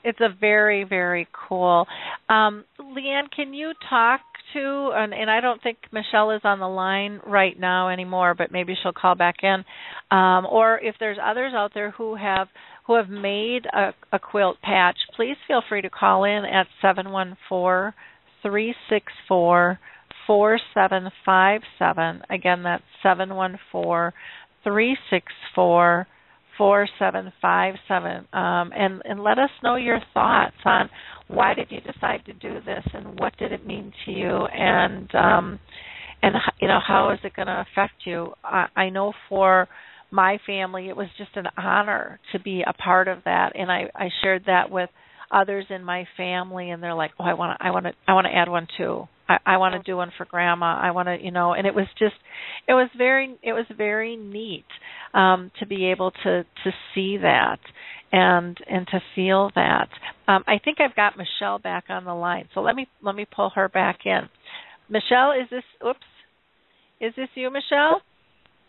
[0.04, 1.86] it's a very very cool.
[2.28, 4.20] Um, Leeanne, can you talk
[4.52, 8.52] to and, and I don't think Michelle is on the line right now anymore, but
[8.52, 9.64] maybe she'll call back in.
[10.10, 12.48] Um, or if there's others out there who have
[12.86, 17.10] who have made a, a quilt patch, please feel free to call in at seven
[17.10, 17.94] one four
[18.42, 19.78] three six four
[20.26, 22.22] four seven five seven.
[22.30, 24.12] Again, that's seven one four
[24.62, 26.06] three six four
[26.56, 30.88] 4757 um, and and let us know your thoughts on
[31.28, 34.46] why did you decide to do this and what did it mean to you?
[34.46, 35.60] And um,
[36.22, 38.32] and you know how is it going to affect you?
[38.42, 39.68] I, I know for
[40.10, 43.52] my family it was just an honor to be a part of that.
[43.54, 44.90] And I I shared that with
[45.30, 48.12] others in my family and they're like oh I want to I want to I
[48.12, 50.78] want to add one too I, I want to do one for grandma.
[50.80, 52.14] I want to, you know, and it was just,
[52.68, 54.64] it was very, it was very neat
[55.14, 57.58] um, to be able to to see that
[58.12, 59.88] and and to feel that.
[60.28, 63.26] Um, I think I've got Michelle back on the line, so let me let me
[63.34, 64.28] pull her back in.
[64.88, 65.64] Michelle, is this?
[65.86, 65.98] Oops,
[67.00, 68.02] is this you, Michelle?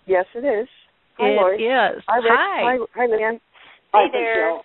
[0.06, 0.68] Yes, it is.
[1.18, 1.64] Hi, it Lori.
[1.64, 2.04] is.
[2.08, 2.32] Hi, Rick.
[2.32, 2.78] Hi.
[2.96, 3.40] Hi, hi,
[3.94, 4.52] Hey there.
[4.52, 4.64] Michelle.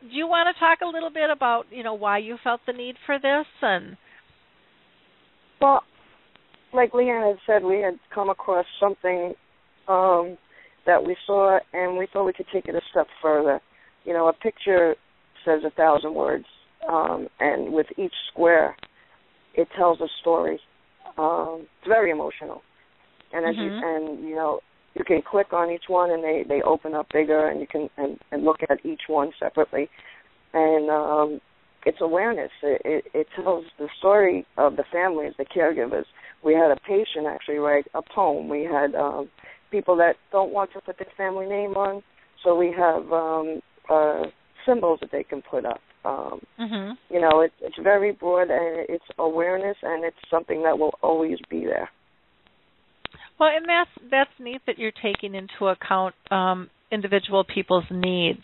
[0.00, 2.72] Do you want to talk a little bit about, you know, why you felt the
[2.72, 3.96] need for this and
[5.60, 5.82] Well,
[6.72, 9.34] like Leeanne had said, we had come across something
[9.88, 10.36] um,
[10.84, 13.60] that we saw, and we thought we could take it a step further.
[14.04, 14.94] You know, a picture
[15.44, 16.44] says a thousand words,
[16.88, 18.76] um, and with each square,
[19.54, 20.60] it tells a story.
[21.18, 22.62] Um, it's very emotional,
[23.32, 23.64] and as Mhm.
[23.64, 24.60] you and you know,
[24.94, 27.88] you can click on each one, and they they open up bigger, and you can
[27.96, 29.88] and, and look at each one separately,
[30.52, 31.40] and um,
[31.86, 32.50] it's awareness.
[32.62, 36.04] It, it, it tells the story of the families, the caregivers.
[36.44, 38.48] We had a patient actually write a poem.
[38.48, 39.30] We had um,
[39.70, 42.02] people that don't want to put their family name on,
[42.44, 44.24] so we have um, uh,
[44.66, 45.80] symbols that they can put up.
[46.04, 46.92] Um, mhm.
[47.10, 51.38] you know, it's it's very broad and it's awareness, and it's something that will always
[51.50, 51.88] be there.
[53.38, 58.42] Well, and that's that's neat that you're taking into account um, individual people's needs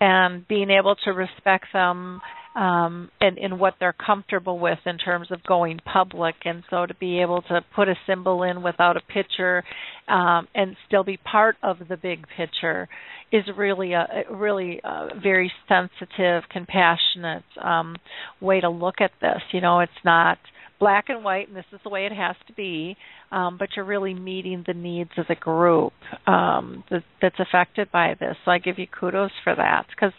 [0.00, 2.20] and being able to respect them
[2.56, 6.34] um, and, and what they're comfortable with in terms of going public.
[6.46, 9.62] And so to be able to put a symbol in without a picture
[10.08, 12.88] um, and still be part of the big picture
[13.30, 17.96] is really a a really a very sensitive, compassionate um,
[18.40, 19.42] way to look at this.
[19.52, 20.38] You know, it's not
[20.78, 22.96] black and white, and this is the way it has to be.
[23.32, 25.92] Um, but you're really meeting the needs of the group
[26.28, 28.36] um, that, that's affected by this.
[28.44, 30.12] So I give you kudos for that because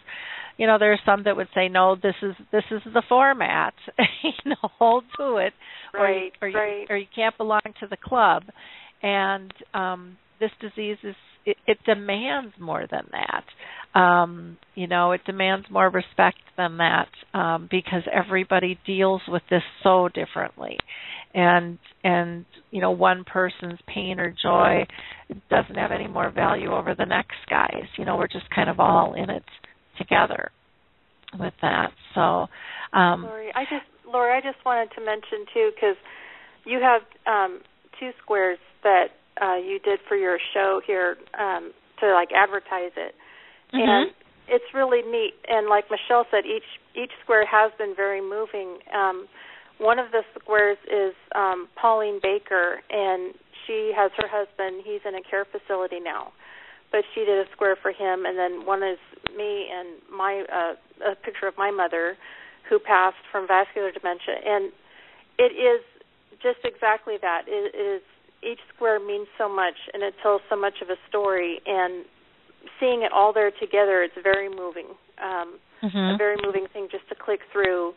[0.58, 3.74] you know there are some that would say no this is this is the format
[4.24, 5.54] you know hold to it
[5.94, 6.86] or you, Right, or you, right.
[6.90, 8.44] or you can't belong to the club.
[9.02, 11.16] And um this disease is
[11.46, 14.00] it, it demands more than that.
[14.00, 19.64] Um you know it demands more respect than that um because everybody deals with this
[19.84, 20.78] so differently.
[21.34, 24.86] And and you know one person's pain or joy
[25.50, 27.88] doesn't have any more value over the next guy's.
[27.98, 29.44] You know we're just kind of all in it
[29.98, 30.52] together
[31.40, 32.48] with that so
[32.94, 35.98] um Lori, I just Lori, I just wanted to mention too because
[36.66, 37.60] you have um,
[38.00, 39.08] two squares that
[39.42, 43.14] uh, you did for your show here um, to like advertise it,
[43.74, 43.82] mhm.
[43.82, 44.12] and
[44.48, 45.34] it's really neat.
[45.48, 48.80] And like Michelle said, each each square has been very moving.
[48.94, 49.28] Um,
[49.80, 53.34] one of the squares is um, Pauline Baker, and
[53.66, 54.84] she has her husband.
[54.86, 56.32] He's in a care facility now,
[56.92, 58.26] but she did a square for him.
[58.26, 59.00] And then one is
[59.36, 62.18] me and my uh, a picture of my mother,
[62.70, 64.36] who passed from vascular dementia.
[64.46, 64.72] And
[65.38, 65.82] it is
[66.42, 67.44] just exactly that.
[67.48, 68.02] It is
[68.44, 71.60] each square means so much, and it tells so much of a story.
[71.66, 72.06] And
[72.80, 74.88] seeing it all there together, it's very moving.
[75.18, 76.16] Um, Mhm.
[76.16, 77.94] a very moving thing just to click through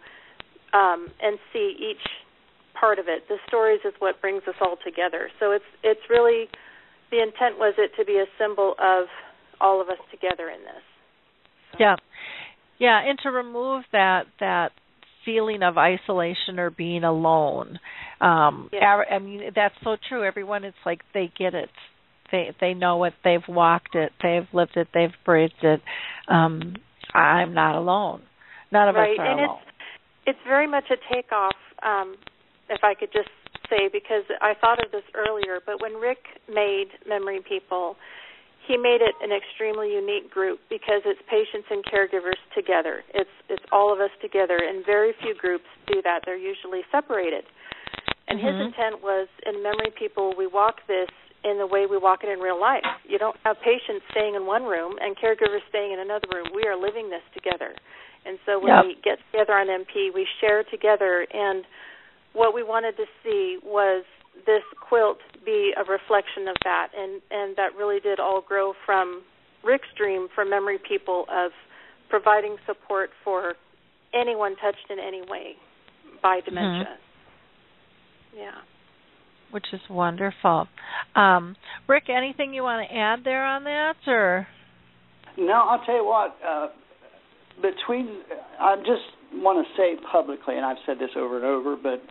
[0.73, 2.05] um, and see each
[2.75, 3.27] part of it.
[3.29, 5.31] The stories is what brings us all together.
[5.39, 6.49] So it's it's really
[7.11, 9.07] the intent was it to be a symbol of
[9.61, 10.83] all of us together in this.
[11.73, 11.97] So- Yeah.
[12.79, 14.73] Yeah, and to remove that that
[15.25, 17.79] feeling of isolation or being alone.
[18.21, 19.03] Um Yeah.
[19.11, 20.25] I mean that's so true.
[20.25, 21.71] Everyone it's like they get it.
[22.33, 23.15] They they know it.
[23.23, 24.13] They've walked it.
[24.23, 24.89] They've lived it.
[24.95, 25.83] They've breathed it.
[26.29, 26.77] Um
[27.13, 28.23] I'm not alone.
[28.73, 29.13] None of right.
[29.13, 29.59] us are and alone.
[29.59, 29.71] it's
[30.27, 32.15] it's very much a takeoff, um,
[32.69, 33.29] if I could just
[33.71, 36.19] say, because I thought of this earlier, but when Rick
[36.49, 37.97] made Memory People,
[38.67, 43.03] he made it an extremely unique group because it's patients and caregivers together.
[43.15, 46.23] It's it's all of us together, and very few groups do that.
[46.27, 47.45] They're usually separated.
[48.29, 48.67] And his Mhm.
[48.67, 51.09] intent was in Memory People, we walk this
[51.43, 52.85] in the way we walk it in real life.
[53.09, 56.49] You don't have patients staying in one room and caregivers staying in another room.
[56.55, 57.75] We are living this together.
[58.27, 58.85] And so when Yep.
[58.85, 61.27] we get together on MP, we share together.
[61.33, 61.65] And
[62.33, 64.05] what we wanted to see was
[64.47, 66.89] this quilt be a reflection of that.
[66.97, 69.23] And, and that really did all grow from
[69.65, 71.53] Rick's dream for Memory People of
[72.09, 73.55] providing support for
[74.15, 75.55] anyone touched in any way
[76.23, 76.99] by dementia.
[78.37, 78.51] Yeah.
[79.51, 80.67] which is wonderful.
[81.17, 81.57] Um,
[81.89, 84.47] Rick, anything you want to add there on that, or
[85.37, 86.37] No, I'll tell you what.
[86.47, 86.69] Uh,
[87.63, 88.23] between,
[88.61, 92.03] I just want to say publicly, and I've said this over and over, but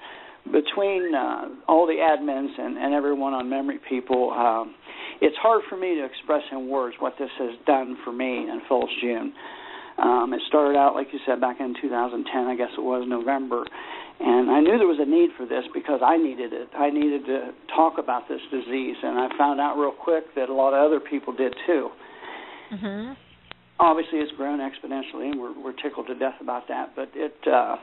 [0.52, 4.76] between uh, all the admins and, and everyone on Memory People, um,
[5.22, 8.62] it's hard for me to express in words what this has done for me in
[8.68, 9.34] Phyllis June.
[9.98, 13.66] Um, it started out, like you said, back in 2010, I guess it was November,
[14.22, 16.70] and I knew there was a need for this because I needed it.
[16.74, 20.54] I needed to talk about this disease, and I found out real quick that a
[20.54, 21.90] lot of other people did too
[22.72, 23.14] mm-hmm.
[23.80, 26.96] Obviously it's grown exponentially, and we're we're tickled to death about that.
[26.96, 27.76] But it uh,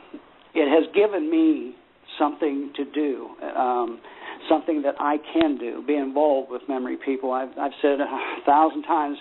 [0.55, 1.75] it has given me
[2.19, 4.01] something to do, um,
[4.49, 5.83] something that I can do.
[5.87, 7.33] Be involved with memory people.
[7.33, 8.07] I've I've said a
[8.45, 9.19] thousand times,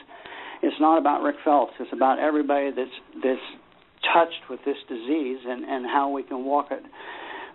[0.62, 1.74] it's not about Rick Phelps.
[1.80, 3.40] It's about everybody that's that's
[4.14, 6.84] touched with this disease and and how we can walk it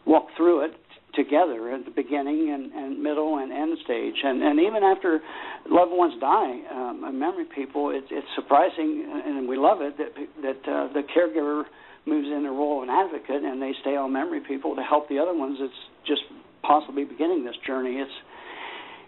[0.07, 0.73] walk through it
[1.15, 4.15] together at the beginning and, and middle and end stage.
[4.23, 5.21] And and even after
[5.69, 10.13] loved ones die um memory people it's it's surprising and we love it that
[10.43, 11.65] that uh, the caregiver
[12.07, 15.09] moves in the role of an advocate and they stay on memory people to help
[15.09, 16.23] the other ones that's just
[16.63, 17.97] possibly beginning this journey.
[17.97, 18.19] It's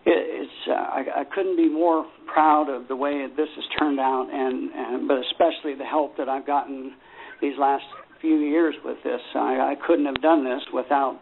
[0.04, 4.00] it, it's uh, I, I couldn't be more proud of the way this has turned
[4.00, 6.92] out and and but especially the help that I've gotten
[7.40, 7.84] these last
[8.20, 9.20] few years with this.
[9.34, 11.18] I, I couldn't have done this without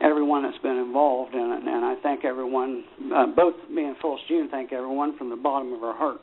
[0.00, 4.20] everyone that's been involved in it, and I thank everyone, uh, both me and Phyllis
[4.28, 6.20] June, thank everyone from the bottom of our heart.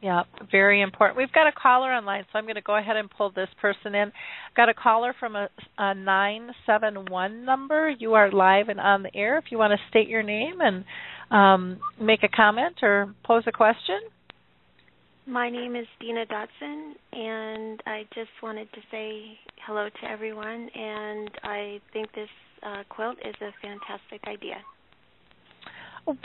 [0.00, 0.22] Yeah,
[0.52, 1.16] very important.
[1.16, 3.96] We've got a caller online, so I'm going to go ahead and pull this person
[3.96, 4.08] in.
[4.08, 7.90] I've got a caller from a, a 971 number.
[7.90, 9.38] You are live and on the air.
[9.38, 10.84] If you want to state your name and
[11.32, 13.98] um, make a comment or pose a question.
[15.26, 19.36] My name is Dina Dotson, and I just wanted to say
[19.66, 20.70] hello to everyone.
[20.74, 22.28] And I think this
[22.62, 24.56] uh, quilt is a fantastic idea.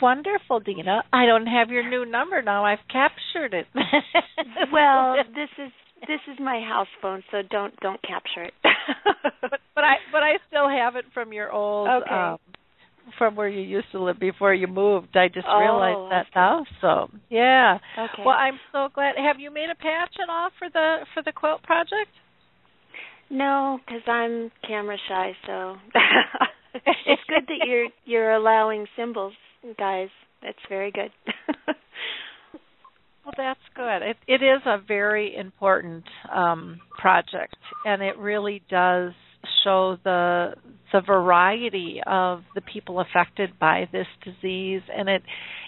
[0.00, 1.02] Wonderful, Dina.
[1.12, 2.64] I don't have your new number now.
[2.64, 3.66] I've captured it.
[4.72, 5.70] well, this is
[6.08, 8.54] this is my house phone, so don't don't capture it.
[8.62, 12.14] but, but I but I still have it from your old Okay.
[12.14, 12.38] um
[13.18, 15.14] from where you used to live before you moved.
[15.14, 16.64] I just Oh, realized that now.
[16.80, 17.76] So yeah.
[17.98, 18.22] Okay.
[18.24, 19.16] Well, I'm so glad.
[19.18, 22.08] Have you made a patch at all for the for the quilt project?
[23.30, 25.76] No, because I'm camera shy, so
[27.06, 29.34] it's good that you're you're allowing symbols,
[29.78, 30.08] guys.
[30.42, 31.10] That's very good.
[33.24, 34.02] Well, that's good.
[34.02, 37.56] It it is a very important um project
[37.86, 39.12] and it really does
[39.64, 40.54] show the
[40.92, 44.82] the variety of the people affected by this disease.
[44.96, 45.22] And it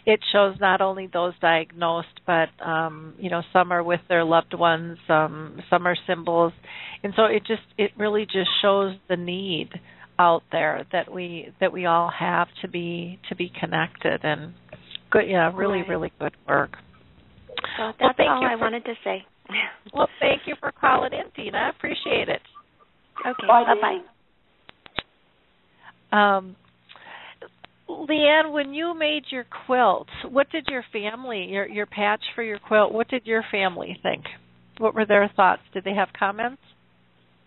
[0.05, 4.55] it shows not only those diagnosed but um you know some are with their loved
[4.55, 6.53] ones um some are symbols.
[7.03, 9.71] And so it just it really just shows the need
[10.19, 14.21] out there that we that we all have to be to be connected.
[14.23, 14.55] And
[15.11, 15.89] good yeah really Right.
[15.89, 16.71] really good work.
[17.77, 19.25] So Well, that's thank all I for- wanted to say.
[19.93, 22.43] well thank you for calling in Dina I appreciate it
[23.27, 23.47] Okay.
[23.47, 24.01] Bye, Bye
[26.13, 26.37] bye.
[26.39, 26.57] Um,
[27.89, 32.59] Leeanne, when you made your quilts, what did your family, your your patch for your
[32.59, 34.25] quilt, what did your family think?
[34.79, 35.63] What were their thoughts?
[35.73, 36.63] Did they have comments?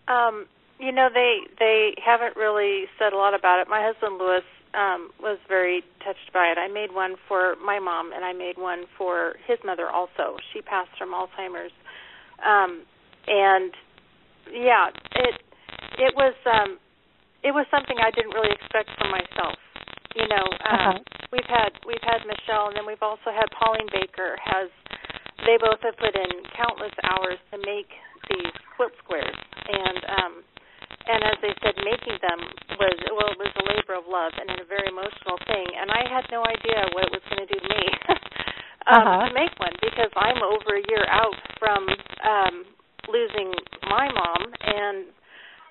[0.08, 0.46] Um,
[0.78, 3.68] you know, they they haven't really said a lot about it.
[3.68, 4.44] My husband Lewis
[4.74, 6.58] um was very touched by it.
[6.58, 10.36] I made one for my mom and I made one for his mother also.
[10.52, 11.72] She passed from Alzheimer's.
[12.44, 12.82] Um
[13.26, 13.72] and
[14.52, 15.42] yeah, it
[15.98, 16.78] it was um
[17.42, 19.56] it was something I didn't really expect for myself.
[20.14, 20.98] You know, um Uh-huh.
[21.32, 24.68] we've had we've had Michelle and then we've also had Pauline Baker has
[25.46, 27.88] they both have put in countless hours to make
[28.28, 29.36] these quilt squares
[29.68, 30.32] and um
[31.06, 32.40] and as they said, making them
[32.78, 35.66] was well, it was a labor of love and a very emotional thing.
[35.80, 37.84] And I had no idea what it was going to do to me
[38.92, 39.26] um, Uh-huh.
[39.26, 41.88] to make one because I'm over a year out from
[42.22, 42.54] um,
[43.08, 43.50] losing
[43.88, 45.08] my mom, and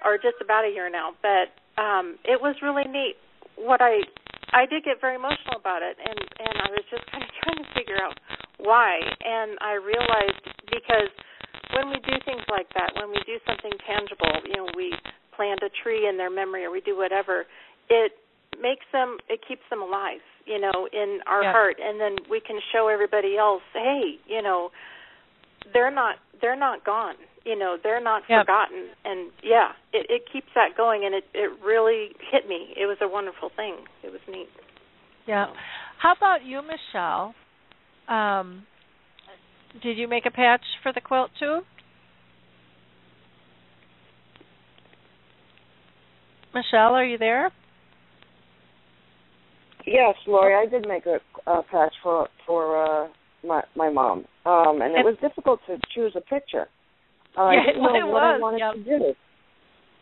[0.06, 1.14] or just about a year now.
[1.22, 1.52] But
[1.82, 3.16] um, it was really neat.
[3.56, 4.02] What I
[4.54, 7.60] I did get very emotional about it, and and I was just kind of trying
[7.64, 8.18] to figure out
[8.58, 9.00] why.
[9.24, 11.12] And I realized because
[11.76, 14.94] when we do things like that, when we do something tangible, you know, we
[15.36, 17.46] plant a tree in their memory or we do whatever,
[17.90, 18.14] it
[18.60, 21.52] makes them it keeps them alive, you know, in our Yeah.
[21.52, 24.72] heart and then we can show everybody else, hey, you know,
[25.74, 27.16] they're not they're not gone.
[27.50, 28.42] You know, they're not Yep.
[28.46, 32.74] forgotten and yeah, it it keeps that going and it it really hit me.
[32.78, 33.76] It was a wonderful thing.
[34.04, 34.50] It was neat.
[35.26, 35.48] Yeah.
[35.98, 37.34] How about you, Michelle?
[38.08, 38.68] Um,
[39.82, 41.62] did you make a patch for the quilt too?
[46.54, 47.52] Michelle, are you there?
[49.86, 51.20] Yes, Lori, I did make a,
[51.50, 53.08] a patch for for uh,
[53.44, 56.68] my my mom, um, and it And- was difficult to choose a picture.
[57.38, 58.74] Uh, Yeah, I didn't it know what I wanted yep.
[58.74, 59.14] to do.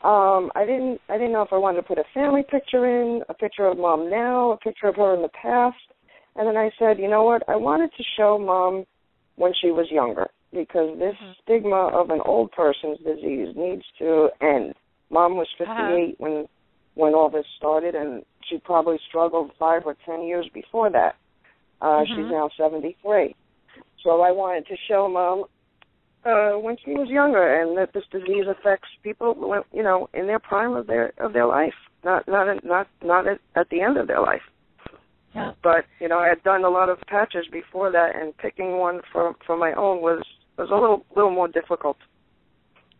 [0.07, 3.23] Um, I didn't I didn't know if I wanted to put a family picture in,
[3.29, 5.77] a picture of mom now, a picture of her in the past,
[6.35, 8.85] and then I said, you know what, I wanted to show mom
[9.37, 11.35] when she was younger because this Mhm.
[11.41, 14.75] stigma of an old person's disease needs to end.
[15.09, 16.47] Mom was 58 when
[16.93, 21.15] when all this started, and she probably struggled five or ten years before that.
[21.81, 22.31] Uh, She's Mhm.
[22.31, 23.35] now 73.
[24.03, 25.45] So I wanted to show mom
[26.25, 30.27] uh, when she was younger, and that this disease affects people, when, you know, in
[30.27, 31.73] their prime of their of their life,
[32.03, 34.41] not not not not at, at the end of their life.
[35.35, 35.51] Yeah.
[35.61, 39.01] But you know, I had done a lot of patches before that, and picking one
[39.11, 40.23] for for my own was
[40.57, 41.97] was a little little more difficult.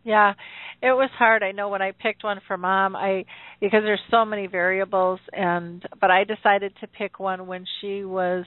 [0.04, 0.32] Yeah,
[0.80, 1.42] it was hard.
[1.42, 3.24] I know when I picked one for mom, I
[3.60, 8.46] because there's so many variables and but I decided to pick one when she was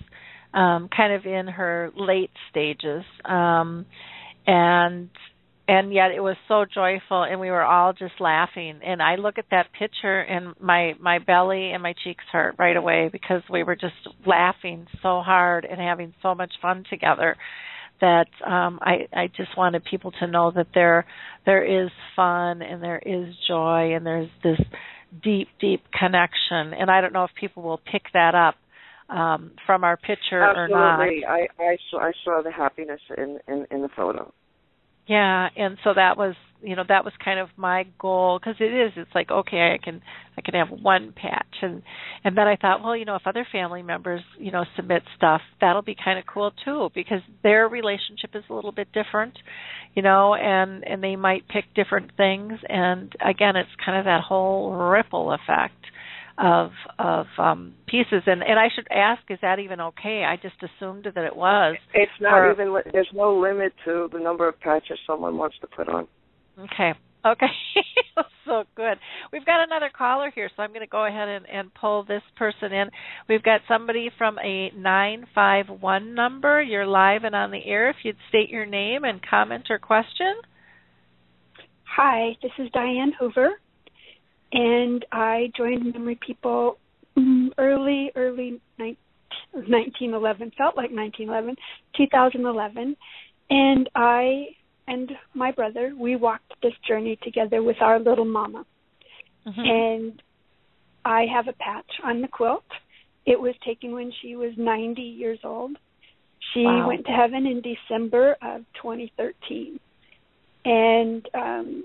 [0.53, 3.03] um kind of in her late stages.
[3.25, 3.85] Um
[4.47, 5.09] and
[5.67, 8.79] and yet it was so joyful and we were all just laughing.
[8.85, 12.75] And I look at that picture and my my belly and my cheeks hurt right
[12.75, 13.95] away because we were just
[14.25, 17.37] laughing so hard and having so much fun together
[18.01, 21.05] that um I I just wanted people to know that there
[21.45, 24.59] there is fun and there is joy and there's this
[25.23, 26.73] deep deep connection.
[26.73, 28.55] And I don't know if people will pick that up
[29.11, 31.01] um from our picture or not.
[31.01, 34.33] Absolutely, I I saw I saw the happiness in in, in the photo.
[35.07, 38.71] Yeah, and so that was, you know, that was kind of my goal because it
[38.71, 38.93] is.
[38.95, 40.01] It's like okay, I can
[40.37, 41.81] I can have one patch, and
[42.23, 45.41] and then I thought, well, you know, if other family members, you know, submit stuff,
[45.59, 49.37] that'll be kind of cool too because their relationship is a little bit different,
[49.95, 54.21] you know, and and they might pick different things, and again, it's kind of that
[54.21, 55.75] whole ripple effect
[56.37, 60.55] of of um pieces and and I should ask is that even okay I just
[60.61, 64.59] assumed that it was It's not Or- even there's no limit to the number of
[64.59, 66.07] patches someone wants to put on.
[66.59, 66.93] Okay.
[67.23, 67.45] Okay.
[68.45, 68.97] so good.
[69.31, 72.23] We've got another caller here, so I'm going to go ahead and, and pull this
[72.35, 72.89] person in.
[73.29, 76.63] We've got somebody from a 951 number.
[76.63, 77.91] You're live and on the air.
[77.91, 80.33] If you'd state your name and comment or question.
[81.95, 83.49] Hi, this is Diane Hoover,
[84.51, 86.77] and I joined Memory People
[87.17, 88.97] mm, early, early nine-
[89.53, 91.55] 1911, felt like 1911,
[91.95, 92.95] 2011,
[93.49, 94.47] and I
[94.87, 98.65] and my brother, we walked this journey together with our little mama.
[99.47, 99.61] Mm-hmm.
[99.61, 100.21] And
[101.05, 102.65] I have a patch on the quilt.
[103.25, 105.77] It was taken when she was 90 years old.
[106.53, 106.87] She Wow.
[106.87, 109.79] went to heaven in December of 2013.
[110.65, 111.83] And um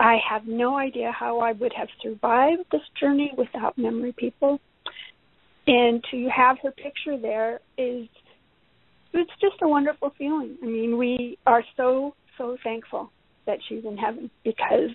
[0.00, 4.58] I have no idea how I would have survived this journey without memory people.
[5.66, 8.08] And to have her picture there is
[9.12, 10.56] it's just a wonderful feeling.
[10.62, 13.10] I mean, we are so so thankful
[13.46, 14.90] that she's in heaven because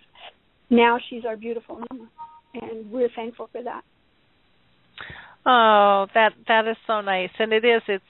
[0.69, 2.09] now she's our beautiful mama
[2.55, 3.83] and we're thankful for that.
[5.45, 7.83] Oh, that that is so nice, and it is.
[7.87, 8.03] It's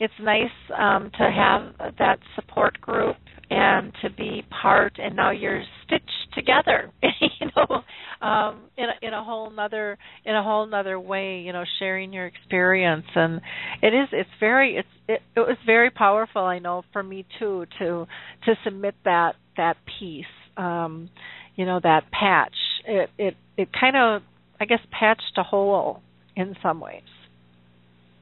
[0.00, 3.16] it's nice um, to have that support group
[3.50, 4.94] and to be part.
[4.98, 10.34] And now you're stitched together, you know, um, in a, in a whole nother in
[10.34, 11.38] a whole nother way.
[11.40, 13.40] You know, sharing your experience, and
[13.82, 14.08] it is.
[14.12, 14.76] It's very.
[14.76, 16.42] It's it, it was very powerful.
[16.42, 18.06] I know for me too to
[18.46, 20.24] to submit that that piece.
[20.56, 21.10] Um,
[21.56, 22.54] you know that patch.
[22.86, 24.22] It it it kind of
[24.60, 26.00] I guess patched a hole
[26.36, 27.02] in some ways.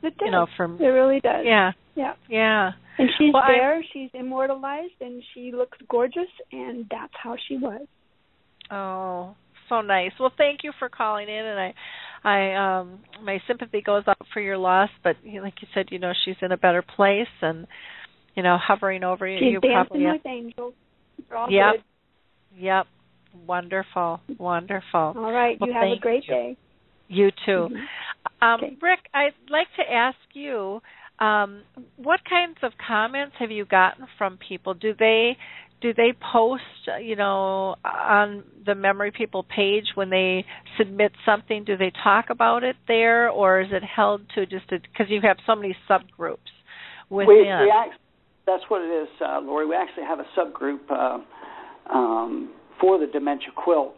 [0.02, 0.26] It does.
[0.26, 1.44] You know, from it really does.
[1.44, 2.14] yeah, Yeah.
[2.28, 2.70] yeah.
[2.98, 7.56] And she's Well, I- there, she's immortalized and she looks gorgeous and that's how she
[7.56, 7.86] was.
[8.70, 9.34] Oh,
[9.68, 10.12] so nice.
[10.20, 11.74] Well, thank you for calling in, and I,
[12.24, 14.90] I, um, my sympathy goes out for your loss.
[15.02, 17.66] But like you said, you know, she's in a better place, and
[18.34, 19.38] you know, hovering over you.
[19.38, 20.74] She's you dancing probably with angels.
[21.50, 21.82] Yep, good.
[22.58, 22.86] yep.
[23.46, 25.14] Wonderful, wonderful.
[25.16, 26.34] All right, Well, you have a great you.
[26.34, 26.56] day.
[27.08, 27.68] You too.
[27.70, 27.86] Mhm.
[28.42, 28.76] Um, Okay.
[28.80, 30.80] Rick, I'd like to ask you,
[31.22, 31.62] um,
[31.96, 34.74] what kinds of comments have you gotten from people?
[34.74, 35.36] Do they
[35.80, 36.62] do they post,
[37.02, 40.44] you know, on the Memory People page when they
[40.78, 41.64] submit something?
[41.64, 45.38] Do they talk about it there, or is it held to just because you have
[45.44, 46.38] so many subgroups
[47.10, 47.28] within?
[47.28, 47.98] We, we act,
[48.46, 49.66] that's what it is, uh, Lori.
[49.66, 51.18] We actually have a subgroup uh,
[51.92, 53.96] um, for the dementia quilt,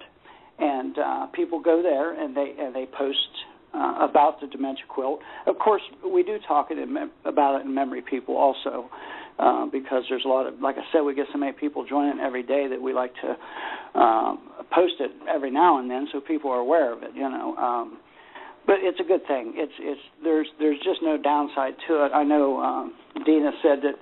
[0.58, 3.18] and uh, people go there and they and they post
[3.74, 5.20] uh, about the dementia quilt.
[5.46, 8.88] Of course, we do talk it mem- about it in Memory People also,
[9.38, 12.20] uh, because there's a lot of, like I said, we get so many people joining
[12.20, 16.50] every day that we like to um, post it every now and then so people
[16.50, 17.10] are aware of it.
[17.14, 17.56] You know.
[17.56, 17.98] Um,
[18.66, 19.52] but it's a good thing.
[19.56, 22.12] It's it's there's there's just no downside to it.
[22.14, 22.94] I know um,
[23.26, 23.94] Dina said that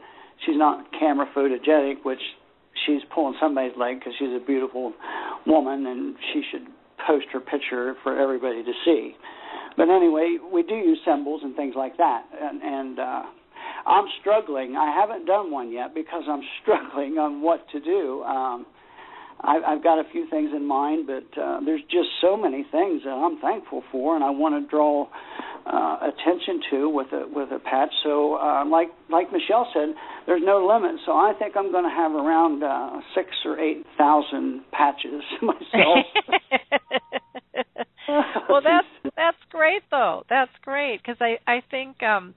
[0.46, 2.20] she's not camera photogenic, which
[2.86, 4.92] she's pulling somebody's leg because she's a beautiful
[5.46, 6.66] woman and she should
[7.06, 9.16] post her picture for everybody to see.
[9.76, 13.22] But anyway, we do use symbols and things like that, and and uh,
[13.86, 14.76] I'm struggling.
[14.76, 18.22] I haven't done one yet because I'm struggling on what to do.
[18.22, 18.66] Um,
[19.40, 23.02] I, I've got a few things in mind, but uh, there's just so many things
[23.04, 25.08] that I'm thankful for, and I want to draw
[25.66, 27.90] uh, attention to with a with a patch.
[28.04, 29.94] So, uh, like like Michelle said,
[30.26, 31.00] there's no limit.
[31.06, 36.06] So I think I'm going to have around uh, six or eight thousand patches myself.
[38.48, 40.22] well, that's that's great though.
[40.28, 42.34] That's great because I I think um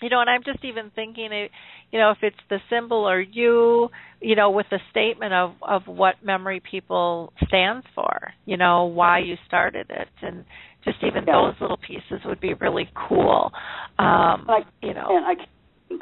[0.00, 1.50] you know, and I'm just even thinking, it,
[1.90, 3.88] you know, if it's the symbol or you,
[4.20, 9.18] you know, with the statement of of what Memory People stands for, you know, why
[9.18, 10.44] you started it, and
[10.84, 11.32] just even Yeah.
[11.50, 13.50] those little pieces would be really cool.
[13.98, 15.34] Um, Like, you know, and I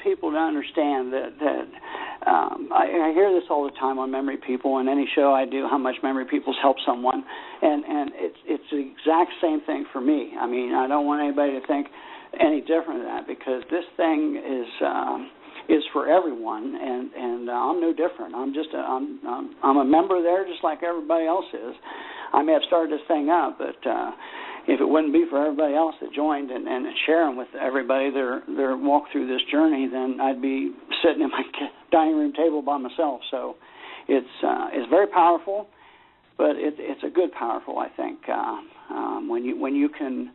[0.03, 1.67] people to understand that that
[2.27, 5.45] um, I, I hear this all the time on Memory People and any show I
[5.47, 7.25] do, how much Memory People's help someone,
[7.63, 10.33] and and it's it's the exact same thing for me.
[10.39, 11.87] I mean, I don't want anybody to think
[12.41, 15.31] any different than that because this thing is um,
[15.69, 18.35] is for everyone, and and uh, I'm no different.
[18.35, 21.75] I'm just a, I'm, I'm I'm a member there just like everybody else is.
[22.33, 24.11] I may have started this thing up, but uh,
[24.69, 28.43] if it wouldn't be for everybody else that joined and, and sharing with everybody their
[28.57, 30.73] their walk through this journey, then I'd be
[31.03, 31.43] sitting at my
[31.93, 33.21] dining room table by myself.
[33.31, 33.57] So
[34.09, 35.69] it's uh, it's very powerful,
[36.37, 37.79] but it, it's a good powerful.
[37.79, 40.33] I think uh, um, when you when you can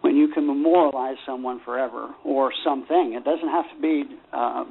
[0.00, 3.14] when you can memorialize someone forever or something.
[3.14, 4.64] It doesn't have to be uh,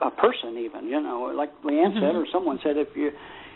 [0.00, 0.86] a person, even.
[0.86, 3.10] You know, like Leeanne said, or someone said, if you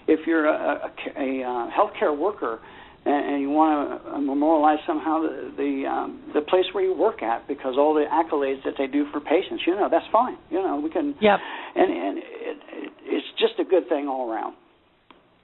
[0.06, 2.60] if you're a, a, a uh, healthcare worker
[3.04, 7.22] and, and you want to memorialize somehow the the, um, the place where you work
[7.22, 10.36] at because all the accolades that they do for patients, you know, that's fine.
[10.50, 11.14] You know, we can.
[11.20, 11.38] Yep.
[11.76, 14.54] And and it, it, it's just a good thing all around.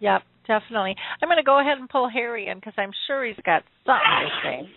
[0.01, 0.97] Yep, definitely.
[1.21, 4.25] I'm going to go ahead and pull Harry in because I'm sure he's got something
[4.25, 4.69] to say.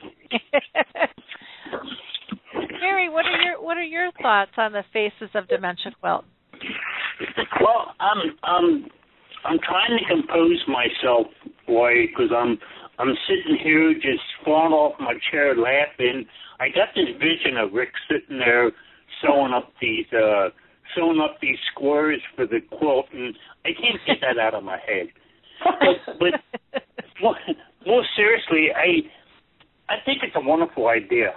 [2.82, 6.26] Harry, what are your what are your thoughts on the Faces of Dementia quilt?
[7.62, 8.86] Well, I'm I'm
[9.46, 11.28] I'm trying to compose myself,
[11.68, 12.58] boy, because I'm
[13.00, 16.26] I'm sitting here just falling off my chair laughing.
[16.60, 18.72] I got this vision of Rick sitting there
[19.22, 20.50] sewing up these uh
[20.96, 24.78] sewing up these squares for the quilt, and I can't get that out of my
[24.86, 25.08] head.
[25.64, 26.82] But, but
[27.22, 27.36] more,
[27.86, 29.10] more seriously, I
[29.92, 31.34] I think it's a wonderful idea.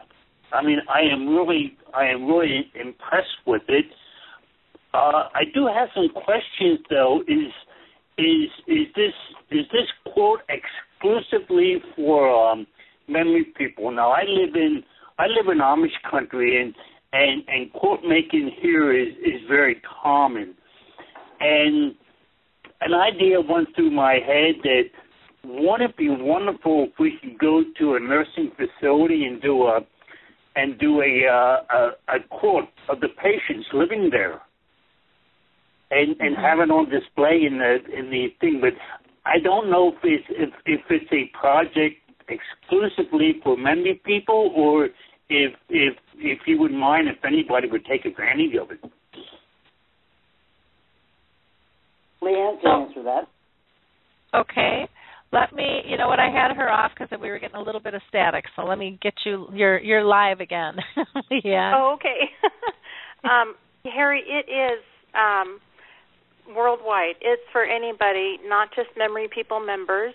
[0.53, 3.87] I mean, I am really I am really impressed with it.
[4.95, 7.23] Uh, I do have some questions though.
[7.27, 7.53] Is
[8.19, 9.13] is is this
[9.51, 12.67] is this quote exclusively for um,
[13.09, 13.91] memory people?
[13.91, 14.83] Now I live in
[15.19, 16.75] I live in Amish country and
[17.13, 20.55] and and quote making here is is very common.
[21.41, 21.95] And
[22.81, 24.85] an idea went through my head that
[25.45, 29.81] wouldn't it be wonderful if we could go to a nursing facility and do a
[30.57, 34.41] and do a uh, a, a quote of the patients living there
[35.91, 38.59] and and have it on display in the in the thing.
[38.61, 38.75] But
[39.25, 41.97] I don't know if it's if, if it's a project
[42.29, 44.87] exclusively for memory people or
[45.29, 48.81] if if if you wouldn't mind if anybody would take advantage of it.
[52.23, 53.29] Leeanne can answer that.
[54.35, 54.89] Okay.
[55.33, 57.81] Let me, you know what, I had her off because we were getting a little
[57.81, 58.45] bit of static.
[58.55, 60.77] So let me get you, you're you're live again.
[61.45, 61.73] yeah.
[61.75, 62.31] Oh, okay.
[63.25, 63.55] um,
[63.85, 64.83] Harry, it is
[65.15, 65.59] um,
[66.55, 67.17] worldwide.
[67.21, 70.15] It's for anybody, not just Memory People members.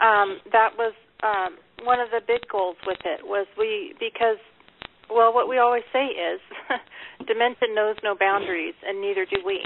[0.00, 0.92] Um, that was
[1.22, 4.38] um, one of the big goals with it was we because
[5.10, 6.40] well what we always say is
[7.26, 9.60] dementia knows no boundaries and neither do we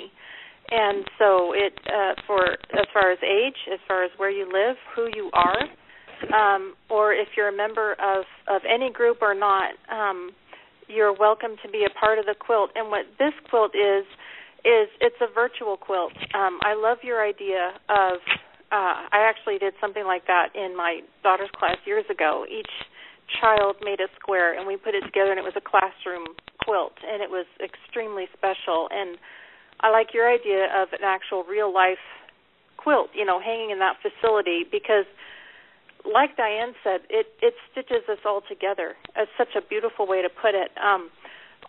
[0.71, 4.77] and so it uh, for as far as age as far as where you live
[4.95, 5.63] who you are
[6.35, 10.31] um, or if you're a member of of any group or not um,
[10.89, 14.05] you're welcome to be a part of the quilt and what this quilt is
[14.65, 18.19] is it's a virtual quilt um, i love your idea of
[18.71, 22.45] uh, I actually did something like that in my daughter's class years ago.
[22.45, 22.69] Each
[23.41, 26.93] child made a square, and we put it together, and it was a classroom quilt,
[27.01, 28.89] and it was extremely special.
[28.93, 29.17] And
[29.81, 32.03] I like your idea of an actual real life
[32.77, 35.09] quilt, you know, hanging in that facility because
[36.05, 38.95] like Diane said, it it stitches us all together.
[39.17, 40.71] It's such a beautiful way to put it.
[40.77, 41.11] Um,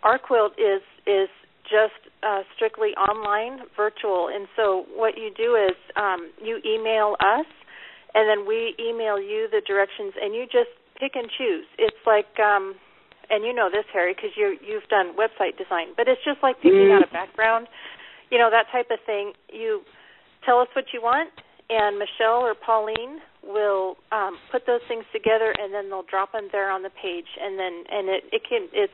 [0.02, 1.28] our quilt is is
[1.70, 4.28] just uh, strictly online, virtual.
[4.28, 7.46] And so what you do is um, you email us,
[8.14, 11.64] and then we email you the directions, and you just pick and choose.
[11.78, 12.74] It's like, um,
[13.30, 16.56] and you know this, Harry, because you you've done website design, but it's just like
[16.60, 17.68] picking out a background,
[18.30, 19.32] you know that type of thing.
[19.52, 19.82] You
[20.44, 21.30] tell us what you want,
[21.70, 26.48] and Michelle or Pauline will um, put those things together, and then they'll drop them
[26.52, 28.92] there on the page, and then and it it can it's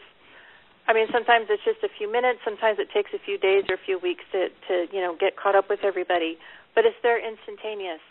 [0.89, 2.39] I mean, sometimes it's just a few minutes.
[2.45, 5.37] Sometimes it takes a few days or a few weeks to to you know get
[5.37, 6.39] caught up with everybody.
[6.75, 8.03] But it's there instantaneous.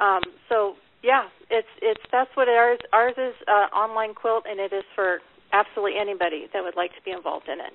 [0.00, 4.72] Um, so yeah, it's it's that's what ours ours is uh, online quilt, and it
[4.72, 5.20] is for
[5.52, 7.72] absolutely anybody that would like to be involved in it.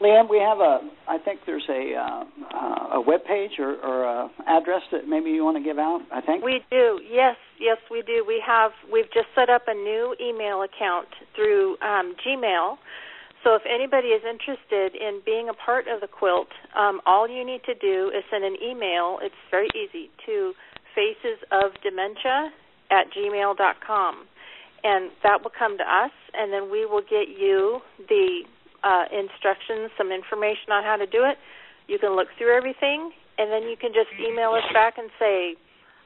[0.00, 0.80] Leeanne, we have a.
[1.08, 5.30] I think there's a uh, uh, a web page or, or a address that maybe
[5.30, 6.00] you want to give out.
[6.12, 7.00] I think we do.
[7.08, 8.24] Yes, yes, we do.
[8.26, 8.72] We have.
[8.90, 12.76] We've just set up a new email account through um, Gmail
[13.44, 17.44] so if anybody is interested in being a part of the quilt, um, all you
[17.44, 19.18] need to do is send an email.
[19.20, 20.54] It's very easy to
[20.96, 22.48] facesofdementia
[22.90, 24.26] at gmail.com.
[24.82, 28.44] And that will come to us, and then we will get you the
[28.82, 31.36] uh, instructions, some information on how to do it.
[31.86, 35.56] You can look through everything, and then you can just email us back and say,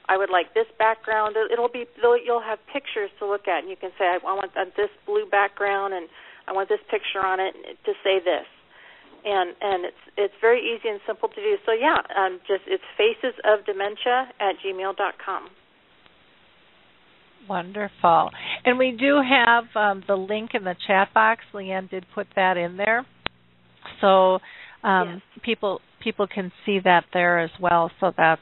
[0.09, 1.37] I would like this background.
[1.53, 1.85] It'll be
[2.25, 5.93] you'll have pictures to look at, and you can say, I want this blue background
[5.95, 6.09] and
[6.49, 7.55] I want this picture on it
[7.85, 8.49] to say this.
[9.25, 11.57] And and it's it's very easy and simple to do.
[11.67, 15.49] So yeah, um, just it's faces of dementia at gmail dot com.
[17.49, 18.31] Wonderful.
[18.65, 21.41] And we do have um, the link in the chat box.
[21.53, 23.05] Leeanne did put that in there,
[24.01, 24.39] so
[24.85, 25.43] um, yes.
[25.43, 27.91] people people can see that there as well.
[28.01, 28.41] So that's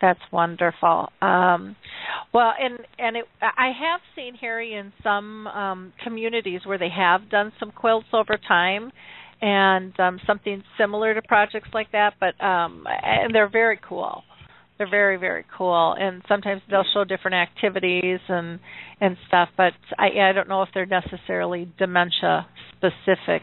[0.00, 1.10] that's wonderful.
[1.20, 1.76] Um,
[2.32, 7.28] well, and and it, I have seen Harry in some um, communities where they have
[7.30, 8.90] done some quilts over time,
[9.40, 12.14] and um, something similar to projects like that.
[12.20, 14.22] But um, and they're very cool.
[14.78, 18.58] They're very very cool, and sometimes they'll show different activities and
[19.00, 19.50] and stuff.
[19.56, 22.46] But I I don't know if they're necessarily dementia
[22.76, 23.42] specific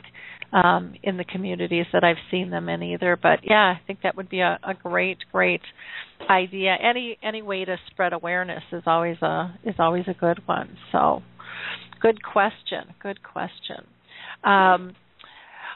[0.54, 3.18] um, in the communities that I've seen them in either.
[3.22, 5.62] But yeah, I think that would be a, a great, great
[6.30, 6.76] idea.
[6.82, 10.78] Any any way to spread awareness is always a is always a good one.
[10.92, 11.22] So,
[12.02, 12.94] good question.
[13.02, 13.86] Good question.
[14.44, 14.96] Um,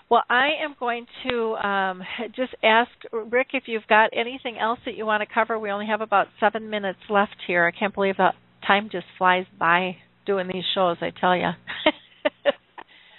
[0.10, 2.04] well, I am going to um,
[2.36, 5.58] just ask Rick if you've got anything else that you want to cover.
[5.58, 7.66] We only have about seven minutes left here.
[7.66, 8.36] I can't believe that
[8.68, 9.96] time just flies by
[10.26, 10.98] doing these shows.
[11.02, 11.52] I tell you.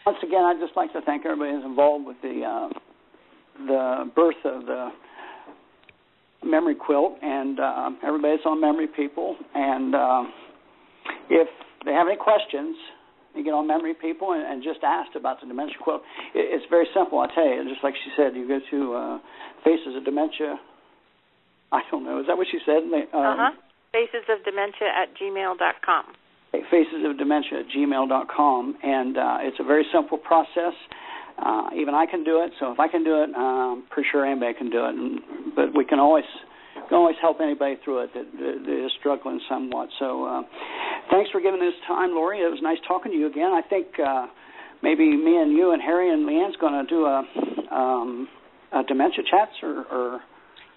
[0.04, 2.68] Once again, I'd just like to thank everybody who's involved with the uh,
[3.66, 4.90] the birth of the
[6.44, 9.36] memory quilt and uh, everybody that's on memory people.
[9.54, 10.22] And uh,
[11.30, 11.48] if
[11.84, 12.74] they have any questions,
[13.36, 16.02] you get on memory people and, and just asked about the dementia quilt.
[16.34, 17.20] It, it's very simple.
[17.20, 19.18] I tell you, just like she said, you go to uh,
[19.62, 20.58] Faces of Dementia.
[21.70, 22.20] I don't know.
[22.20, 22.82] Is that what she said?
[22.82, 23.50] Um, uh huh.
[23.92, 26.04] Faces of Dementia at gmail dot com
[26.52, 30.74] facesofdementia at gmail.com, and uh, it's a very simple process.
[31.38, 34.24] Uh, even I can do it, so if I can do it, I'm pretty sure
[34.24, 34.94] anybody can do it.
[34.94, 35.20] And,
[35.56, 36.24] but we can always
[36.88, 39.88] can always help anybody through it that, that is struggling somewhat.
[39.98, 40.42] So, uh,
[41.10, 42.40] thanks for giving this time, Lori.
[42.40, 43.50] It was nice talking to you again.
[43.52, 44.26] I think uh,
[44.82, 47.24] maybe me and you and Harry and Leeanne's going to do a,
[47.74, 48.28] um,
[48.72, 50.20] a dementia chats or, or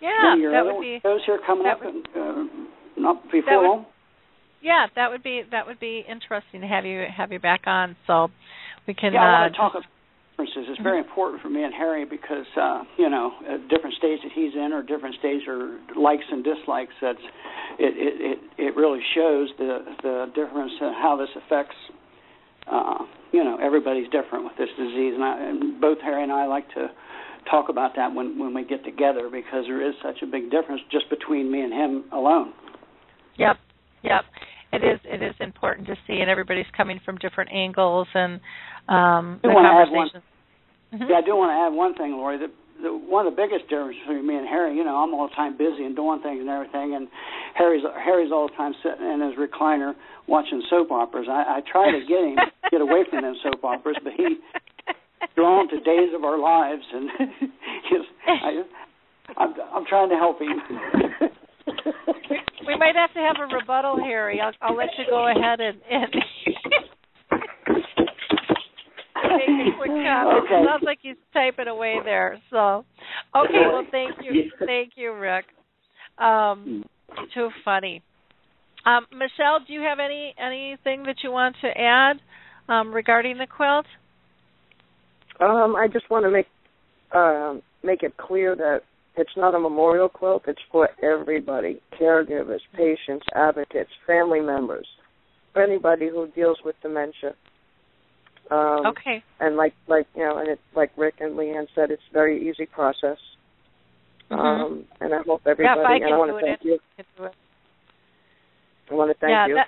[0.02, 3.86] yeah, your that would be shows here coming up, would, and, uh, not before long.
[4.66, 7.96] Yeah, that would be that would be interesting to have you have you back on,
[8.08, 8.30] so
[8.88, 9.14] we can.
[9.14, 9.86] Yeah, I want uh, to talk about
[10.34, 10.66] differences.
[10.74, 14.34] It's very important for me and Harry because uh, you know, at different stage that
[14.34, 16.98] he's in, or different stage or likes and dislikes.
[17.00, 17.22] That's
[17.78, 17.94] it.
[17.94, 21.78] It it, it really shows the the difference in how this affects.
[22.66, 26.48] Uh, you know, everybody's different with this disease, and, I, and both Harry and I
[26.48, 26.90] like to
[27.52, 30.82] talk about that when when we get together because there is such a big difference
[30.92, 32.54] just between me and him alone.
[33.38, 33.58] Yep,
[34.02, 34.26] yep.
[34.74, 38.42] It is it is important to see, and everybody's coming from different angles and
[38.90, 40.10] um, I the want to add one.
[40.10, 40.24] conversations.
[40.94, 41.10] Mhm.
[41.10, 42.38] Yeah, I do want to add one thing, Lori.
[42.38, 42.52] The,
[42.82, 45.36] the, one of the biggest differences between me and Harry, you know, I'm all the
[45.36, 47.08] time busy and doing things and everything, and
[47.56, 49.96] Harry's Harry's all the time sitting in his recliner
[50.28, 51.28] watching soap operas.
[51.30, 52.38] I, I try to get him
[52.72, 54.38] get away from them soap operas, but he
[55.36, 57.10] drawn to Days of Our Lives, and
[57.90, 58.62] he's, I,
[59.38, 60.60] I'm I'm trying to help him.
[62.68, 64.40] we might have to have a rebuttal, Harry.
[64.42, 66.16] I'll, I'll let you go ahead and, and
[69.24, 70.44] make a quick comment.
[70.46, 70.64] Okay.
[70.66, 72.40] Sounds like he's typing away there.
[72.50, 72.86] So,
[73.36, 73.64] okay.
[73.72, 75.46] Well, thank you, thank you, Rick.
[76.18, 76.84] Um,
[77.34, 78.02] too funny.
[78.86, 82.18] Um, Michelle, do you have any anything that you want to add
[82.70, 83.86] um, regarding the quilt?
[85.40, 86.48] Um, I just want to make
[87.14, 88.82] um, make it clear that
[89.18, 90.44] it's not a memorial quilt.
[90.48, 94.88] It's for everybody: caregivers, patients, advocates, family members,
[95.54, 97.34] for anybody who deals with dementia.
[98.52, 99.24] Um, Okay.
[99.40, 102.48] And like like you know, and it's like Rick and Leeanne said, it's a very
[102.50, 103.18] easy process.
[104.30, 104.40] Mhm.
[104.40, 105.80] Um, and I hope everybody.
[105.80, 106.74] if I and I want to it, thank you.
[106.76, 107.36] I can do it.
[108.92, 109.56] I want to thank yeah, you.
[109.56, 109.68] That,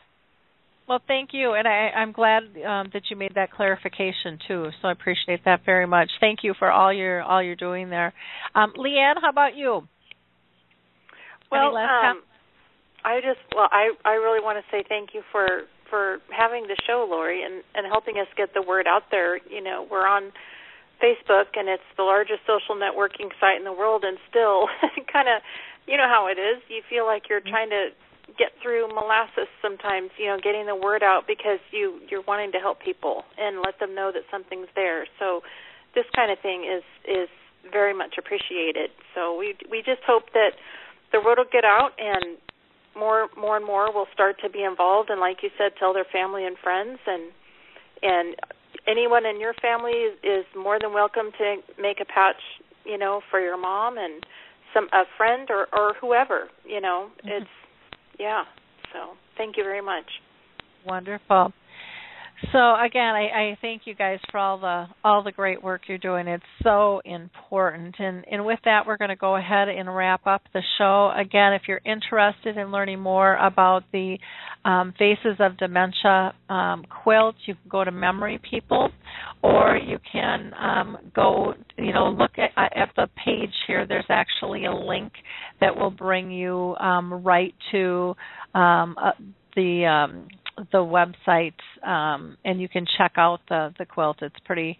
[0.87, 4.69] well, thank you, and I, I'm glad um, that you made that clarification too.
[4.81, 6.09] So I appreciate that very much.
[6.21, 8.13] Thank you for all your all you're doing there.
[8.55, 9.87] Um, Leeanne, how about you?
[11.51, 12.21] Well, um,
[13.03, 16.77] I just well, I I really want to say thank you for for having the
[16.87, 19.37] show, Lori, and and helping us get the word out there.
[19.37, 20.31] You know, we're on
[21.03, 24.67] Facebook, and it's the largest social networking site in the world, and still,
[25.13, 25.43] kind of,
[25.85, 26.63] you know how it is.
[26.69, 27.89] You feel like you're trying to
[28.37, 30.11] get through molasses sometimes.
[30.17, 33.79] You know, getting the word out because you you're wanting to help people and let
[33.79, 35.07] them know that something's there.
[35.19, 35.41] So,
[35.95, 37.29] this kind of thing is is
[37.71, 38.91] very much appreciated.
[39.15, 40.51] So we we just hope that
[41.11, 42.37] the word will get out and
[42.95, 46.05] more more and more will start to be involved and like you said tell their
[46.11, 47.31] family and friends and
[48.01, 48.35] and
[48.87, 52.41] anyone in your family is, is more than welcome to make a patch
[52.85, 54.25] you know for your mom and
[54.73, 57.43] some a friend or or whoever you know Mm-hmm.
[57.43, 57.56] it's
[58.19, 58.43] yeah
[58.93, 60.05] so thank you very much
[60.87, 61.51] Wonderful.
[62.51, 65.97] So again, I, I thank you guys for all the all the great work you're
[65.97, 66.27] doing.
[66.27, 67.95] It's so important.
[67.97, 71.11] And and with that, we're going to go ahead and wrap up the show.
[71.17, 74.19] Again, if you're interested in learning more about the
[74.65, 78.89] um, Faces of Dementia um, quilt, you can go to Memory People,
[79.41, 83.87] or you can um, go, you know, look at, at the page here.
[83.87, 85.11] There's actually a link
[85.59, 88.15] that will bring you um, right to
[88.53, 89.11] um, uh,
[89.55, 90.27] the um,
[90.71, 91.53] the website
[91.87, 94.17] um, and you can check out the the quilt.
[94.21, 94.77] It's pretty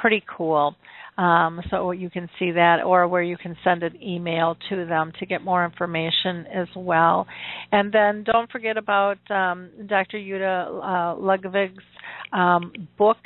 [0.00, 0.76] pretty cool.
[1.18, 5.12] Um, so you can see that, or where you can send an email to them
[5.18, 7.26] to get more information as well.
[7.72, 10.18] And then don't forget about um, Dr.
[10.18, 11.84] Jytte uh, Lokvig's
[12.32, 13.18] um, book.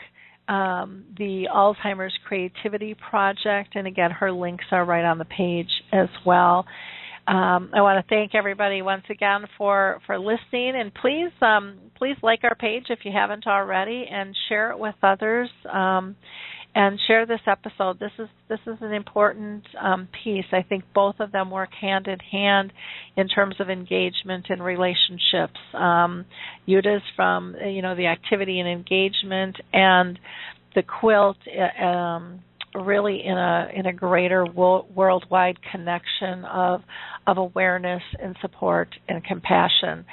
[0.46, 6.08] Um, the Alzheimer's Creativity Project, and again, her links are right on the page as
[6.26, 6.66] well.
[7.26, 12.16] Um, I want to thank everybody once again for for listening, and please um, please
[12.22, 15.48] like our page if you haven't already, and share it with others.
[15.72, 16.16] Um,
[16.76, 18.00] and share this episode.
[18.00, 20.44] This is this is an important um, piece.
[20.52, 22.72] I think both of them work hand in hand
[23.16, 25.60] in terms of engagement and relationships.
[25.72, 26.24] Um,
[27.16, 30.18] from you know the activity and engagement, and
[30.74, 31.36] the quilt.
[31.46, 32.40] uh, Um,
[32.74, 36.82] really in a in a greater wo- worldwide connection of
[37.26, 40.04] of awareness and support and compassion.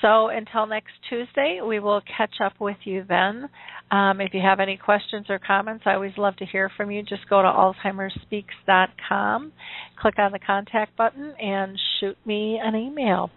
[0.00, 3.48] So until next Tuesday, we will catch up with you then.
[3.90, 7.02] Um, if you have any questions or comments, I always love to hear from you.
[7.02, 9.52] Just go to alzheimersspeaks.com,
[10.00, 13.30] click on the contact button, and shoot me an email.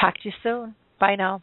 [0.00, 0.74] Talk to you soon.
[0.98, 1.42] Bye now.